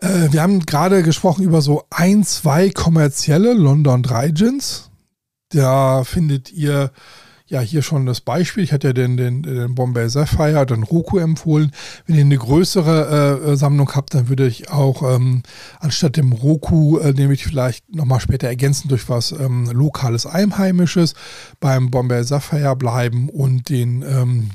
äh, 0.00 0.30
wir 0.30 0.42
haben 0.42 0.64
gerade 0.64 1.02
gesprochen 1.02 1.42
über 1.42 1.60
so 1.62 1.84
ein, 1.90 2.22
zwei 2.22 2.70
kommerzielle 2.70 3.54
London 3.54 4.02
3 4.02 4.30
Gins. 4.30 4.90
Da 5.48 6.04
findet 6.04 6.52
ihr 6.52 6.92
ja 7.52 7.60
hier 7.60 7.82
schon 7.82 8.06
das 8.06 8.22
Beispiel. 8.22 8.64
Ich 8.64 8.72
hatte 8.72 8.88
ja 8.88 8.92
den, 8.94 9.16
den, 9.18 9.42
den 9.42 9.74
Bombay 9.74 10.08
Sapphire, 10.08 10.64
den 10.64 10.82
Roku 10.82 11.18
empfohlen. 11.18 11.70
Wenn 12.06 12.16
ihr 12.16 12.22
eine 12.22 12.38
größere 12.38 13.42
äh, 13.52 13.56
Sammlung 13.56 13.94
habt, 13.94 14.14
dann 14.14 14.30
würde 14.30 14.46
ich 14.46 14.70
auch 14.70 15.02
ähm, 15.02 15.42
anstatt 15.78 16.16
dem 16.16 16.32
Roku, 16.32 16.98
äh, 16.98 17.12
nämlich 17.12 17.44
vielleicht 17.44 17.94
nochmal 17.94 18.20
später 18.20 18.48
ergänzen 18.48 18.88
durch 18.88 19.08
was 19.10 19.32
ähm, 19.32 19.66
lokales 19.70 20.24
Einheimisches, 20.24 21.14
beim 21.60 21.90
Bombay 21.90 22.24
Sapphire 22.24 22.74
bleiben 22.74 23.28
und 23.28 23.68
den, 23.68 24.02
ähm, 24.02 24.50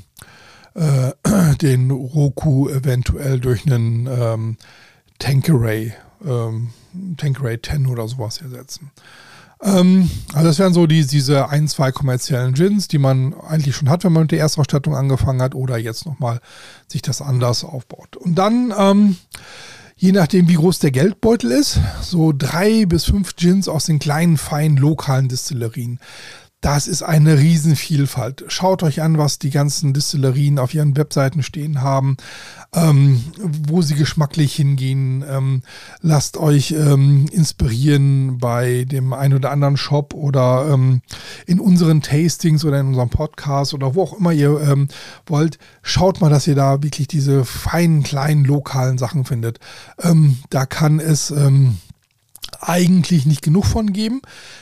äh, 0.74 1.54
den 1.62 1.92
Roku 1.92 2.68
eventuell 2.68 3.38
durch 3.38 3.64
einen 3.64 4.08
ähm, 4.10 4.56
Tankeray, 5.20 5.92
ähm, 6.26 6.70
Tankeray 7.16 7.62
10 7.62 7.86
oder 7.86 8.08
sowas 8.08 8.38
ersetzen. 8.42 8.90
Ähm, 9.62 10.10
also 10.32 10.46
das 10.46 10.58
wären 10.58 10.74
so 10.74 10.86
die, 10.86 11.06
diese 11.06 11.48
ein, 11.48 11.68
zwei 11.68 11.90
kommerziellen 11.92 12.54
Gins, 12.54 12.88
die 12.88 12.98
man 12.98 13.34
eigentlich 13.34 13.76
schon 13.76 13.90
hat, 13.90 14.04
wenn 14.04 14.12
man 14.12 14.22
mit 14.22 14.32
der 14.32 14.40
Erstausstattung 14.40 14.94
angefangen 14.94 15.42
hat 15.42 15.54
oder 15.54 15.78
jetzt 15.78 16.06
nochmal 16.06 16.40
sich 16.86 17.02
das 17.02 17.20
anders 17.22 17.64
aufbaut. 17.64 18.16
Und 18.16 18.36
dann, 18.36 18.72
ähm, 18.76 19.16
je 19.96 20.12
nachdem 20.12 20.48
wie 20.48 20.54
groß 20.54 20.78
der 20.78 20.92
Geldbeutel 20.92 21.50
ist, 21.50 21.80
so 22.00 22.32
drei 22.36 22.86
bis 22.86 23.04
fünf 23.04 23.34
Gins 23.36 23.68
aus 23.68 23.86
den 23.86 23.98
kleinen, 23.98 24.36
feinen, 24.36 24.76
lokalen 24.76 25.28
Distillerien. 25.28 25.98
Das 26.60 26.88
ist 26.88 27.02
eine 27.02 27.38
Riesenvielfalt. 27.38 28.44
Schaut 28.48 28.82
euch 28.82 29.00
an, 29.00 29.16
was 29.16 29.38
die 29.38 29.50
ganzen 29.50 29.94
Distillerien 29.94 30.58
auf 30.58 30.74
ihren 30.74 30.96
Webseiten 30.96 31.44
stehen 31.44 31.82
haben, 31.82 32.16
ähm, 32.74 33.22
wo 33.68 33.80
sie 33.80 33.94
geschmacklich 33.94 34.56
hingehen. 34.56 35.24
Ähm, 35.28 35.62
lasst 36.00 36.36
euch 36.36 36.72
ähm, 36.72 37.26
inspirieren 37.30 38.38
bei 38.38 38.84
dem 38.84 39.12
einen 39.12 39.34
oder 39.34 39.52
anderen 39.52 39.76
Shop 39.76 40.14
oder 40.14 40.68
ähm, 40.72 41.00
in 41.46 41.60
unseren 41.60 42.02
Tastings 42.02 42.64
oder 42.64 42.80
in 42.80 42.88
unserem 42.88 43.10
Podcast 43.10 43.72
oder 43.72 43.94
wo 43.94 44.02
auch 44.02 44.18
immer 44.18 44.32
ihr 44.32 44.60
ähm, 44.60 44.88
wollt. 45.26 45.60
Schaut 45.82 46.20
mal, 46.20 46.30
dass 46.30 46.48
ihr 46.48 46.56
da 46.56 46.82
wirklich 46.82 47.06
diese 47.06 47.44
feinen, 47.44 48.02
kleinen, 48.02 48.44
lokalen 48.44 48.98
Sachen 48.98 49.24
findet. 49.24 49.60
Ähm, 50.02 50.38
da 50.50 50.66
kann 50.66 50.98
es 50.98 51.30
eigentlich 52.60 53.26
nicht 53.26 53.42
genug 53.42 53.66
von 53.66 53.92
geben. 53.92 54.20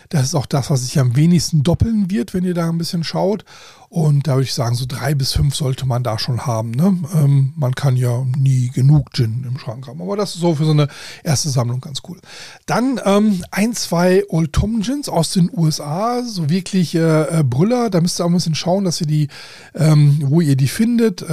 Das 0.08 0.24
ist 0.24 0.34
auch 0.34 0.46
das, 0.46 0.70
was 0.70 0.82
sich 0.82 0.98
am 0.98 1.16
wenigsten 1.16 1.62
doppeln 1.62 2.10
wird, 2.10 2.34
wenn 2.34 2.44
ihr 2.44 2.54
da 2.54 2.68
ein 2.68 2.78
bisschen 2.78 3.04
schaut. 3.04 3.44
Und 3.88 4.26
da 4.26 4.34
würde 4.34 4.44
ich 4.44 4.54
sagen, 4.54 4.74
so 4.74 4.84
drei 4.86 5.14
bis 5.14 5.32
fünf 5.32 5.54
sollte 5.54 5.86
man 5.86 6.02
da 6.02 6.18
schon 6.18 6.46
haben. 6.46 6.72
Ne? 6.72 6.98
Ähm, 7.14 7.52
man 7.56 7.74
kann 7.74 7.96
ja 7.96 8.26
nie 8.36 8.70
genug 8.70 9.12
Gin 9.14 9.44
im 9.46 9.58
Schrank 9.58 9.86
haben. 9.86 10.02
Aber 10.02 10.16
das 10.16 10.34
ist 10.34 10.40
so 10.40 10.54
für 10.54 10.64
so 10.64 10.72
eine 10.72 10.88
erste 11.22 11.48
Sammlung 11.48 11.80
ganz 11.80 12.00
cool. 12.08 12.18
Dann 12.66 13.00
ähm, 13.04 13.44
ein, 13.50 13.74
zwei 13.74 14.24
Old 14.28 14.52
Tom 14.52 14.80
Gins 14.80 15.08
aus 15.08 15.30
den 15.30 15.50
USA, 15.52 16.22
so 16.24 16.50
wirklich 16.50 16.94
äh, 16.94 17.44
Brüller. 17.48 17.90
Da 17.90 18.00
müsst 18.00 18.20
ihr 18.20 18.24
auch 18.24 18.30
ein 18.30 18.34
bisschen 18.34 18.54
schauen, 18.54 18.84
dass 18.84 19.00
ihr 19.00 19.06
die, 19.06 19.28
ähm, 19.74 20.18
wo 20.22 20.40
ihr 20.40 20.56
die 20.56 20.68
findet. 20.68 21.24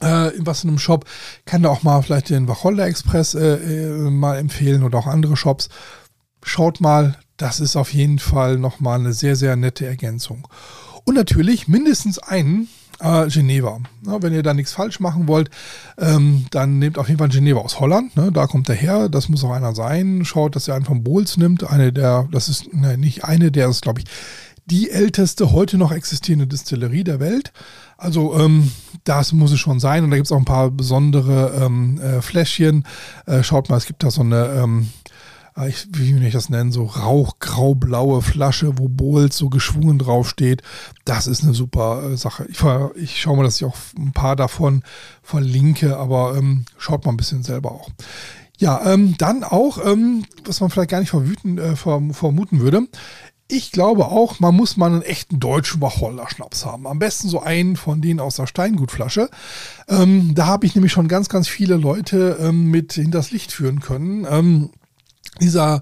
Äh, 0.00 0.30
was 0.38 0.64
in 0.64 0.70
einem 0.70 0.78
Shop, 0.78 1.04
kann 1.44 1.62
da 1.62 1.70
auch 1.70 1.82
mal 1.82 2.02
vielleicht 2.02 2.30
den 2.30 2.48
Wacholder 2.48 2.86
Express 2.86 3.34
äh, 3.34 3.56
äh, 3.56 4.10
mal 4.10 4.38
empfehlen 4.38 4.82
oder 4.84 4.98
auch 4.98 5.06
andere 5.06 5.36
Shops. 5.36 5.68
Schaut 6.42 6.80
mal, 6.80 7.16
das 7.36 7.60
ist 7.60 7.76
auf 7.76 7.92
jeden 7.92 8.18
Fall 8.18 8.58
nochmal 8.58 9.00
eine 9.00 9.12
sehr, 9.12 9.36
sehr 9.36 9.56
nette 9.56 9.86
Ergänzung. 9.86 10.46
Und 11.04 11.14
natürlich 11.14 11.68
mindestens 11.68 12.18
einen 12.18 12.68
äh, 13.00 13.28
Geneva. 13.28 13.80
Ja, 14.06 14.22
wenn 14.22 14.32
ihr 14.32 14.42
da 14.42 14.54
nichts 14.54 14.72
falsch 14.72 15.00
machen 15.00 15.28
wollt, 15.28 15.50
ähm, 15.98 16.46
dann 16.50 16.78
nehmt 16.78 16.98
auf 16.98 17.08
jeden 17.08 17.18
Fall 17.18 17.28
Geneva 17.28 17.60
aus 17.60 17.80
Holland. 17.80 18.16
Ne? 18.16 18.32
Da 18.32 18.46
kommt 18.46 18.68
er 18.68 18.74
her. 18.74 19.08
Das 19.08 19.28
muss 19.28 19.44
auch 19.44 19.52
einer 19.52 19.74
sein. 19.74 20.24
Schaut, 20.24 20.56
dass 20.56 20.68
ihr 20.68 20.74
einen 20.74 20.84
von 20.84 21.04
Bowls 21.04 21.36
nimmt. 21.36 21.64
Eine 21.64 21.92
der, 21.92 22.28
das 22.30 22.48
ist 22.48 22.72
ne, 22.72 22.98
nicht 22.98 23.24
eine, 23.24 23.50
der 23.50 23.68
ist, 23.68 23.82
glaube 23.82 24.00
ich, 24.00 24.06
die 24.66 24.90
älteste 24.90 25.52
heute 25.52 25.78
noch 25.78 25.92
existierende 25.92 26.46
Distillerie 26.46 27.04
der 27.04 27.20
Welt. 27.20 27.52
Also 27.98 28.38
ähm, 28.38 28.70
das 29.04 29.32
muss 29.32 29.52
es 29.52 29.58
schon 29.58 29.80
sein. 29.80 30.04
Und 30.04 30.10
da 30.10 30.16
gibt 30.16 30.26
es 30.26 30.32
auch 30.32 30.38
ein 30.38 30.44
paar 30.44 30.70
besondere 30.70 31.60
ähm, 31.60 32.00
äh, 32.00 32.22
Fläschchen. 32.22 32.84
Äh, 33.26 33.42
schaut 33.42 33.68
mal, 33.68 33.76
es 33.76 33.86
gibt 33.86 34.02
da 34.04 34.10
so 34.10 34.20
eine, 34.20 34.46
ähm, 34.46 34.88
äh, 35.56 35.68
ich, 35.68 35.88
wie 35.92 36.14
will 36.14 36.24
ich 36.24 36.32
das 36.32 36.48
nennen, 36.48 36.70
so 36.70 36.84
rauchgraublaue 36.84 38.22
Flasche, 38.22 38.78
wo 38.78 38.88
Bowls 38.88 39.36
so 39.36 39.50
geschwungen 39.50 39.98
draufsteht. 39.98 40.62
Das 41.04 41.26
ist 41.26 41.42
eine 41.42 41.54
super 41.54 42.12
äh, 42.12 42.16
Sache. 42.16 42.46
Ich, 42.48 42.60
ich 42.94 43.20
schaue 43.20 43.36
mal, 43.36 43.42
dass 43.42 43.56
ich 43.56 43.64
auch 43.64 43.76
ein 43.98 44.12
paar 44.12 44.36
davon 44.36 44.84
verlinke, 45.22 45.96
aber 45.96 46.36
ähm, 46.36 46.66
schaut 46.78 47.04
mal 47.04 47.10
ein 47.10 47.18
bisschen 47.18 47.42
selber 47.42 47.72
auch. 47.72 47.90
Ja, 48.60 48.92
ähm, 48.92 49.14
dann 49.18 49.44
auch, 49.44 49.78
ähm, 49.84 50.24
was 50.44 50.60
man 50.60 50.70
vielleicht 50.70 50.90
gar 50.90 50.98
nicht 50.98 51.10
verwüten, 51.10 51.58
äh, 51.58 51.76
vermuten 51.76 52.58
würde, 52.58 52.88
ich 53.48 53.72
glaube 53.72 54.06
auch, 54.06 54.40
man 54.40 54.54
muss 54.54 54.76
mal 54.76 54.92
einen 54.92 55.02
echten 55.02 55.40
deutschen 55.40 55.80
Wacholder-Schnaps 55.80 56.66
haben. 56.66 56.86
Am 56.86 56.98
besten 56.98 57.28
so 57.28 57.40
einen 57.40 57.76
von 57.76 58.02
denen 58.02 58.20
aus 58.20 58.36
der 58.36 58.46
Steingutflasche. 58.46 59.30
Ähm, 59.88 60.34
da 60.34 60.46
habe 60.46 60.66
ich 60.66 60.74
nämlich 60.74 60.92
schon 60.92 61.08
ganz, 61.08 61.30
ganz 61.30 61.48
viele 61.48 61.76
Leute 61.76 62.36
ähm, 62.40 62.70
mit 62.70 62.92
hinters 62.92 63.30
Licht 63.30 63.52
führen 63.52 63.80
können. 63.80 64.26
Ähm, 64.30 64.70
dieser 65.40 65.80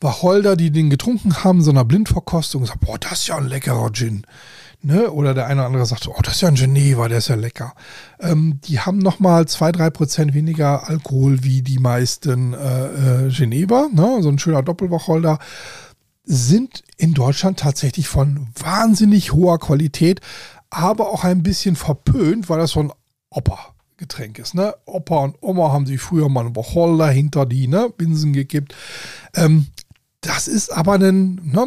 Wacholder, 0.00 0.54
die 0.54 0.70
den 0.70 0.90
getrunken 0.90 1.42
haben, 1.42 1.60
so 1.60 1.70
einer 1.70 1.84
Blindverkostung, 1.84 2.64
sagt, 2.64 2.80
boah, 2.80 2.98
das 2.98 3.12
ist 3.20 3.26
ja 3.26 3.36
ein 3.36 3.48
leckerer 3.48 3.90
Gin. 3.92 4.24
Ne? 4.80 5.10
Oder 5.10 5.34
der 5.34 5.46
eine 5.46 5.62
oder 5.62 5.66
andere 5.66 5.86
sagt, 5.86 6.06
oh, 6.06 6.20
das 6.22 6.36
ist 6.36 6.40
ja 6.42 6.48
ein 6.48 6.54
Geneva, 6.54 7.08
der 7.08 7.18
ist 7.18 7.28
ja 7.28 7.34
lecker. 7.34 7.74
Ähm, 8.20 8.60
die 8.64 8.78
haben 8.78 8.98
nochmal 8.98 9.48
zwei, 9.48 9.72
drei 9.72 9.90
Prozent 9.90 10.34
weniger 10.34 10.88
Alkohol 10.88 11.42
wie 11.42 11.62
die 11.62 11.80
meisten 11.80 12.54
äh, 12.54 13.26
äh, 13.26 13.30
Geneva. 13.30 13.88
Ne? 13.92 14.18
So 14.20 14.28
ein 14.28 14.38
schöner 14.38 14.62
Doppelwacholder 14.62 15.40
sind 16.28 16.84
in 16.98 17.14
Deutschland 17.14 17.58
tatsächlich 17.58 18.06
von 18.06 18.48
wahnsinnig 18.54 19.32
hoher 19.32 19.58
Qualität, 19.58 20.20
aber 20.68 21.08
auch 21.08 21.24
ein 21.24 21.42
bisschen 21.42 21.74
verpönt, 21.74 22.50
weil 22.50 22.58
das 22.58 22.72
so 22.72 22.80
ein 22.80 22.92
Opa-Getränk 23.30 24.38
ist. 24.38 24.54
Ne? 24.54 24.74
Opa 24.84 25.20
und 25.20 25.36
Oma 25.40 25.72
haben 25.72 25.86
sich 25.86 26.00
früher 26.00 26.28
mal 26.28 26.44
einen 26.44 26.54
Wacholder 26.54 27.08
hinter 27.08 27.46
die 27.46 27.66
ne, 27.66 27.88
Binsen 27.96 28.34
gekippt. 28.34 28.74
Ähm, 29.34 29.68
das 30.20 30.48
ist 30.48 30.70
aber 30.70 30.94
ein 30.94 31.40
ne, 31.42 31.66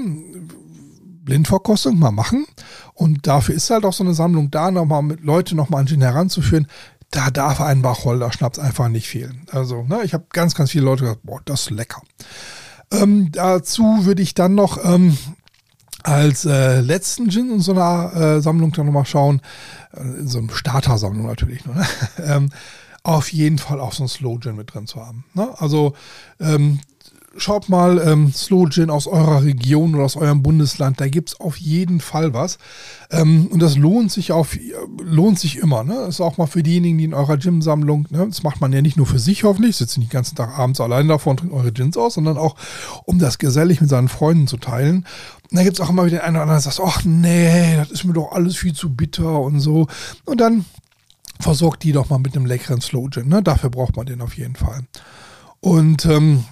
Blindverkostung 1.24 1.98
mal 1.98 2.12
machen. 2.12 2.46
Und 2.94 3.26
dafür 3.26 3.56
ist 3.56 3.72
halt 3.72 3.84
auch 3.84 3.94
so 3.94 4.04
eine 4.04 4.14
Sammlung 4.14 4.52
da, 4.52 4.70
nochmal 4.70 5.02
mit 5.02 5.22
Leute 5.22 5.56
nochmal 5.56 5.82
an 5.82 5.88
Gin 5.88 6.02
heranzuführen. 6.02 6.68
Da 7.10 7.32
darf 7.32 7.62
ein 7.62 7.84
Wacholder-Schnaps 7.84 8.60
einfach 8.60 8.90
nicht 8.90 9.08
fehlen. 9.08 9.48
Also, 9.52 9.84
ne, 9.84 10.02
ich 10.04 10.14
habe 10.14 10.26
ganz, 10.30 10.54
ganz 10.54 10.70
viele 10.70 10.86
Leute 10.86 11.04
gesagt, 11.04 11.24
boah, 11.24 11.42
das 11.46 11.62
ist 11.64 11.70
lecker. 11.72 12.02
Ähm, 12.92 13.32
dazu 13.32 14.06
würde 14.06 14.22
ich 14.22 14.34
dann 14.34 14.56
noch 14.56 14.84
ähm, 14.84 15.18
als 16.04 16.46
äh, 16.46 16.82
letzten 16.82 17.30
Gin 17.30 17.52
in 17.52 17.60
so 17.60 17.72
einer 17.72 18.14
äh, 18.16 18.42
Sammlung 18.42 18.72
dann 18.72 18.86
nochmal 18.86 19.06
schauen, 19.06 19.42
äh, 19.94 20.02
in 20.02 20.28
so 20.28 20.40
einer 20.40 20.52
Starter-Sammlung 20.52 21.28
natürlich 21.28 21.66
nur, 21.66 21.76
ne? 21.76 21.88
ähm, 22.24 22.50
auf 23.04 23.32
jeden 23.32 23.58
Fall 23.58 23.80
auch 23.80 23.94
so 23.94 24.04
ein 24.04 24.10
Slow 24.10 24.40
Gin 24.40 24.56
mit 24.56 24.74
drin 24.74 24.88
zu 24.88 25.04
haben. 25.04 25.26
Ne? 25.34 25.50
Also 25.58 25.94
ähm, 26.40 26.80
schaut 27.38 27.70
mal 27.70 28.02
ähm, 28.06 28.34
Slow 28.34 28.70
Gin 28.70 28.90
aus 28.90 29.08
eurer 29.08 29.44
Region 29.44 29.96
oder 29.96 30.04
aus 30.04 30.16
eurem 30.16 30.44
Bundesland. 30.44 31.00
Da 31.00 31.08
gibt 31.08 31.30
es 31.30 31.40
auf 31.40 31.58
jeden 31.58 32.02
Fall 32.02 32.34
was. 32.34 32.58
Ähm, 33.10 33.48
und 33.48 33.62
das 33.62 33.78
lohnt 33.78 34.12
sich 34.12 34.32
auf, 34.32 34.58
lohnt 35.02 35.40
sich 35.40 35.58
immer. 35.58 35.84
Ne? 35.84 35.96
Das 35.96 36.16
ist 36.16 36.22
auch 36.22 36.38
mal 36.38 36.48
für 36.48 36.64
diejenigen, 36.64 36.98
die 36.98 37.06
in 37.06 37.14
eurer 37.14 37.38
Gym-Sammlung, 37.38 38.08
ne? 38.10 38.28
das 38.28 38.44
macht 38.44 38.60
man 38.60 38.74
ja 38.74 38.82
nicht 38.82 38.98
nur 38.98 39.06
für 39.06 39.20
sich 39.20 39.44
hoffentlich, 39.44 39.78
sitzt 39.78 39.98
nicht 39.98 40.12
den 40.12 40.16
ganzen 40.16 40.36
Tag 40.36 40.58
abends 40.58 40.82
allein 40.82 41.08
davor 41.08 41.32
und 41.32 41.38
trinkt 41.38 41.56
eure 41.56 41.72
Gins 41.72 41.98
aus, 41.98 42.16
sondern 42.16 42.38
auch, 42.38 42.56
um 43.06 43.20
das 43.20 43.38
gesellig 43.38 43.80
mit 43.80 43.90
seinen 43.90 44.10
Freunden 44.10 44.48
zu 44.48 44.58
teilen. 44.58 45.06
Und 45.50 45.58
da 45.58 45.64
gibt 45.64 45.80
es 45.80 45.82
auch 45.82 45.90
immer 45.90 46.06
wieder 46.06 46.18
den 46.18 46.26
einen 46.26 46.36
oder 46.36 46.44
anderen, 46.44 46.62
der 46.62 46.72
sagt, 46.72 46.82
ach 46.86 47.04
nee, 47.06 47.78
das 47.78 47.92
ist 47.92 48.04
mir 48.04 48.14
doch 48.14 48.32
alles 48.34 48.58
viel 48.58 48.74
zu 48.74 48.94
bitter 48.94 49.40
und 49.40 49.60
so. 49.60 49.88
Und 50.26 50.42
dann 50.42 50.66
versorgt 51.40 51.84
die 51.84 51.92
doch 51.92 52.10
mal 52.10 52.20
mit 52.20 52.36
einem 52.36 52.46
leckeren 52.46 52.82
Slow 52.82 53.10
Gin. 53.10 53.30
Ne? 53.30 53.42
Dafür 53.42 53.70
braucht 53.70 53.96
man 53.96 54.06
den 54.06 54.22
auf 54.22 54.38
jeden 54.38 54.56
Fall. 54.56 54.82
Und 55.62 56.06
ähm, 56.08 56.44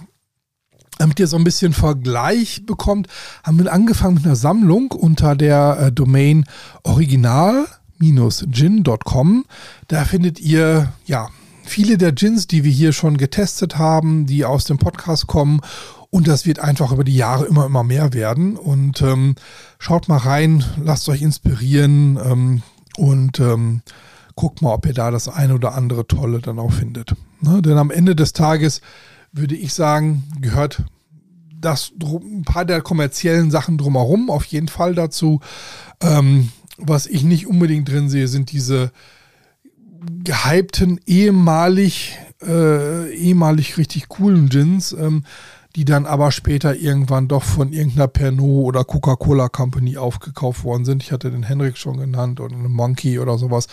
damit 0.98 1.18
ihr 1.18 1.26
so 1.26 1.36
ein 1.36 1.44
bisschen 1.44 1.72
Vergleich 1.72 2.66
bekommt, 2.66 3.08
haben 3.42 3.58
wir 3.58 3.72
angefangen 3.72 4.16
mit 4.16 4.26
einer 4.26 4.36
Sammlung 4.36 4.92
unter 4.92 5.34
der 5.34 5.78
äh, 5.80 5.90
Domain 5.92 6.44
original-gin.com. 6.82 9.46
Da 9.88 10.04
findet 10.04 10.40
ihr 10.40 10.92
ja 11.06 11.30
viele 11.64 11.96
der 11.96 12.12
Gins, 12.12 12.48
die 12.48 12.64
wir 12.64 12.72
hier 12.72 12.92
schon 12.92 13.16
getestet 13.16 13.78
haben, 13.78 14.26
die 14.26 14.44
aus 14.44 14.64
dem 14.64 14.76
Podcast 14.78 15.26
kommen. 15.26 15.60
Und 16.10 16.26
das 16.26 16.44
wird 16.44 16.58
einfach 16.58 16.92
über 16.92 17.04
die 17.04 17.16
Jahre 17.16 17.46
immer, 17.46 17.66
immer 17.66 17.84
mehr 17.84 18.12
werden. 18.12 18.56
Und 18.56 19.00
ähm, 19.00 19.36
schaut 19.78 20.08
mal 20.08 20.18
rein, 20.18 20.64
lasst 20.82 21.08
euch 21.08 21.22
inspirieren 21.22 22.18
ähm, 22.22 22.62
und 22.96 23.38
ähm, 23.38 23.82
guckt 24.34 24.60
mal, 24.60 24.74
ob 24.74 24.86
ihr 24.86 24.94
da 24.94 25.10
das 25.10 25.28
eine 25.28 25.54
oder 25.54 25.74
andere 25.74 26.06
Tolle 26.06 26.40
dann 26.40 26.58
auch 26.58 26.72
findet. 26.72 27.14
Ne? 27.40 27.62
Denn 27.62 27.78
am 27.78 27.90
Ende 27.90 28.16
des 28.16 28.32
Tages 28.32 28.80
würde 29.32 29.56
ich 29.56 29.74
sagen, 29.74 30.24
gehört 30.40 30.82
das 31.60 31.92
ein 32.00 32.42
paar 32.44 32.64
der 32.64 32.80
kommerziellen 32.80 33.50
Sachen 33.50 33.78
drumherum 33.78 34.30
auf 34.30 34.44
jeden 34.46 34.68
Fall 34.68 34.94
dazu. 34.94 35.40
Ähm, 36.02 36.50
was 36.78 37.06
ich 37.06 37.22
nicht 37.22 37.46
unbedingt 37.46 37.88
drin 37.88 38.08
sehe, 38.08 38.28
sind 38.28 38.52
diese 38.52 38.90
gehypten, 40.24 41.00
ehemalig, 41.06 42.18
äh, 42.42 43.12
ehemalig 43.14 43.76
richtig 43.76 44.08
coolen 44.08 44.48
Gins, 44.48 44.92
ähm, 44.92 45.24
die 45.76 45.84
dann 45.84 46.06
aber 46.06 46.32
später 46.32 46.74
irgendwann 46.74 47.28
doch 47.28 47.44
von 47.44 47.72
irgendeiner 47.72 48.08
Pernod 48.08 48.66
oder 48.66 48.84
Coca-Cola 48.84 49.48
Company 49.48 49.98
aufgekauft 49.98 50.64
worden 50.64 50.84
sind. 50.84 51.02
Ich 51.02 51.12
hatte 51.12 51.30
den 51.30 51.42
Henrik 51.42 51.76
schon 51.76 51.98
genannt 51.98 52.40
oder 52.40 52.56
eine 52.56 52.68
Monkey 52.68 53.18
oder 53.18 53.38
sowas. 53.38 53.66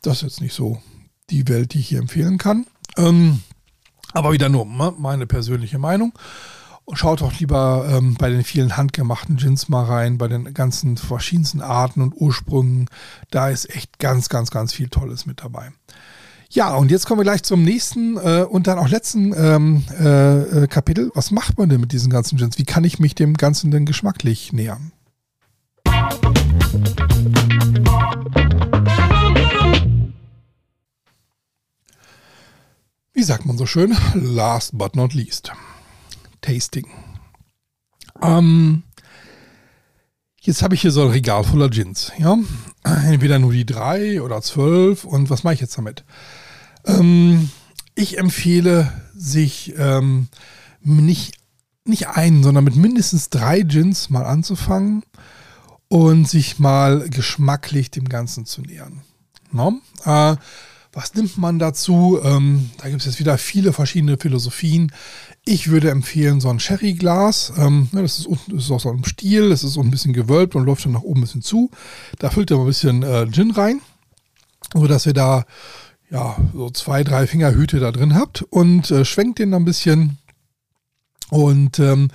Das 0.00 0.18
ist 0.18 0.22
jetzt 0.22 0.40
nicht 0.40 0.54
so 0.54 0.80
die 1.28 1.48
Welt, 1.48 1.74
die 1.74 1.80
ich 1.80 1.88
hier 1.88 1.98
empfehlen 1.98 2.38
kann. 2.38 2.66
Ähm, 2.96 3.40
aber 4.12 4.32
wieder 4.32 4.48
nur 4.48 4.64
ne, 4.64 4.94
meine 4.98 5.26
persönliche 5.26 5.78
Meinung. 5.78 6.12
Schaut 6.94 7.20
doch 7.20 7.38
lieber 7.38 7.86
ähm, 7.90 8.14
bei 8.18 8.30
den 8.30 8.44
vielen 8.44 8.78
handgemachten 8.78 9.36
Gins 9.36 9.68
mal 9.68 9.84
rein, 9.84 10.16
bei 10.16 10.26
den 10.26 10.54
ganzen 10.54 10.96
verschiedensten 10.96 11.60
Arten 11.60 12.00
und 12.00 12.14
Ursprüngen. 12.16 12.88
Da 13.30 13.50
ist 13.50 13.68
echt 13.68 13.98
ganz, 13.98 14.30
ganz, 14.30 14.50
ganz 14.50 14.72
viel 14.72 14.88
Tolles 14.88 15.26
mit 15.26 15.42
dabei. 15.42 15.70
Ja, 16.50 16.74
und 16.74 16.90
jetzt 16.90 17.04
kommen 17.04 17.20
wir 17.20 17.24
gleich 17.24 17.42
zum 17.42 17.62
nächsten 17.62 18.16
äh, 18.16 18.46
und 18.48 18.66
dann 18.66 18.78
auch 18.78 18.88
letzten 18.88 19.34
ähm, 19.36 19.84
äh, 19.98 20.66
Kapitel. 20.66 21.10
Was 21.14 21.30
macht 21.30 21.58
man 21.58 21.68
denn 21.68 21.80
mit 21.80 21.92
diesen 21.92 22.10
ganzen 22.10 22.38
Gins? 22.38 22.56
Wie 22.56 22.64
kann 22.64 22.84
ich 22.84 22.98
mich 22.98 23.14
dem 23.14 23.34
Ganzen 23.34 23.70
denn 23.70 23.84
geschmacklich 23.84 24.54
nähern? 24.54 24.92
Wie 33.18 33.24
sagt 33.24 33.46
man 33.46 33.58
so 33.58 33.66
schön, 33.66 33.96
last 34.14 34.78
but 34.78 34.94
not 34.94 35.12
least, 35.12 35.50
Tasting. 36.40 36.86
Ähm, 38.22 38.84
Jetzt 40.40 40.62
habe 40.62 40.74
ich 40.74 40.80
hier 40.80 40.92
so 40.92 41.02
ein 41.02 41.10
Regal 41.10 41.44
voller 41.44 41.68
Gins. 41.68 42.12
Ja? 42.16 42.38
Entweder 42.84 43.38
nur 43.38 43.52
die 43.52 43.66
drei 43.66 44.22
oder 44.22 44.40
zwölf. 44.40 45.04
Und 45.04 45.30
was 45.30 45.42
mache 45.42 45.54
ich 45.54 45.60
jetzt 45.60 45.76
damit? 45.76 46.04
Ähm, 46.86 47.50
ich 47.94 48.18
empfehle, 48.18 48.90
sich 49.14 49.74
ähm, 49.76 50.28
nicht, 50.80 51.36
nicht 51.84 52.08
einen, 52.08 52.42
sondern 52.42 52.64
mit 52.64 52.76
mindestens 52.76 53.30
drei 53.30 53.60
Gins 53.60 54.10
mal 54.10 54.24
anzufangen 54.24 55.02
und 55.88 56.26
sich 56.28 56.58
mal 56.58 57.08
geschmacklich 57.10 57.90
dem 57.90 58.08
Ganzen 58.08 58.46
zu 58.46 58.62
nähern. 58.62 59.02
No? 59.50 59.80
Äh, 60.04 60.36
was 60.92 61.14
nimmt 61.14 61.38
man 61.38 61.58
dazu? 61.58 62.18
Ähm, 62.22 62.70
da 62.78 62.88
gibt 62.88 63.00
es 63.00 63.06
jetzt 63.06 63.20
wieder 63.20 63.38
viele 63.38 63.72
verschiedene 63.72 64.16
Philosophien. 64.16 64.92
Ich 65.44 65.68
würde 65.68 65.90
empfehlen, 65.90 66.40
so 66.40 66.48
ein 66.48 66.60
Sherry-Glas. 66.60 67.52
Ähm, 67.56 67.88
ne, 67.92 68.02
das, 68.02 68.18
ist, 68.18 68.28
das 68.48 68.64
ist 68.64 68.70
aus 68.70 68.82
so 68.82 68.90
einem 68.90 69.04
Stiel, 69.04 69.50
das 69.50 69.64
ist 69.64 69.74
so 69.74 69.80
ein 69.80 69.90
bisschen 69.90 70.12
gewölbt 70.12 70.54
und 70.54 70.64
läuft 70.64 70.84
dann 70.84 70.92
nach 70.92 71.02
oben 71.02 71.20
ein 71.20 71.24
bisschen 71.24 71.42
zu. 71.42 71.70
Da 72.18 72.30
füllt 72.30 72.50
ihr 72.50 72.56
mal 72.56 72.64
ein 72.64 72.68
bisschen 72.68 73.02
äh, 73.02 73.30
Gin 73.30 73.50
rein, 73.50 73.80
sodass 74.74 75.06
ihr 75.06 75.14
da 75.14 75.44
ja, 76.10 76.36
so 76.54 76.70
zwei, 76.70 77.04
drei 77.04 77.26
Fingerhüte 77.26 77.80
da 77.80 77.92
drin 77.92 78.14
habt 78.14 78.42
und 78.42 78.90
äh, 78.90 79.04
schwenkt 79.04 79.38
den 79.38 79.50
dann 79.50 79.62
ein 79.62 79.66
bisschen 79.66 80.18
und 81.30 81.78
ähm, 81.78 82.10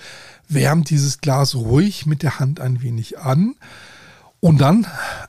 wärmt 0.48 0.90
dieses 0.90 1.20
Glas 1.20 1.56
ruhig 1.56 2.06
mit 2.06 2.24
der 2.24 2.40
Hand 2.40 2.60
ein 2.60 2.82
wenig 2.82 3.20
an 3.20 3.56
und 4.40 4.62
dann 4.62 4.88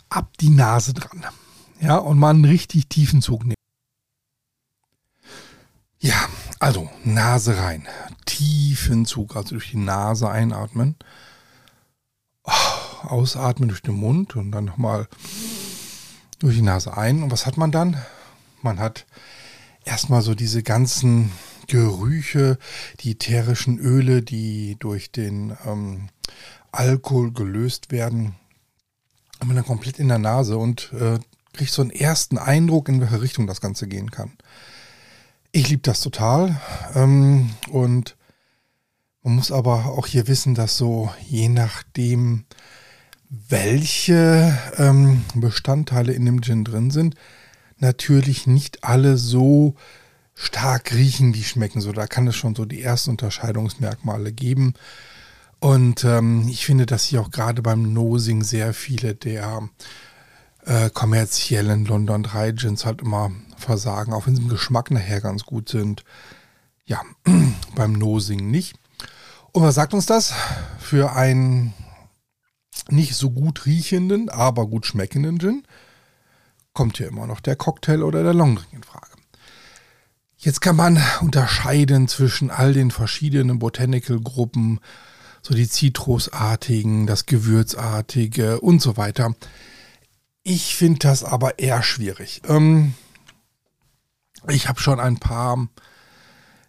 ab 0.08 0.30
die 0.40 0.50
Nase 0.50 0.94
dran. 0.94 1.24
Ja, 1.80 1.96
und 1.96 2.18
mal 2.18 2.30
einen 2.30 2.44
richtig 2.44 2.88
tiefen 2.88 3.20
Zug 3.22 3.44
nehmen. 3.44 3.54
Ja, 5.98 6.28
also 6.60 6.90
Nase 7.04 7.56
rein. 7.58 7.88
Tiefen 8.26 9.06
Zug, 9.06 9.36
also 9.36 9.50
durch 9.50 9.70
die 9.70 9.78
Nase 9.78 10.30
einatmen. 10.30 10.96
Oh, 12.44 13.06
ausatmen 13.06 13.68
durch 13.68 13.82
den 13.82 13.94
Mund 13.94 14.36
und 14.36 14.52
dann 14.52 14.64
nochmal 14.64 15.08
durch 16.38 16.56
die 16.56 16.62
Nase 16.62 16.96
ein. 16.96 17.22
Und 17.22 17.30
was 17.30 17.46
hat 17.46 17.56
man 17.56 17.72
dann? 17.72 17.96
Man 18.62 18.78
hat 18.78 19.06
erstmal 19.84 20.22
so 20.22 20.34
diese 20.34 20.62
ganzen 20.62 21.32
Gerüche, 21.66 22.58
die 23.00 23.12
ätherischen 23.12 23.78
Öle, 23.78 24.22
die 24.22 24.76
durch 24.78 25.10
den 25.10 25.56
ähm, 25.66 26.08
Alkohol 26.72 27.32
gelöst 27.32 27.90
werden, 27.90 28.34
haben 29.40 29.48
wir 29.48 29.54
dann 29.54 29.64
komplett 29.64 29.98
in 29.98 30.08
der 30.08 30.18
Nase 30.18 30.58
und 30.58 30.92
äh, 30.92 31.18
kriegt 31.54 31.72
so 31.72 31.82
einen 31.82 31.90
ersten 31.90 32.38
Eindruck, 32.38 32.88
in 32.88 33.00
welche 33.00 33.22
Richtung 33.22 33.46
das 33.46 33.60
Ganze 33.60 33.86
gehen 33.86 34.10
kann. 34.10 34.32
Ich 35.52 35.68
liebe 35.68 35.82
das 35.82 36.00
total 36.00 36.60
ähm, 36.94 37.50
und 37.70 38.16
man 39.22 39.36
muss 39.36 39.50
aber 39.50 39.86
auch 39.86 40.06
hier 40.06 40.28
wissen, 40.28 40.54
dass 40.54 40.76
so 40.76 41.10
je 41.26 41.48
nachdem, 41.48 42.44
welche 43.30 44.56
ähm, 44.76 45.24
Bestandteile 45.34 46.12
in 46.12 46.26
dem 46.26 46.42
Gin 46.42 46.64
drin 46.64 46.90
sind, 46.90 47.14
natürlich 47.78 48.46
nicht 48.46 48.84
alle 48.84 49.16
so 49.16 49.76
stark 50.34 50.92
riechen, 50.92 51.34
wie 51.34 51.44
schmecken. 51.44 51.80
So, 51.80 51.92
da 51.92 52.06
kann 52.06 52.26
es 52.26 52.36
schon 52.36 52.54
so 52.54 52.64
die 52.64 52.82
ersten 52.82 53.10
Unterscheidungsmerkmale 53.10 54.32
geben. 54.32 54.74
Und 55.60 56.04
ähm, 56.04 56.46
ich 56.48 56.66
finde, 56.66 56.84
dass 56.84 57.04
hier 57.04 57.22
auch 57.22 57.30
gerade 57.30 57.62
beim 57.62 57.94
Nosing 57.94 58.42
sehr 58.42 58.74
viele 58.74 59.14
der 59.14 59.68
äh, 60.64 60.90
kommerziellen 60.90 61.84
London 61.84 62.22
3 62.22 62.52
Gins 62.52 62.84
halt 62.84 63.02
immer 63.02 63.30
versagen, 63.56 64.12
auch 64.12 64.26
wenn 64.26 64.36
sie 64.36 64.42
im 64.42 64.48
Geschmack 64.48 64.90
nachher 64.90 65.20
ganz 65.20 65.44
gut 65.44 65.68
sind. 65.68 66.04
Ja, 66.84 67.00
beim 67.74 67.92
Nosing 67.92 68.50
nicht. 68.50 68.76
Und 69.52 69.62
was 69.62 69.74
sagt 69.74 69.94
uns 69.94 70.06
das? 70.06 70.34
Für 70.78 71.12
einen 71.12 71.72
nicht 72.88 73.14
so 73.14 73.30
gut 73.30 73.66
riechenden, 73.66 74.28
aber 74.28 74.66
gut 74.66 74.86
schmeckenden 74.86 75.38
Gin 75.38 75.62
kommt 76.72 76.98
hier 76.98 77.08
immer 77.08 77.26
noch 77.26 77.40
der 77.40 77.56
Cocktail 77.56 78.02
oder 78.02 78.22
der 78.22 78.34
Longdrink 78.34 78.72
in 78.72 78.82
Frage. 78.82 79.06
Jetzt 80.36 80.60
kann 80.60 80.76
man 80.76 81.00
unterscheiden 81.20 82.08
zwischen 82.08 82.50
all 82.50 82.74
den 82.74 82.90
verschiedenen 82.90 83.58
Botanical-Gruppen, 83.58 84.80
so 85.40 85.54
die 85.54 85.68
Zitrusartigen, 85.68 87.06
das 87.06 87.26
Gewürzartige 87.26 88.60
und 88.60 88.82
so 88.82 88.96
weiter. 88.96 89.34
Ich 90.44 90.76
finde 90.76 90.98
das 91.00 91.24
aber 91.24 91.58
eher 91.58 91.82
schwierig. 91.82 92.42
Ähm, 92.46 92.92
ich 94.48 94.68
habe 94.68 94.78
schon 94.78 95.00
ein 95.00 95.16
paar 95.16 95.68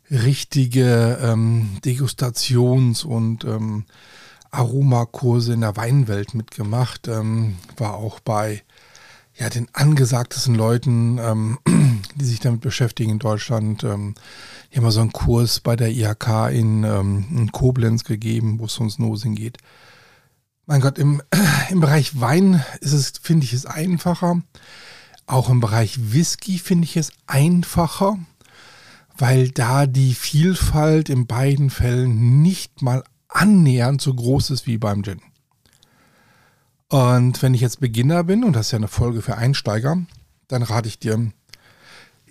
richtige 0.09 1.19
ähm, 1.21 1.77
Degustations- 1.83 3.05
und 3.05 3.43
ähm, 3.43 3.85
Aromakurse 4.49 5.53
in 5.53 5.61
der 5.61 5.75
Weinwelt 5.75 6.33
mitgemacht. 6.33 7.09
Ähm, 7.09 7.57
war 7.75 7.95
auch 7.95 8.21
bei 8.21 8.63
ja, 9.37 9.49
den 9.49 9.67
angesagtesten 9.73 10.55
Leuten, 10.55 11.17
ähm, 11.17 11.57
die 12.15 12.25
sich 12.25 12.39
damit 12.39 12.61
beschäftigen 12.61 13.11
in 13.11 13.19
Deutschland. 13.19 13.83
Ähm, 13.83 14.15
haben 14.73 14.83
wir 14.83 14.91
so 14.91 15.01
einen 15.01 15.11
Kurs 15.11 15.59
bei 15.59 15.75
der 15.75 15.89
IHK 15.89 16.49
in, 16.51 16.85
ähm, 16.85 17.25
in 17.29 17.51
Koblenz 17.51 18.05
gegeben, 18.05 18.59
wo 18.59 18.65
es 18.65 18.77
ums 18.79 18.99
Nosing 18.99 19.35
geht. 19.35 19.57
Mein 20.67 20.81
Gott, 20.81 20.97
im, 20.97 21.21
im 21.69 21.79
Bereich 21.79 22.19
Wein 22.19 22.63
ist 22.81 22.93
es, 22.93 23.13
finde 23.21 23.45
ich 23.45 23.53
es 23.53 23.65
einfacher. 23.65 24.41
Auch 25.27 25.49
im 25.49 25.59
Bereich 25.59 26.11
Whisky 26.13 26.57
finde 26.57 26.85
ich 26.85 26.97
es 26.97 27.11
einfacher, 27.27 28.17
weil 29.17 29.49
da 29.49 29.85
die 29.85 30.13
Vielfalt 30.13 31.09
in 31.09 31.27
beiden 31.27 31.69
Fällen 31.69 32.41
nicht 32.41 32.81
mal 32.81 33.03
annähernd 33.27 34.01
so 34.01 34.13
groß 34.13 34.51
ist 34.51 34.65
wie 34.65 34.77
beim 34.77 35.03
Gin. 35.03 35.21
Und 36.89 37.41
wenn 37.41 37.53
ich 37.53 37.61
jetzt 37.61 37.79
Beginner 37.79 38.23
bin, 38.23 38.43
und 38.43 38.53
das 38.53 38.67
ist 38.67 38.71
ja 38.71 38.77
eine 38.77 38.87
Folge 38.87 39.21
für 39.21 39.37
Einsteiger, 39.37 39.97
dann 40.47 40.63
rate 40.63 40.87
ich 40.87 40.99
dir, 40.99 41.31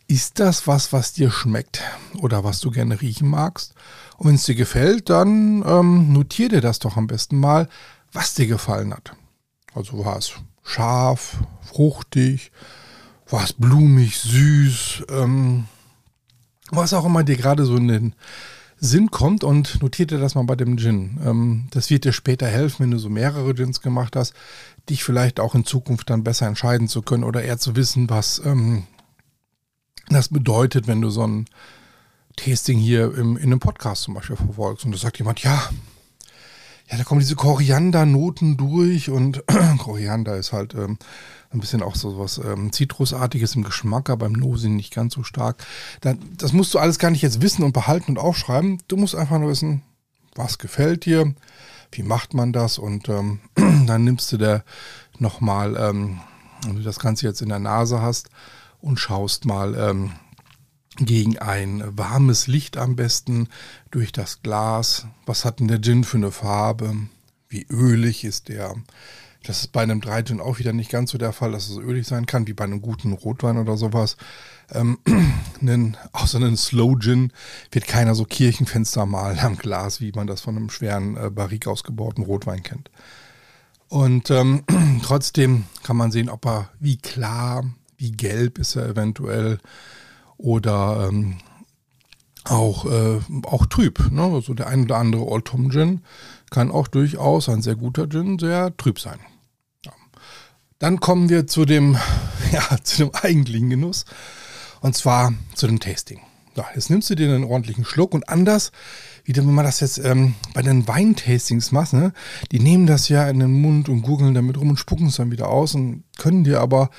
ist 0.07 0.39
das 0.39 0.67
was, 0.67 0.93
was 0.93 1.13
dir 1.13 1.31
schmeckt 1.31 1.83
oder 2.19 2.45
was 2.45 2.61
du 2.61 2.71
gerne 2.71 3.01
riechen 3.01 3.29
magst? 3.29 3.75
Und 4.17 4.29
wenn 4.29 4.35
es 4.37 4.45
dir 4.45 4.55
gefällt, 4.55 5.09
dann 5.09 5.65
ähm, 5.67 6.13
notier 6.13 6.49
dir 6.49 6.61
das 6.61 6.79
doch 6.79 6.97
am 6.97 7.07
besten 7.07 7.39
mal, 7.39 7.69
was 8.15 8.33
dir 8.33 8.47
gefallen 8.47 8.95
hat. 8.95 9.13
Also 9.75 10.05
war 10.05 10.17
es 10.17 10.33
scharf, 10.63 11.37
fruchtig, 11.61 12.51
war 13.29 13.45
es 13.45 13.53
blumig, 13.53 14.19
süß, 14.19 15.05
ähm, 15.11 15.67
was 16.71 16.95
auch 16.95 17.05
immer 17.05 17.25
dir 17.25 17.37
gerade 17.37 17.65
so 17.65 17.77
in 17.77 17.89
den 17.89 18.15
Sinn 18.79 19.11
kommt 19.11 19.45
und 19.45 19.83
notiert 19.83 20.11
dir 20.11 20.19
das 20.19 20.35
mal 20.35 20.45
bei 20.45 20.57
dem 20.57 20.77
Gin. 20.79 21.21
Ähm, 21.25 21.69
das 21.71 21.91
wird 21.91 22.05
dir 22.05 22.13
später 22.13 22.47
helfen, 22.47 22.85
wenn 22.85 22.91
du 22.91 22.99
so 22.99 23.09
mehrere 23.09 23.55
Gins 23.55 23.81
gemacht 23.81 24.17
hast, 24.17 24.35
dich 24.89 25.05
vielleicht 25.05 25.41
auch 25.41 25.55
in 25.55 25.65
Zukunft 25.65 26.11
dann 26.11 26.25
besser 26.25 26.47
entscheiden 26.47 26.89
zu 26.89 27.03
können 27.03 27.25
oder 27.25 27.43
eher 27.43 27.59
zu 27.59 27.77
wissen, 27.77 28.09
was 28.11 28.41
ähm, 28.45 28.85
das 30.09 30.29
bedeutet, 30.29 30.87
wenn 30.87 31.01
du 31.01 31.11
so 31.11 31.27
ein 31.27 31.47
Tasting 32.37 32.79
hier 32.79 33.15
im, 33.17 33.37
in 33.37 33.45
einem 33.45 33.61
Podcast 33.61 34.03
zum 34.03 34.15
Beispiel 34.15 34.37
verfolgst. 34.37 34.85
Und 34.85 34.93
da 34.93 34.99
sagt 34.99 35.19
jemand, 35.19 35.43
ja, 35.43 35.71
ja, 36.95 36.99
da 36.99 37.05
kommen 37.05 37.19
diese 37.19 37.35
Koriandernoten 37.35 38.57
durch 38.57 39.11
und 39.11 39.43
Koriander 39.79 40.37
ist 40.37 40.53
halt 40.53 40.75
ähm, 40.75 40.97
ein 41.51 41.59
bisschen 41.59 41.83
auch 41.83 41.97
so 41.97 42.21
was 42.21 42.39
ähm, 42.39 42.71
Zitrusartiges 42.71 43.57
im 43.57 43.65
Geschmack, 43.65 44.11
aber 44.11 44.29
beim 44.29 44.33
Nosing 44.33 44.77
nicht 44.77 44.95
ganz 44.95 45.15
so 45.15 45.25
stark. 45.25 45.57
Da, 46.03 46.15
das 46.37 46.53
musst 46.53 46.73
du 46.73 46.79
alles 46.79 47.01
gar 47.01 47.11
nicht 47.11 47.23
jetzt 47.23 47.43
wissen 47.43 47.65
und 47.65 47.73
behalten 47.73 48.13
und 48.13 48.19
aufschreiben. 48.19 48.81
Du 48.87 48.97
musst 48.97 49.17
einfach 49.17 49.41
nur 49.41 49.51
wissen, 49.51 49.83
was 50.37 50.59
gefällt 50.59 51.05
dir, 51.05 51.35
wie 51.91 52.05
macht 52.05 52.33
man 52.33 52.53
das 52.53 52.79
und 52.79 53.09
ähm, 53.09 53.41
dann 53.87 54.05
nimmst 54.05 54.31
du 54.31 54.37
da 54.37 54.63
nochmal, 55.19 55.77
ähm, 55.77 56.21
wenn 56.65 56.77
du 56.77 56.83
das 56.83 57.01
Ganze 57.01 57.27
jetzt 57.27 57.43
in 57.43 57.49
der 57.49 57.59
Nase 57.59 58.03
hast 58.03 58.31
und 58.81 59.01
schaust 59.01 59.47
mal 59.47 59.75
ähm, 59.75 60.13
gegen 60.97 61.39
ein 61.39 61.83
warmes 61.97 62.47
Licht 62.47 62.77
am 62.77 62.97
besten 62.97 63.49
durch 63.91 64.13
das 64.13 64.43
Glas. 64.43 65.07
Was 65.27 65.45
hat 65.45 65.61
denn 65.61 65.69
der 65.69 65.81
Gin 65.81 66.05
für 66.05 66.17
eine 66.17 66.31
Farbe? 66.31 66.95
Wie 67.49 67.67
ölig 67.69 68.25
ist 68.25 68.49
der? 68.49 68.75
Das 69.45 69.61
ist 69.61 69.73
bei 69.73 69.83
einem 69.83 70.01
Dreigin 70.01 70.41
auch 70.41 70.59
wieder 70.59 70.73
nicht 70.73 70.91
ganz 70.91 71.11
so 71.11 71.19
der 71.19 71.33
Fall, 71.33 71.53
dass 71.53 71.69
es 71.69 71.77
ölig 71.77 72.07
sein 72.07 72.25
kann, 72.25 72.47
wie 72.47 72.55
bei 72.55 72.65
einem 72.65 72.81
guten 72.81 73.13
Rotwein 73.13 73.59
oder 73.59 73.77
sowas. 73.77 74.17
Ähm, 74.73 74.99
einen, 75.61 75.97
auch 76.13 76.27
so 76.27 76.39
einen 76.39 76.57
Slow 76.57 76.99
Gin 76.99 77.31
wird 77.71 77.87
keiner 77.87 78.15
so 78.15 78.25
Kirchenfenster 78.25 79.05
malen 79.05 79.39
am 79.41 79.57
Glas, 79.57 80.01
wie 80.01 80.13
man 80.13 80.27
das 80.27 80.41
von 80.41 80.57
einem 80.57 80.71
schweren 80.71 81.17
äh, 81.17 81.31
Barrik 81.31 81.67
ausgebauten 81.67 82.25
Rotwein 82.25 82.63
kennt. 82.63 82.91
Und 83.89 84.31
ähm, 84.31 84.65
trotzdem 85.03 85.65
kann 85.83 85.97
man 85.97 86.11
sehen, 86.11 86.31
ob 86.31 86.47
er, 86.47 86.71
wie 86.81 86.97
klar, 86.97 87.65
wie 87.99 88.13
gelb 88.13 88.59
ist 88.59 88.77
er 88.77 88.89
eventuell 88.89 89.59
oder 90.45 91.09
ähm, 91.09 91.39
auch, 92.45 92.85
äh, 92.85 93.21
auch 93.45 93.67
trüb. 93.67 94.11
Ne? 94.13 94.23
Also 94.23 94.53
der 94.53 94.67
ein 94.67 94.85
oder 94.85 94.99
andere 94.99 95.27
Old 95.27 95.47
Tom 95.47 95.71
Gin 95.71 96.03
kann 96.51 96.71
auch 96.71 96.87
durchaus 96.87 97.49
ein 97.49 97.63
sehr 97.63 97.77
guter 97.77 98.09
Gin 98.09 98.39
sehr 98.39 98.77
trüb 98.77 99.01
sein. 99.01 99.19
Dann 100.79 101.01
kommen 101.01 101.31
wir 101.31 101.47
zu 101.47 101.65
dem, 101.65 101.97
ja, 102.53 102.77
zu 102.83 103.05
dem 103.05 103.15
eigentlichen 103.15 103.71
Genuss. 103.71 104.05
Und 104.81 104.95
zwar 104.95 105.33
zu 105.55 105.67
dem 105.67 105.81
Tasting. 105.81 106.21
So, 106.55 106.63
jetzt 106.75 106.91
nimmst 106.91 107.09
du 107.09 107.15
dir 107.15 107.35
einen 107.35 107.45
ordentlichen 107.45 107.87
Schluck 107.87 108.13
und 108.13 108.29
anders 108.29 108.71
wie 109.25 109.35
wenn 109.35 109.53
man 109.53 109.65
das 109.65 109.81
jetzt 109.81 109.99
ähm, 109.99 110.35
bei 110.53 110.61
den 110.61 110.87
Weintastings 110.87 111.73
macht, 111.73 111.95
ne? 111.95 112.13
Die 112.53 112.61
nehmen 112.61 112.87
das 112.87 113.09
ja 113.09 113.29
in 113.29 113.41
den 113.41 113.61
Mund 113.61 113.89
und 113.89 114.03
gurgeln 114.03 114.35
damit 114.35 114.59
rum 114.59 114.71
und 114.71 114.77
spucken 114.77 115.07
es 115.07 115.17
dann 115.17 115.31
wieder 115.31 115.49
aus 115.49 115.75
und 115.75 116.05
können 116.19 116.45
dir 116.45 116.61
aber 116.61 116.91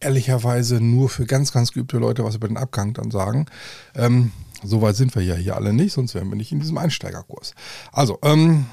ehrlicherweise 0.00 0.80
nur 0.80 1.08
für 1.08 1.26
ganz, 1.26 1.52
ganz 1.52 1.72
geübte 1.72 1.98
Leute 1.98 2.24
was 2.24 2.36
über 2.36 2.48
den 2.48 2.56
Abgang 2.56 2.94
dann 2.94 3.10
sagen. 3.10 3.46
Ähm, 3.94 4.32
Soweit 4.62 4.96
sind 4.96 5.14
wir 5.14 5.22
ja 5.22 5.34
hier 5.34 5.56
alle 5.56 5.72
nicht, 5.72 5.92
sonst 5.92 6.14
wären 6.14 6.28
wir 6.28 6.36
nicht 6.36 6.52
in 6.52 6.60
diesem 6.60 6.78
Einsteigerkurs. 6.78 7.54
Also, 7.92 8.18
ähm, 8.22 8.66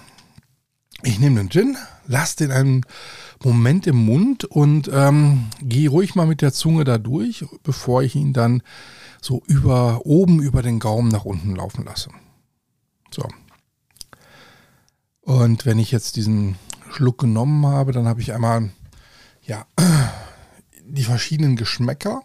ich 1.03 1.19
nehme 1.19 1.39
den 1.39 1.49
Gin, 1.49 1.77
lass 2.07 2.35
den 2.35 2.51
einen 2.51 2.85
Moment 3.43 3.87
im 3.87 3.97
Mund 3.97 4.45
und 4.45 4.89
ähm, 4.91 5.45
gehe 5.61 5.89
ruhig 5.89 6.15
mal 6.15 6.25
mit 6.25 6.41
der 6.41 6.53
Zunge 6.53 6.83
da 6.83 6.97
durch, 6.97 7.45
bevor 7.63 8.01
ich 8.01 8.15
ihn 8.15 8.33
dann 8.33 8.63
so 9.21 9.43
über 9.45 10.05
oben 10.05 10.41
über 10.41 10.61
den 10.61 10.79
Gaumen 10.79 11.09
nach 11.09 11.25
unten 11.25 11.55
laufen 11.55 11.85
lasse. 11.85 12.09
So. 13.11 13.27
Und 15.21 15.65
wenn 15.65 15.79
ich 15.79 15.91
jetzt 15.91 16.15
diesen 16.15 16.55
Schluck 16.89 17.19
genommen 17.19 17.65
habe, 17.67 17.91
dann 17.91 18.07
habe 18.07 18.21
ich 18.21 18.33
einmal 18.33 18.71
ja 19.43 19.65
die 20.87 21.03
verschiedenen 21.03 21.55
Geschmäcker 21.55 22.21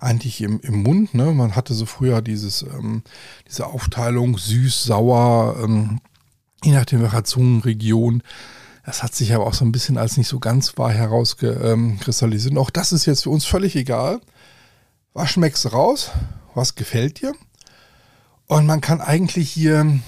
eigentlich 0.00 0.40
im, 0.40 0.60
im 0.60 0.82
Mund. 0.82 1.14
Ne? 1.14 1.26
Man 1.32 1.54
hatte 1.54 1.74
so 1.74 1.86
früher 1.86 2.22
dieses, 2.22 2.62
ähm, 2.62 3.02
diese 3.46 3.66
Aufteilung 3.66 4.38
süß, 4.38 4.84
sauer, 4.84 5.56
ähm, 5.62 6.00
je 6.64 6.72
nachdem 6.72 7.02
welcher 7.02 7.24
Zungenregion. 7.24 8.22
Das 8.84 9.02
hat 9.02 9.14
sich 9.14 9.34
aber 9.34 9.46
auch 9.46 9.54
so 9.54 9.64
ein 9.64 9.72
bisschen 9.72 9.98
als 9.98 10.16
nicht 10.16 10.28
so 10.28 10.40
ganz 10.40 10.76
wahr 10.78 10.90
herauskristallisiert. 10.90 12.52
Und 12.52 12.58
auch 12.58 12.70
das 12.70 12.92
ist 12.92 13.06
jetzt 13.06 13.24
für 13.24 13.30
uns 13.30 13.44
völlig 13.44 13.76
egal. 13.76 14.20
Was 15.12 15.30
schmeckst 15.30 15.66
du 15.66 15.68
raus? 15.68 16.10
Was 16.54 16.74
gefällt 16.74 17.20
dir? 17.20 17.34
Und 18.46 18.66
man 18.66 18.80
kann 18.80 19.00
eigentlich 19.00 19.50
hier 19.50 20.00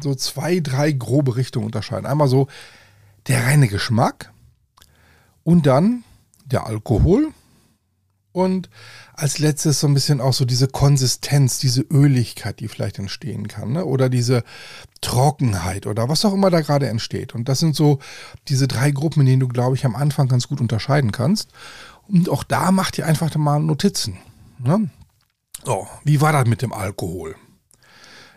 so 0.00 0.14
zwei, 0.14 0.60
drei 0.60 0.92
grobe 0.92 1.36
Richtungen 1.36 1.66
unterscheiden. 1.66 2.06
Einmal 2.06 2.28
so 2.28 2.48
der 3.26 3.44
reine 3.44 3.66
Geschmack 3.66 4.32
und 5.42 5.66
dann 5.66 6.04
der 6.44 6.66
Alkohol 6.66 7.32
und 8.32 8.68
als 9.14 9.38
letztes 9.38 9.80
so 9.80 9.86
ein 9.86 9.94
bisschen 9.94 10.20
auch 10.20 10.32
so 10.32 10.44
diese 10.44 10.68
Konsistenz, 10.68 11.58
diese 11.58 11.82
Öligkeit, 11.82 12.60
die 12.60 12.68
vielleicht 12.68 12.98
entstehen 12.98 13.48
kann, 13.48 13.72
ne? 13.72 13.84
oder 13.84 14.08
diese 14.08 14.44
Trockenheit 15.00 15.86
oder 15.86 16.08
was 16.08 16.24
auch 16.24 16.34
immer 16.34 16.50
da 16.50 16.60
gerade 16.60 16.88
entsteht. 16.88 17.34
Und 17.34 17.48
das 17.48 17.58
sind 17.58 17.74
so 17.74 17.98
diese 18.48 18.68
drei 18.68 18.90
Gruppen, 18.90 19.20
in 19.20 19.26
denen 19.26 19.40
du, 19.40 19.48
glaube 19.48 19.76
ich, 19.76 19.84
am 19.84 19.96
Anfang 19.96 20.28
ganz 20.28 20.48
gut 20.48 20.60
unterscheiden 20.60 21.12
kannst. 21.12 21.50
Und 22.06 22.28
auch 22.28 22.44
da 22.44 22.70
macht 22.70 22.98
ihr 22.98 23.06
einfach 23.06 23.34
mal 23.36 23.60
Notizen. 23.60 24.18
Ne? 24.58 24.90
So, 25.64 25.86
wie 26.04 26.20
war 26.20 26.32
das 26.32 26.46
mit 26.46 26.62
dem 26.62 26.72
Alkohol? 26.72 27.34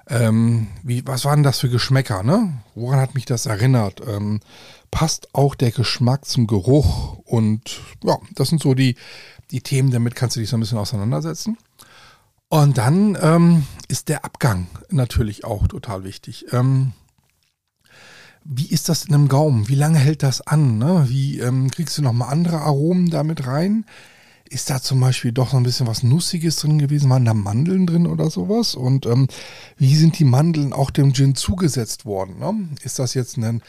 Ähm, 0.10 0.68
wie, 0.84 1.06
was 1.08 1.26
waren 1.26 1.44
das 1.44 1.60
für 1.60 1.70
Geschmäcker? 1.70 2.24
Ne? 2.24 2.54
Woran 2.76 3.00
hat 3.00 3.16
mich 3.16 3.26
das 3.26 3.46
erinnert? 3.46 4.02
Ähm, 4.06 4.42
passt 4.90 5.34
auch 5.34 5.56
der 5.56 5.72
Geschmack 5.72 6.26
zum 6.26 6.48
Geruch? 6.48 7.20
Und 7.20 7.80
ja, 8.04 8.18
das 8.36 8.50
sind 8.50 8.62
so 8.62 8.74
die, 8.74 8.96
die 9.52 9.62
Themen, 9.62 9.92
damit 9.92 10.16
kannst 10.16 10.36
du 10.36 10.40
dich 10.40 10.50
so 10.50 10.58
ein 10.58 10.62
bisschen 10.62 10.78
auseinandersetzen. 10.78 11.58
Und 12.50 12.78
dann 12.78 13.18
ähm, 13.22 13.66
ist 13.88 14.10
der 14.10 14.26
Abgang 14.26 14.68
natürlich 14.90 15.46
auch 15.46 15.68
total 15.68 16.04
wichtig. 16.04 16.46
Ähm, 16.52 16.92
wie 18.44 18.66
ist 18.66 18.90
das 18.90 19.06
in 19.06 19.14
einem 19.14 19.28
Gaumen? 19.28 19.70
Wie 19.70 19.76
lange 19.76 20.00
hält 20.00 20.24
das 20.24 20.46
an? 20.46 20.78
Ne? 20.78 21.06
Wie 21.08 21.40
ähm, 21.40 21.70
kriegst 21.72 21.98
du 21.98 22.02
nochmal 22.02 22.30
andere 22.30 22.60
Aromen 22.62 23.10
damit 23.10 23.48
rein? 23.48 23.86
Ist 24.50 24.70
da 24.70 24.82
zum 24.82 25.00
Beispiel 25.00 25.32
doch 25.32 25.52
so 25.52 25.58
ein 25.58 25.64
bisschen 25.64 25.88
was 25.88 26.04
Nussiges 26.04 26.58
drin 26.58 26.78
gewesen? 26.78 27.10
Waren 27.10 27.24
da 27.24 27.34
Mandeln 27.34 27.88
drin 27.88 28.06
oder 28.06 28.30
sowas? 28.30 28.76
Und 28.76 29.06
ähm, 29.06 29.28
wie 29.78 29.96
sind 29.96 30.20
die 30.20 30.26
Mandeln 30.26 30.74
auch 30.74 30.92
dem 30.92 31.14
Gin 31.14 31.36
zugesetzt 31.36 32.04
worden? 32.06 32.40
Ne? 32.40 32.68
Ist 32.84 33.00
das 33.00 33.14
jetzt 33.14 33.38
ein 33.38 33.62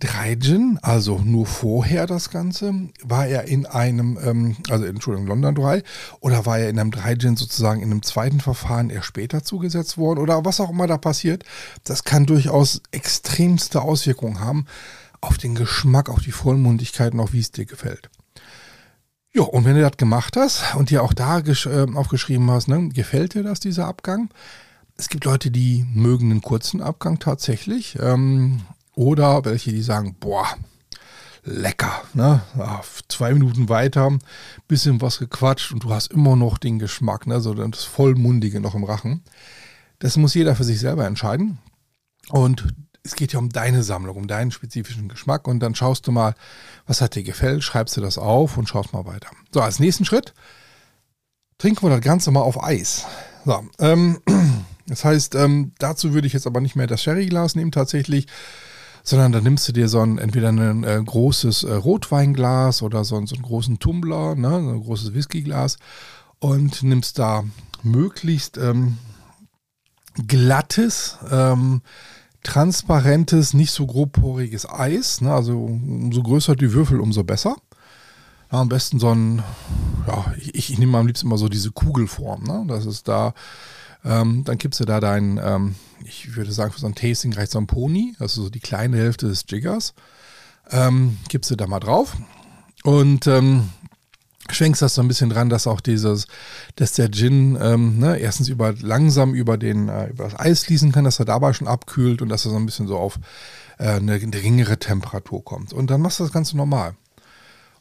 Dry-Gin, 0.00 0.78
also 0.82 1.18
nur 1.18 1.46
vorher 1.46 2.06
das 2.06 2.28
Ganze, 2.28 2.90
war 3.02 3.26
er 3.26 3.44
in 3.44 3.64
einem, 3.64 4.18
ähm, 4.22 4.56
also 4.68 4.84
Entschuldigung, 4.84 5.26
London 5.26 5.54
Dry, 5.54 5.82
oder 6.20 6.44
war 6.44 6.58
er 6.58 6.68
in 6.68 6.78
einem 6.78 6.90
Dry-Gin 6.90 7.36
sozusagen 7.36 7.80
in 7.80 7.90
einem 7.90 8.02
zweiten 8.02 8.40
Verfahren 8.40 8.90
eher 8.90 9.02
später 9.02 9.42
zugesetzt 9.42 9.96
worden 9.96 10.20
oder 10.20 10.44
was 10.44 10.60
auch 10.60 10.70
immer 10.70 10.86
da 10.86 10.98
passiert, 10.98 11.44
das 11.84 12.04
kann 12.04 12.26
durchaus 12.26 12.82
extremste 12.90 13.80
Auswirkungen 13.80 14.40
haben 14.40 14.66
auf 15.22 15.38
den 15.38 15.54
Geschmack, 15.54 16.10
auf 16.10 16.20
die 16.20 16.32
Vollmundigkeit 16.32 17.14
und 17.14 17.20
auch 17.20 17.32
wie 17.32 17.40
es 17.40 17.50
dir 17.50 17.64
gefällt. 17.64 18.10
Ja, 19.32 19.42
und 19.42 19.64
wenn 19.64 19.76
du 19.76 19.82
das 19.82 19.96
gemacht 19.96 20.36
hast 20.36 20.74
und 20.76 20.90
dir 20.90 21.02
auch 21.02 21.12
da 21.12 21.40
äh, 21.40 21.86
aufgeschrieben 21.94 22.50
hast, 22.50 22.68
ne, 22.68 22.88
gefällt 22.90 23.34
dir 23.34 23.42
das, 23.42 23.60
dieser 23.60 23.86
Abgang? 23.86 24.30
Es 24.98 25.08
gibt 25.08 25.24
Leute, 25.24 25.50
die 25.50 25.86
mögen 25.92 26.30
einen 26.30 26.40
kurzen 26.40 26.80
Abgang 26.80 27.18
tatsächlich. 27.18 27.98
Ähm, 28.00 28.62
oder 28.96 29.44
welche, 29.44 29.70
die 29.70 29.82
sagen, 29.82 30.16
boah, 30.18 30.48
lecker. 31.44 32.02
Ne? 32.14 32.40
Ja, 32.58 32.80
zwei 33.08 33.32
Minuten 33.32 33.68
weiter, 33.68 34.18
bisschen 34.66 35.00
was 35.00 35.20
gequatscht 35.20 35.72
und 35.72 35.84
du 35.84 35.94
hast 35.94 36.10
immer 36.10 36.34
noch 36.34 36.58
den 36.58 36.80
Geschmack, 36.80 37.26
ne? 37.28 37.40
so 37.40 37.54
das 37.54 37.84
Vollmundige 37.84 38.60
noch 38.60 38.74
im 38.74 38.82
Rachen. 38.82 39.22
Das 40.00 40.16
muss 40.16 40.34
jeder 40.34 40.56
für 40.56 40.64
sich 40.64 40.80
selber 40.80 41.06
entscheiden. 41.06 41.58
Und 42.30 42.66
es 43.04 43.14
geht 43.14 43.32
ja 43.32 43.38
um 43.38 43.50
deine 43.50 43.82
Sammlung, 43.82 44.16
um 44.16 44.26
deinen 44.26 44.50
spezifischen 44.50 45.08
Geschmack. 45.08 45.46
Und 45.46 45.60
dann 45.60 45.74
schaust 45.74 46.06
du 46.06 46.12
mal, 46.12 46.34
was 46.86 47.00
hat 47.00 47.14
dir 47.14 47.22
gefällt, 47.22 47.62
schreibst 47.62 47.96
du 47.96 48.00
das 48.00 48.18
auf 48.18 48.56
und 48.56 48.68
schaust 48.68 48.92
mal 48.92 49.06
weiter. 49.06 49.28
So, 49.54 49.60
als 49.60 49.78
nächsten 49.78 50.04
Schritt 50.04 50.34
trinken 51.58 51.86
wir 51.86 51.90
das 51.90 52.00
Ganze 52.00 52.30
mal 52.30 52.40
auf 52.40 52.62
Eis. 52.62 53.06
So, 53.44 53.64
ähm, 53.78 54.20
das 54.86 55.04
heißt, 55.04 55.36
ähm, 55.36 55.72
dazu 55.78 56.12
würde 56.12 56.26
ich 56.26 56.32
jetzt 56.32 56.46
aber 56.46 56.60
nicht 56.60 56.76
mehr 56.76 56.88
das 56.88 57.02
Sherryglas 57.02 57.54
nehmen 57.54 57.72
tatsächlich, 57.72 58.26
sondern 59.08 59.30
da 59.30 59.40
nimmst 59.40 59.68
du 59.68 59.72
dir 59.72 59.88
so 59.88 60.00
ein, 60.00 60.18
entweder 60.18 60.48
ein 60.48 60.82
äh, 60.82 61.00
großes 61.02 61.62
äh, 61.62 61.74
Rotweinglas 61.74 62.82
oder 62.82 63.04
so, 63.04 63.24
so 63.24 63.36
einen 63.36 63.44
großen 63.44 63.78
Tumbler, 63.78 64.34
ne, 64.34 64.50
so 64.50 64.70
ein 64.70 64.80
großes 64.80 65.14
Whiskyglas 65.14 65.78
und 66.40 66.82
nimmst 66.82 67.20
da 67.20 67.44
möglichst 67.84 68.58
ähm, 68.58 68.98
glattes, 70.26 71.18
ähm, 71.30 71.82
transparentes, 72.42 73.54
nicht 73.54 73.70
so 73.70 73.86
grobporiges 73.86 74.68
Eis. 74.68 75.20
Ne, 75.20 75.32
also 75.32 75.56
umso 75.56 76.24
größer 76.24 76.56
die 76.56 76.72
Würfel, 76.72 76.98
umso 76.98 77.22
besser. 77.22 77.56
Ja, 78.50 78.60
am 78.60 78.68
besten 78.68 78.98
so 78.98 79.10
ein, 79.10 79.42
ja, 80.08 80.34
ich, 80.38 80.54
ich 80.72 80.78
nehme 80.80 80.98
am 80.98 81.06
liebsten 81.06 81.28
immer 81.28 81.38
so 81.38 81.48
diese 81.48 81.70
Kugelform. 81.70 82.42
Ne? 82.42 82.64
Das 82.66 82.86
ist 82.86 83.06
da 83.06 83.34
ähm, 84.06 84.44
dann 84.44 84.58
gibst 84.58 84.78
du 84.80 84.84
da 84.84 85.00
dein, 85.00 85.40
ähm, 85.42 85.74
ich 86.04 86.36
würde 86.36 86.52
sagen, 86.52 86.72
für 86.72 86.80
so 86.80 86.86
ein 86.86 86.94
Tasting 86.94 87.32
reicht 87.32 87.50
so 87.50 87.58
ein 87.58 87.66
Pony, 87.66 88.14
also 88.18 88.44
so 88.44 88.50
die 88.50 88.60
kleine 88.60 88.96
Hälfte 88.96 89.26
des 89.26 89.44
Jiggers. 89.48 89.94
Ähm, 90.70 91.18
gibst 91.28 91.50
du 91.50 91.56
da 91.56 91.66
mal 91.66 91.80
drauf 91.80 92.16
und 92.84 93.26
ähm, 93.26 93.70
schwenkst 94.50 94.82
das 94.82 94.94
so 94.94 95.02
ein 95.02 95.08
bisschen 95.08 95.30
dran, 95.30 95.48
dass 95.48 95.66
auch 95.66 95.80
dieses, 95.80 96.26
dass 96.76 96.92
der 96.92 97.10
Gin 97.10 97.58
ähm, 97.60 97.98
ne, 97.98 98.18
erstens 98.18 98.48
über 98.48 98.72
langsam 98.80 99.34
über 99.34 99.58
den 99.58 99.88
äh, 99.88 100.08
über 100.08 100.24
das 100.24 100.38
Eis 100.38 100.64
fließen 100.64 100.92
kann, 100.92 101.04
dass 101.04 101.18
er 101.18 101.24
dabei 101.24 101.52
schon 101.52 101.68
abkühlt 101.68 102.22
und 102.22 102.28
dass 102.28 102.44
er 102.44 102.50
so 102.50 102.56
ein 102.56 102.66
bisschen 102.66 102.86
so 102.86 102.96
auf 102.96 103.18
äh, 103.78 103.90
eine 103.90 104.18
geringere 104.18 104.78
Temperatur 104.78 105.44
kommt. 105.44 105.72
Und 105.72 105.90
dann 105.90 106.00
machst 106.00 106.20
du 106.20 106.24
das 106.24 106.32
Ganze 106.32 106.56
normal. 106.56 106.94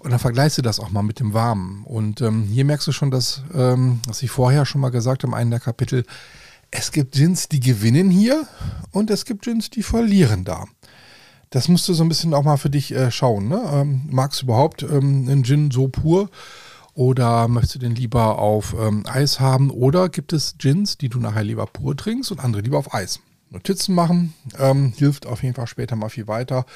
Und 0.06 0.12
dann 0.12 0.20
vergleichst 0.20 0.60
du 0.60 0.62
das 0.62 0.80
auch 0.80 0.92
mal 0.92 1.02
mit 1.02 1.20
dem 1.20 1.34
Warmen. 1.34 1.84
Und 1.84 2.22
ähm, 2.22 2.44
hier 2.44 2.64
merkst 2.64 2.86
du 2.86 2.92
schon, 2.92 3.10
dass, 3.10 3.42
ähm, 3.56 4.02
was 4.06 4.22
ich 4.22 4.30
vorher 4.30 4.64
schon 4.68 4.80
mal 4.80 4.92
gesagt 4.92 5.24
habe, 5.24 5.32
in 5.32 5.40
einem 5.40 5.50
der 5.50 5.60
Kapitel, 5.60 6.06
es 6.70 6.92
gibt 6.92 7.14
Gins, 7.14 7.50
die 7.50 7.60
gewinnen 7.60 8.12
hier 8.12 8.48
und 8.92 9.10
es 9.10 9.26
gibt 9.26 9.46
Gins, 9.46 9.72
die 9.72 9.82
verlieren 9.82 10.44
da. 10.44 10.66
Das 11.50 11.70
musst 11.70 11.88
du 11.88 11.96
so 11.96 12.04
ein 12.04 12.08
bisschen 12.08 12.36
auch 12.36 12.44
mal 12.44 12.58
für 12.58 12.70
dich 12.70 12.94
äh, 12.94 13.10
schauen. 13.10 13.48
Ne? 13.48 13.60
Ähm, 13.74 14.04
magst 14.12 14.42
du 14.42 14.46
überhaupt 14.46 14.84
ähm, 14.84 15.28
einen 15.28 15.44
Gin 15.44 15.72
so 15.72 15.88
pur 15.88 16.30
oder 16.94 17.48
möchtest 17.48 17.74
du 17.74 17.80
den 17.80 17.96
lieber 17.96 18.38
auf 18.38 18.76
ähm, 18.80 19.06
Eis 19.08 19.40
haben? 19.40 19.72
Oder 19.72 20.10
gibt 20.10 20.34
es 20.34 20.60
Gins, 20.60 21.00
die 21.00 21.10
du 21.10 21.20
nachher 21.20 21.44
lieber 21.44 21.66
pur 21.66 21.98
trinkst 21.98 22.32
und 22.32 22.42
andere 22.42 22.62
lieber 22.62 22.78
auf 22.78 22.94
Eis? 22.94 23.22
Notizen 23.50 23.96
machen 23.96 24.36
ähm, 24.60 24.94
hilft 24.96 25.26
auf 25.26 25.42
jeden 25.42 25.56
Fall 25.56 25.66
später 25.66 25.96
mal 25.96 26.10
viel 26.10 26.28
weiter 26.28 26.68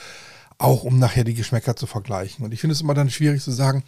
auch 0.59 0.83
um 0.83 0.99
nachher 0.99 1.23
die 1.23 1.33
Geschmäcker 1.33 1.75
zu 1.75 1.87
vergleichen. 1.87 2.45
Und 2.45 2.53
ich 2.53 2.61
finde 2.61 2.73
es 2.73 2.81
immer 2.81 2.93
dann 2.93 3.09
schwierig 3.09 3.41
zu 3.41 3.51
sagen, 3.51 3.83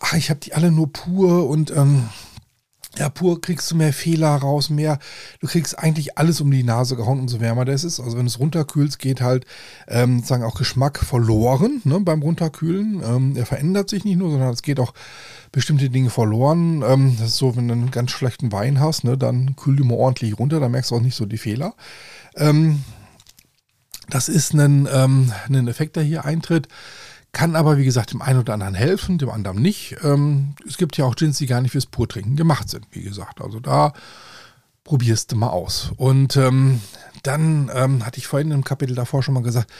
ach, 0.00 0.14
ich 0.14 0.30
habe 0.30 0.40
die 0.40 0.54
alle 0.54 0.72
nur 0.72 0.92
pur 0.92 1.48
und 1.48 1.70
ähm, 1.70 2.08
ja, 2.98 3.10
pur 3.10 3.42
kriegst 3.42 3.70
du 3.70 3.76
mehr 3.76 3.92
Fehler 3.92 4.34
raus, 4.36 4.70
mehr, 4.70 4.98
du 5.40 5.46
kriegst 5.46 5.78
eigentlich 5.78 6.16
alles 6.16 6.40
um 6.40 6.50
die 6.50 6.62
Nase 6.62 6.96
gehauen, 6.96 7.20
umso 7.20 7.40
wärmer 7.40 7.66
das 7.66 7.84
ist. 7.84 8.00
Also 8.00 8.16
wenn 8.16 8.24
du 8.24 8.30
es 8.30 8.38
runterkühlst, 8.38 8.98
geht 8.98 9.20
halt, 9.20 9.44
ähm, 9.88 10.22
sagen 10.22 10.44
auch 10.44 10.54
Geschmack 10.54 10.98
verloren 10.98 11.82
ne, 11.84 12.00
beim 12.00 12.22
Runterkühlen. 12.22 13.02
Ähm, 13.04 13.36
er 13.36 13.44
verändert 13.44 13.90
sich 13.90 14.04
nicht 14.04 14.16
nur, 14.16 14.30
sondern 14.30 14.54
es 14.54 14.62
geht 14.62 14.80
auch 14.80 14.94
bestimmte 15.52 15.90
Dinge 15.90 16.08
verloren. 16.08 16.82
Ähm, 16.86 17.16
das 17.18 17.28
ist 17.28 17.36
so, 17.36 17.56
wenn 17.56 17.68
du 17.68 17.74
einen 17.74 17.90
ganz 17.90 18.12
schlechten 18.12 18.52
Wein 18.52 18.80
hast, 18.80 19.04
ne, 19.04 19.18
dann 19.18 19.56
kühl 19.56 19.76
du 19.76 19.84
mal 19.84 19.96
ordentlich 19.96 20.38
runter, 20.38 20.60
dann 20.60 20.72
merkst 20.72 20.90
du 20.90 20.96
auch 20.96 21.02
nicht 21.02 21.16
so 21.16 21.26
die 21.26 21.38
Fehler. 21.38 21.74
Ähm, 22.36 22.82
das 24.08 24.28
ist 24.28 24.54
ein, 24.54 24.88
ähm, 24.92 25.32
ein 25.48 25.68
Effekt, 25.68 25.96
der 25.96 26.02
hier 26.02 26.24
eintritt. 26.24 26.68
Kann 27.32 27.56
aber, 27.56 27.76
wie 27.76 27.84
gesagt, 27.84 28.12
dem 28.12 28.22
einen 28.22 28.40
oder 28.40 28.54
anderen 28.54 28.74
helfen, 28.74 29.18
dem 29.18 29.30
anderen 29.30 29.60
nicht. 29.60 29.96
Ähm, 30.02 30.54
es 30.66 30.78
gibt 30.78 30.96
ja 30.96 31.04
auch 31.04 31.16
Gins, 31.16 31.38
die 31.38 31.46
gar 31.46 31.60
nicht 31.60 31.72
fürs 31.72 31.86
Purtrinken 31.86 32.36
gemacht 32.36 32.70
sind, 32.70 32.86
wie 32.92 33.02
gesagt. 33.02 33.42
Also 33.42 33.60
da 33.60 33.92
probierst 34.84 35.32
du 35.32 35.36
mal 35.36 35.50
aus. 35.50 35.90
Und 35.96 36.36
ähm, 36.36 36.80
dann 37.22 37.70
ähm, 37.74 38.06
hatte 38.06 38.18
ich 38.18 38.26
vorhin 38.26 38.52
im 38.52 38.64
Kapitel 38.64 38.94
davor 38.94 39.22
schon 39.22 39.34
mal 39.34 39.42
gesagt, 39.42 39.70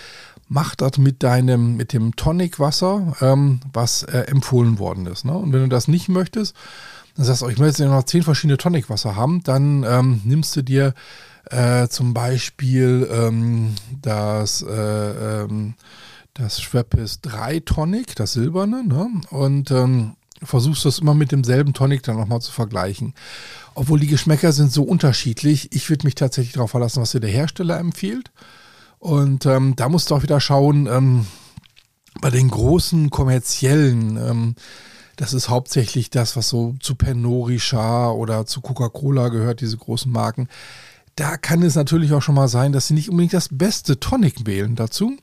mach 0.49 0.75
das 0.75 0.99
mit 0.99 1.23
deinem, 1.23 1.77
mit 1.77 1.93
dem 1.93 2.15
Tonicwasser, 2.17 3.17
ähm, 3.21 3.61
was 3.73 4.03
äh, 4.03 4.19
empfohlen 4.23 4.79
worden 4.79 5.07
ist. 5.07 5.25
Ne? 5.25 5.33
Und 5.33 5.53
wenn 5.53 5.61
du 5.63 5.69
das 5.69 5.89
nicht 5.89 6.09
möchtest, 6.09 6.55
dann 7.17 7.25
sagst 7.25 7.43
du, 7.43 7.49
ich 7.49 7.59
möchte 7.59 7.83
jetzt 7.83 7.91
noch 7.91 8.03
zehn 8.03 8.23
verschiedene 8.23 8.59
Tonicwasser 8.59 9.17
haben, 9.17 9.43
dann 9.45 9.85
ähm, 9.85 10.21
nimmst 10.25 10.55
du 10.57 10.63
dir 10.63 10.93
äh, 11.51 11.89
zum 11.89 12.15
Beispiel 12.15 13.09
ähm, 13.11 13.75
das, 14.03 14.63
äh, 14.63 15.43
ähm, 15.45 15.75
das 16.35 16.61
Schweppes 16.61 17.21
3 17.23 17.61
Tonic, 17.61 18.17
das 18.17 18.33
silberne, 18.33 18.85
ne? 18.85 19.09
und 19.31 19.71
ähm, 19.71 20.17
versuchst 20.43 20.85
das 20.85 20.99
immer 20.99 21.15
mit 21.15 21.33
demselben 21.33 21.73
Tonic 21.73 22.03
dann 22.03 22.17
nochmal 22.17 22.41
zu 22.41 22.53
vergleichen. 22.53 23.15
Obwohl 23.75 24.01
die 24.01 24.07
Geschmäcker 24.07 24.53
sind 24.53 24.73
so 24.73 24.83
unterschiedlich, 24.83 25.73
ich 25.73 25.89
würde 25.89 26.07
mich 26.07 26.15
tatsächlich 26.15 26.55
darauf 26.55 26.71
verlassen, 26.71 27.01
was 27.01 27.13
dir 27.13 27.21
der 27.21 27.31
Hersteller 27.31 27.79
empfiehlt. 27.79 28.31
Und 28.99 29.47
ähm, 29.47 29.77
da 29.77 29.89
musst 29.89 30.11
du 30.11 30.15
auch 30.15 30.23
wieder 30.23 30.41
schauen, 30.41 30.87
ähm, 30.87 31.27
bei 32.21 32.31
den 32.31 32.49
großen 32.49 33.11
kommerziellen, 33.11 34.17
ähm, 34.17 34.55
das 35.17 35.33
ist 35.33 35.49
hauptsächlich 35.49 36.11
das, 36.11 36.37
was 36.37 36.49
so 36.49 36.75
zu 36.81 36.95
Pernod 36.95 37.49
Richard 37.49 38.15
oder 38.17 38.47
zu 38.47 38.61
Coca-Cola 38.61 39.29
gehört, 39.29 39.61
diese 39.61 39.77
großen 39.77 40.11
Marken. 40.11 40.49
Da 41.17 41.39
kann 41.39 41.63
es 41.63 41.75
natürlich 41.75 42.13
auch 42.13 42.21
schon 42.21 42.35
mal 42.35 42.47
sein, 42.49 42.73
dass 42.73 42.89
sie 42.89 42.95
nicht 42.95 43.09
unbedingt 43.09 43.33
das 43.33 43.49
beste 43.51 43.99
Tonic 43.99 44.47
wählen 44.47 44.77
dazu, 44.77 45.17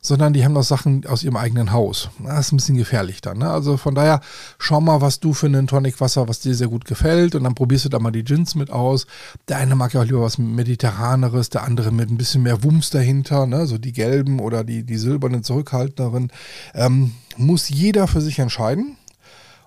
sondern 0.00 0.32
die 0.32 0.44
haben 0.44 0.52
noch 0.52 0.62
Sachen 0.62 1.04
aus 1.04 1.24
ihrem 1.24 1.36
eigenen 1.36 1.72
Haus. 1.72 2.10
Das 2.24 2.46
ist 2.46 2.52
ein 2.52 2.58
bisschen 2.58 2.76
gefährlich 2.76 3.20
dann. 3.22 3.38
Ne? 3.38 3.50
Also 3.50 3.76
von 3.76 3.96
daher, 3.96 4.20
schau 4.58 4.80
mal, 4.80 5.00
was 5.00 5.18
du 5.18 5.32
für 5.32 5.46
einen 5.46 5.66
Tonicwasser, 5.66 6.28
was 6.28 6.38
dir 6.38 6.54
sehr 6.54 6.68
gut 6.68 6.84
gefällt 6.84 7.34
und 7.34 7.42
dann 7.42 7.56
probierst 7.56 7.84
du 7.84 7.88
da 7.88 7.98
mal 7.98 8.12
die 8.12 8.22
Gins 8.22 8.54
mit 8.54 8.70
aus. 8.70 9.08
Der 9.48 9.56
eine 9.56 9.74
mag 9.74 9.92
ja 9.94 10.02
auch 10.02 10.04
lieber 10.04 10.22
was 10.22 10.38
Mediterraneres, 10.38 11.50
der 11.50 11.64
andere 11.64 11.90
mit 11.90 12.08
ein 12.08 12.18
bisschen 12.18 12.44
mehr 12.44 12.62
Wumms 12.62 12.90
dahinter, 12.90 13.46
ne? 13.46 13.66
so 13.66 13.78
die 13.78 13.92
gelben 13.92 14.38
oder 14.38 14.62
die, 14.62 14.84
die 14.84 14.96
silbernen 14.96 15.42
zurückhaltenderen. 15.42 16.30
Ähm, 16.72 17.14
muss 17.36 17.68
jeder 17.68 18.06
für 18.06 18.20
sich 18.20 18.38
entscheiden 18.38 18.96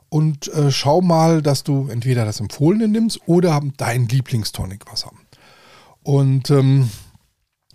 und 0.07 0.47
äh, 0.53 0.71
schau 0.71 1.01
mal, 1.01 1.41
dass 1.41 1.63
du 1.63 1.89
entweder 1.89 2.23
das 2.23 2.39
empfohlene 2.39 2.88
nimmst 2.88 3.19
oder 3.26 3.61
dein 3.76 4.07
Lieblingstonicwasser. 4.07 5.11
Und 6.05 6.49
ähm, 6.51 6.89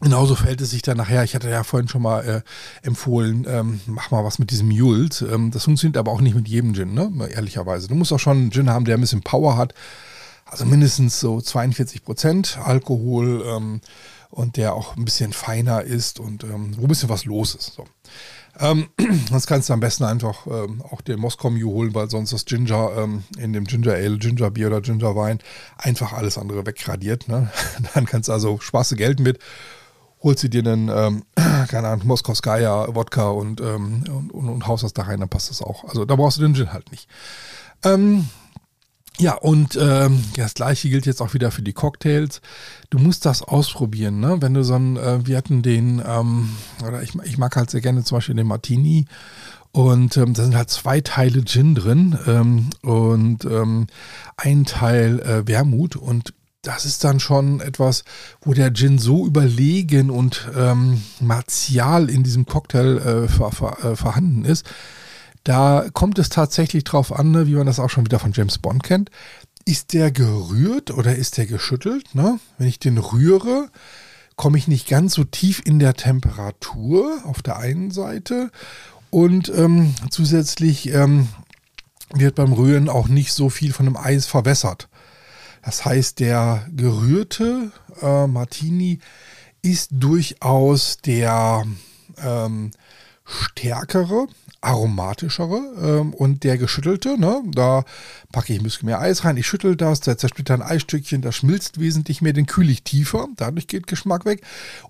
Genauso 0.03 0.35
fällt 0.35 0.63
es 0.63 0.71
sich 0.71 0.81
dann 0.81 0.97
nachher, 0.97 1.25
ich 1.25 1.35
hatte 1.35 1.51
ja 1.51 1.63
vorhin 1.63 1.89
schon 1.89 2.01
mal 2.01 2.27
äh, 2.27 2.87
empfohlen, 2.87 3.47
ähm, 3.47 3.81
mach 3.85 4.11
mal 4.11 4.25
was 4.25 4.39
mit 4.39 4.51
diesem 4.51 4.69
Mult. 4.69 5.23
Ähm, 5.31 5.51
das 5.51 5.65
funktioniert 5.65 5.99
aber 5.99 6.11
auch 6.11 6.23
nicht 6.23 6.35
mit 6.35 6.49
jedem 6.49 6.73
Gin, 6.73 6.95
ne? 6.95 7.13
ehrlicherweise. 7.31 7.87
Du 7.87 7.95
musst 7.95 8.11
auch 8.11 8.19
schon 8.19 8.39
einen 8.39 8.51
Gin 8.51 8.71
haben, 8.71 8.87
der 8.87 8.97
ein 8.97 9.03
bisschen 9.03 9.21
Power 9.21 9.59
hat. 9.59 9.75
Also 10.47 10.65
mindestens 10.65 11.21
so 11.21 11.39
42 11.39 12.03
Prozent 12.03 12.59
Alkohol 12.65 13.45
ähm, 13.47 13.83
und 14.31 14.57
der 14.57 14.75
auch 14.75 14.97
ein 14.97 15.05
bisschen 15.05 15.35
feiner 15.35 15.83
ist 15.83 16.19
und 16.19 16.45
ähm, 16.45 16.75
wo 16.79 16.87
ein 16.87 16.89
bisschen 16.89 17.11
was 17.11 17.27
los 17.27 17.55
ist. 17.55 17.75
So. 17.75 17.85
Ähm, 18.59 18.89
sonst 19.31 19.47
kannst 19.47 19.69
du 19.69 19.73
am 19.73 19.81
besten 19.81 20.05
einfach 20.05 20.47
ähm, 20.47 20.83
auch 20.83 21.01
den 21.01 21.21
Moskau 21.21 21.51
Mew 21.51 21.71
holen, 21.71 21.95
weil 21.95 22.11
sonst 22.11 22.33
das 22.33 22.45
Ginger 22.45 22.91
ähm, 22.97 23.25
in 23.39 23.53
dem 23.53 23.65
Ginger 23.65 23.95
Ale, 23.95 24.19
Ginger 24.19 24.51
Beer 24.51 24.69
oder 24.69 24.81
Ginger 24.81 25.15
Wein 25.17 25.39
einfach 25.79 26.13
alles 26.13 26.39
andere 26.39 26.67
wegradiert. 26.67 27.29
Ne? 27.29 27.51
Dann 27.95 28.07
kannst 28.07 28.29
du 28.29 28.33
also 28.33 28.59
Spaß 28.59 28.95
Geld 28.97 29.21
mit 29.21 29.39
holst 30.23 30.43
du 30.43 30.49
dir 30.49 30.61
einen, 30.61 30.89
ähm, 30.89 31.25
keine 31.69 31.89
Ahnung, 31.89 32.07
Moskowskaja 32.07 32.95
Wodka 32.95 33.29
und, 33.29 33.61
ähm, 33.61 34.05
und, 34.09 34.31
und, 34.33 34.49
und, 34.49 34.67
haust 34.67 34.85
das 34.85 34.93
da 34.93 35.03
rein, 35.03 35.21
dann 35.21 35.29
passt 35.29 35.51
das 35.51 35.63
auch. 35.63 35.85
Also 35.85 36.05
da 36.05 36.17
brauchst 36.17 36.39
du 36.39 36.43
den 36.43 36.55
Gin 36.55 36.73
halt 36.73 36.91
nicht. 36.91 37.09
Ähm, 37.85 38.29
ja, 39.21 39.35
und 39.35 39.79
ähm, 39.81 40.25
das 40.37 40.55
gleiche 40.55 40.89
gilt 40.89 41.05
jetzt 41.05 41.21
auch 41.21 41.35
wieder 41.35 41.51
für 41.51 41.61
die 41.61 41.75
Cocktails. 41.75 42.41
Du 42.89 42.99
musst 42.99 43.27
das 43.27 43.43
ausprobieren, 43.43 44.19
ne? 44.19 44.39
Wenn 44.41 44.55
du 44.55 44.65
so 44.65 44.75
ein, 44.75 44.97
äh, 44.97 45.27
wir 45.27 45.37
hatten 45.37 45.63
den, 45.63 46.03
ähm, 46.07 46.49
oder 46.87 47.03
ich, 47.03 47.15
ich 47.25 47.37
mag 47.37 47.55
halt 47.55 47.71
sehr 47.71 47.83
gerne 47.83 48.03
zum 48.03 48.17
Beispiel 48.17 48.35
den 48.35 48.47
Martini. 48.47 49.05
Und 49.73 50.17
ähm, 50.17 50.33
da 50.33 50.43
sind 50.43 50.57
halt 50.57 50.71
zwei 50.71 51.01
Teile 51.01 51.45
Gin 51.45 51.75
drin 51.75 52.19
ähm, 52.27 52.71
und 52.83 53.45
ähm, 53.45 53.87
ein 54.37 54.65
Teil 54.65 55.21
äh, 55.21 55.47
Wermut. 55.47 55.97
Und 55.97 56.33
das 56.63 56.87
ist 56.87 57.05
dann 57.05 57.21
schon 57.21 57.61
etwas, 57.61 58.05
wo 58.41 58.55
der 58.55 58.73
Gin 58.73 58.99
so 58.99 59.27
überlegen 59.27 60.11
und 60.11 60.49
ähm, 60.57 61.03
martial 61.21 62.09
in 62.09 62.23
diesem 62.23 62.47
Cocktail 62.47 62.99
äh, 62.99 63.29
ver, 63.29 63.53
ver, 63.53 63.85
äh, 63.85 63.97
vorhanden 63.97 64.45
ist. 64.45 64.67
Da 65.45 65.87
kommt 65.93 66.19
es 66.19 66.29
tatsächlich 66.29 66.85
drauf 66.85 67.13
an, 67.13 67.31
ne, 67.31 67.47
wie 67.47 67.55
man 67.55 67.67
das 67.67 67.81
auch 67.81 67.91
schon 67.91 68.05
wieder 68.05 68.19
von 68.19 68.33
James 68.33 68.59
Bond 68.59 68.83
kennt. 68.83 69.11
Ist 69.65 69.93
der 69.93 70.11
gerührt 70.11 70.91
oder 70.91 71.15
ist 71.15 71.37
der 71.37 71.47
geschüttelt? 71.47 72.15
Ne? 72.15 72.39
Wenn 72.59 72.69
ich 72.69 72.79
den 72.79 72.99
rühre, 72.99 73.71
komme 74.37 74.59
ich 74.59 74.69
nicht 74.69 74.89
ganz 74.89 75.15
so 75.15 75.25
tief 75.25 75.63
in 75.65 75.79
der 75.79 75.95
Temperatur 75.95 77.21
auf 77.25 77.43
der 77.43 77.59
einen 77.59 77.91
Seite 77.91 78.51
und 79.11 79.51
ähm, 79.55 79.95
zusätzlich 80.11 80.93
ähm, 80.93 81.29
wird 82.13 82.37
beim 82.37 82.53
Rühren 82.53 82.89
auch 82.89 83.09
nicht 83.09 83.33
so 83.33 83.51
viel 83.51 83.73
von 83.73 83.87
dem 83.87 83.97
Eis 83.97 84.27
verwässert. 84.27 84.89
Das 85.63 85.85
heißt, 85.85 86.21
der 86.21 86.67
gerührte 86.75 87.71
äh, 88.01 88.27
Martini 88.27 89.01
ist 89.63 89.91
durchaus 89.93 90.99
der 90.99 91.65
ähm, 92.17 92.71
stärkere, 93.25 94.27
aromatischere 94.61 95.61
ähm, 95.83 96.15
und 96.15 96.45
der 96.45 96.59
geschüttelte, 96.59 97.19
ne, 97.19 97.43
da 97.47 97.85
packe 98.33 98.53
ich 98.53 98.61
ein 98.61 98.65
bisschen 98.65 98.87
mehr 98.87 99.01
Eis 99.01 99.25
rein, 99.25 99.37
ich 99.37 99.47
schüttel 99.47 99.77
das, 99.77 100.01
da 100.01 100.17
zersplittert 100.17 100.61
ein 100.61 100.67
Eisstückchen, 100.67 101.23
das 101.23 101.37
schmilzt 101.37 101.81
wesentlich 101.81 102.21
mehr, 102.21 102.33
den 102.33 102.47
kühle 102.47 102.71
ich 102.71 102.83
tiefer, 102.83 103.29
dadurch 103.37 103.67
geht 103.67 103.87
Geschmack 103.87 104.25
weg 104.25 104.43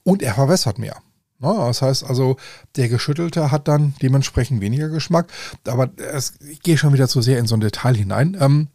und 0.02 0.22
er 0.22 0.34
verwässert 0.34 0.78
mehr. 0.78 0.96
Ne, 1.38 1.54
das 1.56 1.80
heißt 1.80 2.04
also, 2.04 2.36
der 2.76 2.88
geschüttelte 2.88 3.50
hat 3.50 3.66
dann 3.66 3.94
dementsprechend 4.02 4.60
weniger 4.60 4.90
Geschmack, 4.90 5.32
aber 5.66 5.90
es, 5.96 6.34
ich 6.50 6.60
gehe 6.60 6.76
schon 6.76 6.92
wieder 6.92 7.08
zu 7.08 7.22
sehr 7.22 7.38
in 7.38 7.46
so 7.46 7.54
ein 7.54 7.60
Detail 7.60 7.96
hinein. 7.96 8.36
Ähm, 8.38 8.68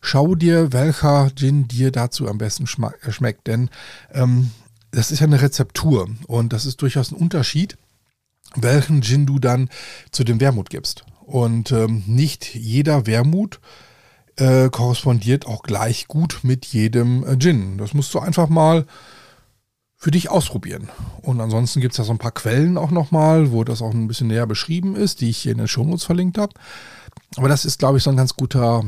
schau 0.00 0.36
dir, 0.36 0.72
welcher 0.72 1.30
Gin 1.34 1.66
dir 1.66 1.90
dazu 1.90 2.28
am 2.28 2.38
besten 2.38 2.68
schmeckt. 2.68 3.48
Denn 3.48 3.70
ähm, 4.12 4.52
das 4.92 5.10
ist 5.10 5.18
ja 5.18 5.26
eine 5.26 5.42
Rezeptur 5.42 6.08
und 6.28 6.52
das 6.52 6.64
ist 6.64 6.80
durchaus 6.80 7.10
ein 7.10 7.16
Unterschied, 7.16 7.76
welchen 8.56 9.02
Gin 9.02 9.26
du 9.26 9.38
dann 9.38 9.68
zu 10.10 10.24
dem 10.24 10.40
Wermut 10.40 10.70
gibst. 10.70 11.04
Und 11.20 11.72
ähm, 11.72 12.02
nicht 12.06 12.54
jeder 12.54 13.06
Wermut 13.06 13.60
äh, 14.36 14.68
korrespondiert 14.70 15.46
auch 15.46 15.62
gleich 15.62 16.08
gut 16.08 16.40
mit 16.42 16.66
jedem 16.66 17.24
äh, 17.26 17.38
Gin. 17.38 17.78
Das 17.78 17.94
musst 17.94 18.12
du 18.14 18.18
einfach 18.18 18.48
mal 18.48 18.86
für 19.96 20.10
dich 20.10 20.30
ausprobieren. 20.30 20.88
Und 21.20 21.40
ansonsten 21.40 21.80
gibt 21.80 21.92
es 21.92 21.98
ja 21.98 22.04
so 22.04 22.12
ein 22.12 22.18
paar 22.18 22.32
Quellen 22.32 22.76
auch 22.76 22.90
nochmal, 22.90 23.52
wo 23.52 23.62
das 23.62 23.80
auch 23.80 23.92
ein 23.92 24.08
bisschen 24.08 24.26
näher 24.26 24.46
beschrieben 24.46 24.96
ist, 24.96 25.20
die 25.20 25.30
ich 25.30 25.38
hier 25.38 25.52
in 25.52 25.58
den 25.58 25.68
Shownotes 25.68 26.04
verlinkt 26.04 26.38
habe. 26.38 26.52
Aber 27.36 27.48
das 27.48 27.64
ist, 27.64 27.78
glaube 27.78 27.98
ich, 27.98 28.02
so 28.02 28.10
ein 28.10 28.16
ganz 28.16 28.34
guter 28.34 28.84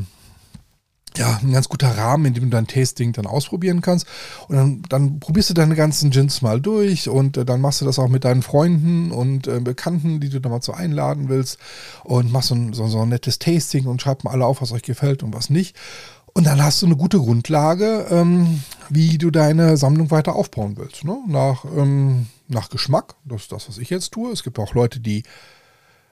ja, 1.17 1.39
ein 1.41 1.51
ganz 1.51 1.69
guter 1.69 1.97
Rahmen, 1.97 2.25
in 2.25 2.33
dem 2.33 2.45
du 2.45 2.49
dein 2.49 2.67
Tasting 2.67 3.13
dann 3.13 3.25
ausprobieren 3.25 3.81
kannst. 3.81 4.05
Und 4.47 4.55
dann, 4.55 4.81
dann 4.89 5.19
probierst 5.19 5.49
du 5.49 5.53
deine 5.53 5.75
ganzen 5.75 6.11
Gins 6.11 6.41
mal 6.41 6.61
durch 6.61 7.09
und 7.09 7.37
äh, 7.37 7.45
dann 7.45 7.61
machst 7.61 7.81
du 7.81 7.85
das 7.85 7.99
auch 7.99 8.09
mit 8.09 8.25
deinen 8.25 8.41
Freunden 8.41 9.11
und 9.11 9.47
äh, 9.47 9.59
Bekannten, 9.59 10.19
die 10.19 10.29
du 10.29 10.39
da 10.39 10.49
mal 10.49 10.61
so 10.61 10.73
einladen 10.73 11.29
willst 11.29 11.57
und 12.03 12.31
machst 12.31 12.49
so 12.49 12.55
ein, 12.55 12.73
so, 12.73 12.87
so 12.87 13.01
ein 13.01 13.09
nettes 13.09 13.39
Tasting 13.39 13.85
und 13.85 14.01
schreibt 14.01 14.23
mal 14.23 14.31
alle 14.31 14.45
auf, 14.45 14.61
was 14.61 14.71
euch 14.71 14.83
gefällt 14.83 15.23
und 15.23 15.33
was 15.33 15.49
nicht. 15.49 15.75
Und 16.33 16.45
dann 16.47 16.61
hast 16.61 16.81
du 16.81 16.85
eine 16.85 16.97
gute 16.97 17.17
Grundlage, 17.17 18.07
ähm, 18.09 18.61
wie 18.89 19.17
du 19.17 19.31
deine 19.31 19.77
Sammlung 19.77 20.11
weiter 20.11 20.35
aufbauen 20.35 20.75
willst. 20.75 21.05
Ne? 21.05 21.17
Nach, 21.27 21.63
ähm, 21.63 22.27
nach 22.49 22.69
Geschmack, 22.69 23.15
das 23.23 23.43
ist 23.43 23.51
das, 23.53 23.69
was 23.69 23.77
ich 23.77 23.89
jetzt 23.89 24.11
tue. 24.11 24.33
Es 24.33 24.43
gibt 24.43 24.59
auch 24.59 24.73
Leute, 24.73 24.99
die 24.99 25.23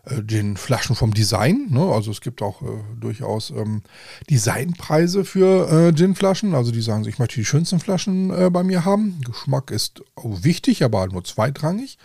den 0.09 0.57
Flaschen 0.57 0.95
vom 0.95 1.13
Design. 1.13 1.67
Ne? 1.69 1.81
Also 1.81 2.11
es 2.11 2.19
gibt 2.19 2.41
auch 2.41 2.61
äh, 2.61 2.65
durchaus 2.99 3.51
ähm, 3.51 3.83
Designpreise 4.29 5.23
für 5.23 5.71
äh, 5.71 5.93
Ginflaschen. 5.93 6.55
Also 6.55 6.71
die 6.71 6.81
sagen, 6.81 7.05
ich 7.07 7.19
möchte 7.19 7.35
die 7.35 7.45
schönsten 7.45 7.79
Flaschen 7.79 8.29
äh, 8.29 8.49
bei 8.49 8.63
mir 8.63 8.83
haben. 8.83 9.21
Geschmack 9.21 9.71
ist 9.71 10.03
wichtig, 10.21 10.83
aber 10.83 11.07
nur 11.07 11.23
zweitrangig. 11.23 11.97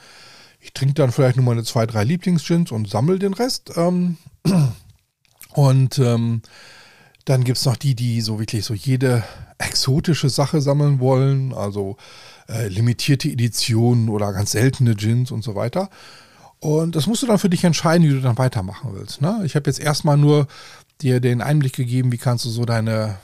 Ich 0.60 0.72
trinke 0.72 0.94
dann 0.94 1.12
vielleicht 1.12 1.36
nur 1.36 1.44
meine 1.44 1.64
zwei, 1.64 1.86
drei 1.86 2.04
Lieblingsgins 2.04 2.70
und 2.70 2.88
sammle 2.88 3.18
den 3.18 3.34
Rest. 3.34 3.72
Ähm, 3.76 4.16
und 5.54 5.98
ähm, 5.98 6.42
dann 7.24 7.44
gibt 7.44 7.58
es 7.58 7.64
noch 7.64 7.76
die, 7.76 7.94
die 7.94 8.20
so 8.20 8.38
wirklich 8.38 8.64
so 8.64 8.74
jede 8.74 9.24
exotische 9.58 10.30
Sache 10.30 10.60
sammeln 10.60 11.00
wollen. 11.00 11.52
Also 11.52 11.96
äh, 12.48 12.68
limitierte 12.68 13.28
Editionen 13.28 14.08
oder 14.08 14.32
ganz 14.32 14.52
seltene 14.52 14.94
Gins 14.94 15.32
und 15.32 15.42
so 15.42 15.56
weiter. 15.56 15.90
Und 16.60 16.96
das 16.96 17.06
musst 17.06 17.22
du 17.22 17.26
dann 17.26 17.38
für 17.38 17.50
dich 17.50 17.64
entscheiden, 17.64 18.06
wie 18.06 18.12
du 18.12 18.20
dann 18.20 18.38
weitermachen 18.38 18.90
willst. 18.92 19.20
Ne? 19.20 19.42
Ich 19.44 19.54
habe 19.54 19.70
jetzt 19.70 19.80
erstmal 19.80 20.16
nur 20.16 20.48
dir 21.00 21.20
den 21.20 21.40
Einblick 21.40 21.74
gegeben, 21.74 22.10
wie 22.10 22.18
kannst 22.18 22.44
du 22.44 22.50
so 22.50 22.64
deine 22.64 23.18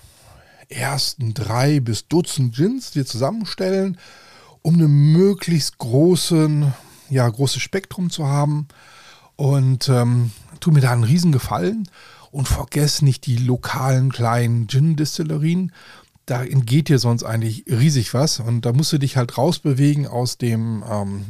ersten 0.68 1.34
drei 1.34 1.80
bis 1.80 2.09
Dutzend 2.09 2.54
Gins 2.54 2.92
dir 2.92 3.04
zusammenstellen, 3.04 3.98
um 4.62 4.74
einen 4.74 5.12
möglichst 5.12 5.78
großen, 5.78 6.72
ja, 7.10 7.28
großes 7.28 7.60
Spektrum 7.60 8.10
zu 8.10 8.26
haben. 8.26 8.68
Und 9.36 9.88
ähm, 9.88 10.30
tu 10.60 10.70
mir 10.70 10.80
da 10.80 10.92
einen 10.92 11.04
Riesengefallen 11.04 11.88
und 12.30 12.48
vergess 12.48 13.02
nicht 13.02 13.26
die 13.26 13.36
lokalen 13.36 14.12
kleinen 14.12 14.68
Gin-Distillerien. 14.68 15.72
da 16.26 16.42
entgeht 16.42 16.88
dir 16.88 16.98
sonst 16.98 17.22
eigentlich 17.22 17.64
riesig 17.68 18.14
was. 18.14 18.40
Und 18.40 18.62
da 18.64 18.72
musst 18.72 18.92
du 18.92 18.98
dich 18.98 19.16
halt 19.16 19.36
rausbewegen 19.36 20.06
aus 20.06 20.38
dem, 20.38 20.82
ähm, 20.90 21.24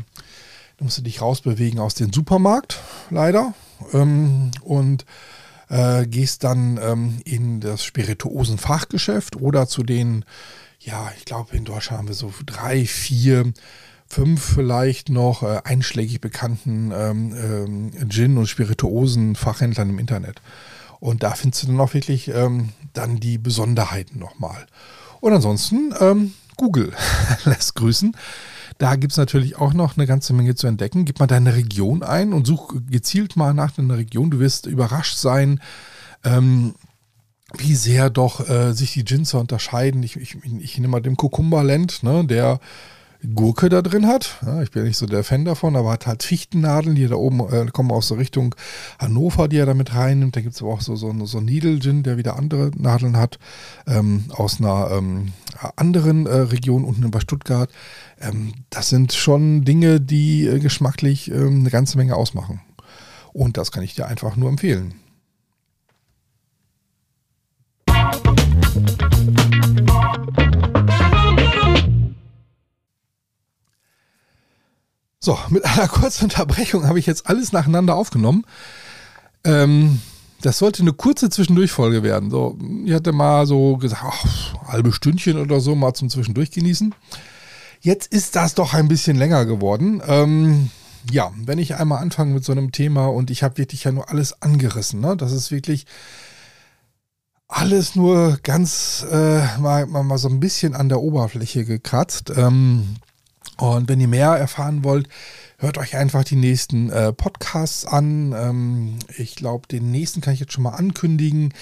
da 0.77 0.85
musst 0.85 0.99
du 0.99 1.03
dich 1.03 1.21
rausbewegen 1.21 1.79
aus 1.79 1.95
dem 1.95 2.13
Supermarkt, 2.13 2.81
leider. 3.11 3.55
Ähm, 3.93 4.51
und 4.63 5.05
äh, 5.69 6.07
gehst 6.07 6.45
dann 6.45 6.79
ähm, 6.83 7.19
in 7.25 7.61
das 7.61 7.85
Spirituosen-Fachgeschäft 7.85 9.37
oder 9.37 9.67
zu 9.67 9.83
den, 9.83 10.25
ja, 10.81 11.11
ich 11.17 11.25
glaube, 11.25 11.57
in 11.57 11.65
Deutschland 11.65 11.99
haben 11.99 12.09
wir 12.09 12.15
so 12.15 12.33
drei, 12.45 12.85
vier, 12.85 13.53
fünf 14.07 14.43
vielleicht 14.43 15.09
noch 15.09 15.43
äh, 15.43 15.61
einschlägig 15.65 16.21
bekannten 16.21 16.93
ähm, 16.95 17.35
ähm, 17.37 18.09
Gin- 18.09 18.39
und 18.39 18.47
Spirituosen-Fachhändlern 18.47 19.91
im 19.91 19.99
Internet. 19.99 20.41
Und 21.01 21.23
da 21.23 21.33
findest 21.33 21.63
du 21.63 21.67
dann 21.69 21.81
auch 21.81 21.95
wirklich 21.95 22.29
ähm, 22.29 22.71
dann 22.93 23.21
die 23.21 23.39
Besonderheiten 23.39 24.19
nochmal. 24.19 24.67
Und 25.21 25.33
ansonsten 25.33 25.95
ähm, 26.01 26.35
Google 26.57 26.93
lässt 27.45 27.75
grüßen. 27.75 28.17
Da 28.79 28.97
gibt 28.97 29.13
es 29.13 29.19
natürlich 29.19 29.57
auch 29.57 29.73
noch 29.73 29.97
eine 29.97 30.07
ganze 30.07 30.33
Menge 30.33 30.55
zu 30.55 30.67
entdecken. 30.67 31.05
Gib 31.05 31.21
mal 31.21 31.27
deine 31.27 31.55
Region 31.55 32.03
ein 32.03 32.33
und 32.33 32.47
such 32.47 32.75
gezielt 32.91 33.37
mal 33.37 33.55
nach 33.55 33.73
deiner 33.73 33.97
Region. 33.97 34.31
Du 34.31 34.41
wirst 34.41 34.67
überrascht 34.67 35.17
sein, 35.17 35.61
ähm, 36.25 36.75
wie 37.57 37.75
sehr 37.75 38.11
doch 38.11 38.49
äh, 38.49 38.73
sich 38.73 38.93
die 38.93 39.05
Ginzer 39.05 39.39
unterscheiden. 39.39 40.03
Ich, 40.03 40.17
ich, 40.17 40.37
ich 40.45 40.79
nehme 40.79 40.89
mal 40.89 41.01
den 41.01 41.17
Kukumberland, 41.17 42.03
ne, 42.03 42.25
der 42.25 42.59
Gurke 43.35 43.69
da 43.69 43.83
drin 43.83 44.07
hat. 44.07 44.39
Ja, 44.45 44.63
ich 44.63 44.71
bin 44.71 44.85
nicht 44.85 44.97
so 44.97 45.07
der 45.07 45.25
Fan 45.25 45.45
davon, 45.45 45.77
aber 45.77 45.93
hat 45.93 46.07
halt 46.07 46.23
Fichtennadeln, 46.23 46.95
die 46.95 47.07
da 47.07 47.17
oben 47.17 47.41
äh, 47.41 47.67
kommen 47.73 47.91
aus 47.91 48.09
der 48.09 48.19
Richtung 48.19 48.55
Hannover, 48.99 49.49
die 49.49 49.59
er 49.59 49.67
damit 49.67 49.95
reinnimmt. 49.95 50.37
Da 50.37 50.41
gibt 50.41 50.55
es 50.55 50.63
aber 50.63 50.73
auch 50.73 50.81
so, 50.81 50.97
so, 50.97 51.13
so 51.25 51.41
Needle 51.41 51.79
Gin, 51.79 52.03
der 52.03 52.17
wieder 52.17 52.37
andere 52.37 52.71
Nadeln 52.77 53.17
hat, 53.17 53.39
ähm, 53.87 54.25
aus 54.31 54.61
einer 54.61 54.91
ähm, 54.93 55.33
anderen 55.77 56.27
äh, 56.27 56.35
Region 56.35 56.85
unten 56.85 57.11
bei 57.11 57.21
Stuttgart. 57.21 57.71
Ähm, 58.21 58.53
das 58.71 58.89
sind 58.89 59.13
schon 59.13 59.65
Dinge, 59.65 60.01
die 60.01 60.47
äh, 60.47 60.59
geschmacklich 60.59 61.31
ähm, 61.31 61.61
eine 61.61 61.71
ganze 61.71 61.97
Menge 61.97 62.17
ausmachen. 62.17 62.61
Und 63.33 63.57
das 63.57 63.73
kann 63.73 63.83
ich 63.83 63.95
dir 63.95 64.07
einfach 64.07 64.37
nur 64.37 64.49
empfehlen. 64.49 64.95
So, 75.25 75.39
mit 75.49 75.65
einer 75.65 75.89
kurzen 75.89 76.25
Unterbrechung 76.25 76.87
habe 76.87 76.99
ich 76.99 77.07
jetzt 77.07 77.27
alles 77.29 77.51
nacheinander 77.51 77.95
aufgenommen. 77.95 78.45
Ähm, 79.43 80.03
das 80.43 80.59
sollte 80.59 80.83
eine 80.83 80.93
kurze 80.93 81.31
Zwischendurchfolge 81.31 82.03
werden. 82.03 82.31
So, 82.31 82.59
ich 82.85 82.93
hatte 82.93 83.13
mal 83.13 83.47
so 83.47 83.79
gesagt, 83.79 84.03
ach, 84.05 84.69
halbe 84.69 84.93
Stündchen 84.93 85.39
oder 85.39 85.61
so 85.61 85.75
mal 85.75 85.95
zum 85.95 86.11
Zwischendurch 86.11 86.51
genießen. 86.51 86.95
Jetzt 87.81 88.13
ist 88.13 88.37
das 88.37 88.55
doch 88.55 88.75
ein 88.75 88.89
bisschen 88.89 89.17
länger 89.17 89.47
geworden. 89.47 90.03
Ähm, 90.07 90.71
ja, 91.11 91.33
wenn 91.43 91.59
ich 91.59 91.77
einmal 91.77 92.03
anfange 92.03 92.35
mit 92.35 92.45
so 92.45 92.53
einem 92.53 92.71
Thema 92.71 93.07
und 93.07 93.31
ich 93.31 93.43
habe 93.43 93.57
wirklich 93.57 93.85
ja 93.85 93.93
nur 93.93 94.11
alles 94.11 94.43
angerissen, 94.43 95.01
ne? 95.01 95.17
das 95.17 95.33
ist 95.33 95.51
wirklich 95.51 95.87
alles 97.49 97.95
nur 97.95 98.39
ganz 98.43 99.07
äh, 99.11 99.59
mal, 99.59 99.87
mal, 99.87 100.19
so 100.19 100.29
ein 100.29 100.41
bisschen 100.41 100.75
an 100.75 100.91
der 100.91 101.01
Oberfläche 101.01 101.65
gekratzt. 101.65 102.31
Ähm, 102.37 102.97
und 103.59 103.89
wenn 103.89 104.01
ihr 104.01 104.09
mehr 104.09 104.31
erfahren 104.31 104.83
wollt, 104.83 105.09
hört 105.59 105.79
euch 105.79 105.97
einfach 105.97 106.25
die 106.25 106.37
nächsten 106.37 106.91
äh, 106.91 107.13
Podcasts 107.13 107.87
an. 107.87 108.35
Ähm, 108.37 108.99
ich 109.17 109.37
glaube, 109.37 109.69
den 109.69 109.91
nächsten 109.91 110.21
kann 110.21 110.35
ich 110.35 110.41
jetzt 110.41 110.53
schon 110.53 110.65
mal 110.65 110.75
ankündigen. 110.75 111.55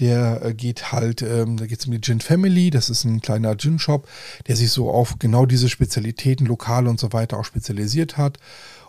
Der 0.00 0.44
äh, 0.44 0.54
geht 0.54 0.90
halt, 0.92 1.22
ähm, 1.22 1.56
da 1.56 1.66
geht 1.66 1.80
es 1.80 1.86
um 1.86 1.92
die 1.92 2.00
Gin 2.00 2.20
Family. 2.20 2.70
Das 2.70 2.90
ist 2.90 3.04
ein 3.04 3.20
kleiner 3.20 3.56
Gin-Shop, 3.56 4.08
der 4.48 4.56
sich 4.56 4.70
so 4.72 4.90
auf 4.90 5.18
genau 5.18 5.46
diese 5.46 5.68
Spezialitäten, 5.68 6.46
Lokale 6.46 6.90
und 6.90 6.98
so 6.98 7.12
weiter 7.12 7.38
auch 7.38 7.44
spezialisiert 7.44 8.16
hat. 8.16 8.38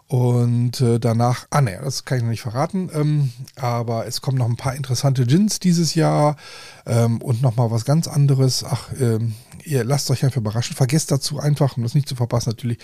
Und 0.08 0.80
äh, 0.80 1.00
danach, 1.00 1.48
ah 1.50 1.62
ne, 1.62 1.80
das 1.84 2.06
kann 2.06 2.18
ich 2.18 2.24
noch 2.24 2.30
nicht 2.30 2.42
verraten, 2.42 2.90
ähm, 2.94 3.32
aber 3.58 4.08
es 4.08 4.22
kommen 4.22 4.38
noch 4.38 4.48
ein 4.48 4.56
paar 4.56 4.74
interessante 4.74 5.26
Gins 5.26 5.60
dieses 5.60 5.96
Jahr 5.96 6.38
ähm, 6.86 7.22
und 7.22 7.42
nochmal 7.42 7.72
was 7.72 7.84
ganz 7.84 8.08
anderes. 8.08 8.64
Ach, 8.64 8.90
ähm, 9.02 9.34
ihr 9.68 9.84
lasst 9.84 10.10
euch 10.10 10.24
einfach 10.24 10.38
überraschen. 10.38 10.76
Vergesst 10.76 11.12
dazu 11.12 11.40
einfach, 11.40 11.78
um 11.78 11.84
das 11.84 11.96
nicht 11.96 12.08
zu 12.08 12.16
verpassen, 12.16 12.50
natürlich 12.50 12.80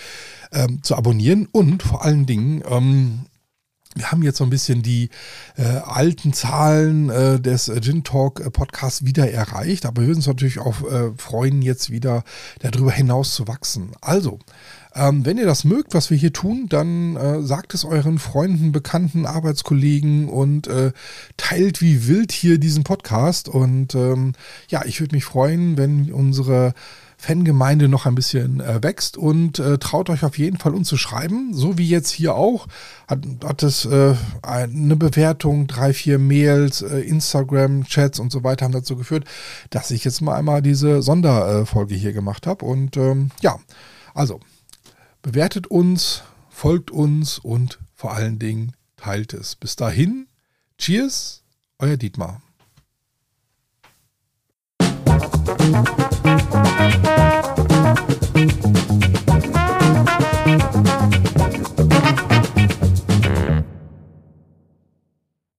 ähm, 0.51 0.83
zu 0.83 0.95
abonnieren 0.95 1.47
und 1.51 1.83
vor 1.83 2.03
allen 2.03 2.25
Dingen, 2.25 2.63
ähm, 2.69 3.25
wir 3.95 4.11
haben 4.11 4.23
jetzt 4.23 4.37
so 4.37 4.43
ein 4.43 4.49
bisschen 4.49 4.81
die 4.81 5.09
äh, 5.55 5.63
alten 5.63 6.33
Zahlen 6.33 7.09
äh, 7.09 7.39
des 7.39 7.71
Gin 7.81 8.03
Talk 8.03 8.39
äh, 8.39 8.49
Podcasts 8.49 9.05
wieder 9.05 9.31
erreicht, 9.31 9.85
aber 9.85 10.01
wir 10.01 10.07
würden 10.07 10.17
uns 10.17 10.27
natürlich 10.27 10.59
auch 10.59 10.81
äh, 10.89 11.11
freuen, 11.17 11.61
jetzt 11.61 11.91
wieder 11.91 12.23
darüber 12.59 12.91
hinaus 12.91 13.35
zu 13.35 13.47
wachsen. 13.47 13.91
Also, 14.01 14.39
ähm, 14.95 15.25
wenn 15.25 15.37
ihr 15.37 15.45
das 15.45 15.63
mögt, 15.63 15.93
was 15.93 16.09
wir 16.09 16.17
hier 16.17 16.33
tun, 16.33 16.67
dann 16.69 17.15
äh, 17.15 17.41
sagt 17.41 17.73
es 17.73 17.83
euren 17.83 18.19
Freunden, 18.19 18.71
Bekannten, 18.71 19.25
Arbeitskollegen 19.25 20.29
und 20.29 20.67
äh, 20.67 20.91
teilt 21.37 21.81
wie 21.81 22.07
wild 22.07 22.31
hier 22.31 22.59
diesen 22.59 22.83
Podcast. 22.83 23.49
Und 23.49 23.95
ähm, 23.95 24.33
ja, 24.69 24.85
ich 24.85 24.99
würde 24.99 25.15
mich 25.15 25.25
freuen, 25.25 25.77
wenn 25.77 26.11
unsere 26.11 26.73
Fangemeinde 27.17 27.87
noch 27.87 28.05
ein 28.05 28.15
bisschen 28.15 28.59
äh, 28.59 28.83
wächst 28.83 29.15
und 29.17 29.57
äh, 29.57 29.77
traut 29.77 30.09
euch 30.09 30.25
auf 30.25 30.37
jeden 30.37 30.57
Fall 30.57 30.75
uns 30.75 30.89
zu 30.89 30.97
schreiben, 30.97 31.53
so 31.53 31.77
wie 31.77 31.87
jetzt 31.87 32.11
hier 32.11 32.35
auch. 32.35 32.67
Hat, 33.07 33.25
hat 33.43 33.63
es 33.63 33.85
äh, 33.85 34.15
eine 34.41 34.97
Bewertung, 34.97 35.65
drei, 35.67 35.93
vier 35.93 36.19
Mails, 36.19 36.81
äh, 36.81 36.99
Instagram, 36.99 37.85
Chats 37.85 38.19
und 38.19 38.31
so 38.31 38.43
weiter 38.43 38.65
haben 38.65 38.73
dazu 38.73 38.97
geführt, 38.97 39.23
dass 39.69 39.89
ich 39.89 40.03
jetzt 40.03 40.21
mal 40.21 40.35
einmal 40.35 40.61
diese 40.61 41.01
Sonderfolge 41.01 41.95
hier 41.95 42.11
gemacht 42.11 42.45
habe. 42.45 42.65
Und 42.65 42.97
ähm, 42.97 43.31
ja, 43.41 43.57
also 44.13 44.41
bewertet 45.23 45.65
uns, 45.65 46.21
folgt 46.49 46.91
uns 46.91 47.39
und 47.39 47.79
vor 47.95 48.13
allen 48.13 48.37
Dingen 48.37 48.73
teilt 48.97 49.33
es. 49.33 49.55
Bis 49.55 49.75
dahin, 49.75 50.27
Cheers, 50.77 51.43
euer 51.79 51.97
Dietmar. 51.97 52.43
You. 58.35 59.22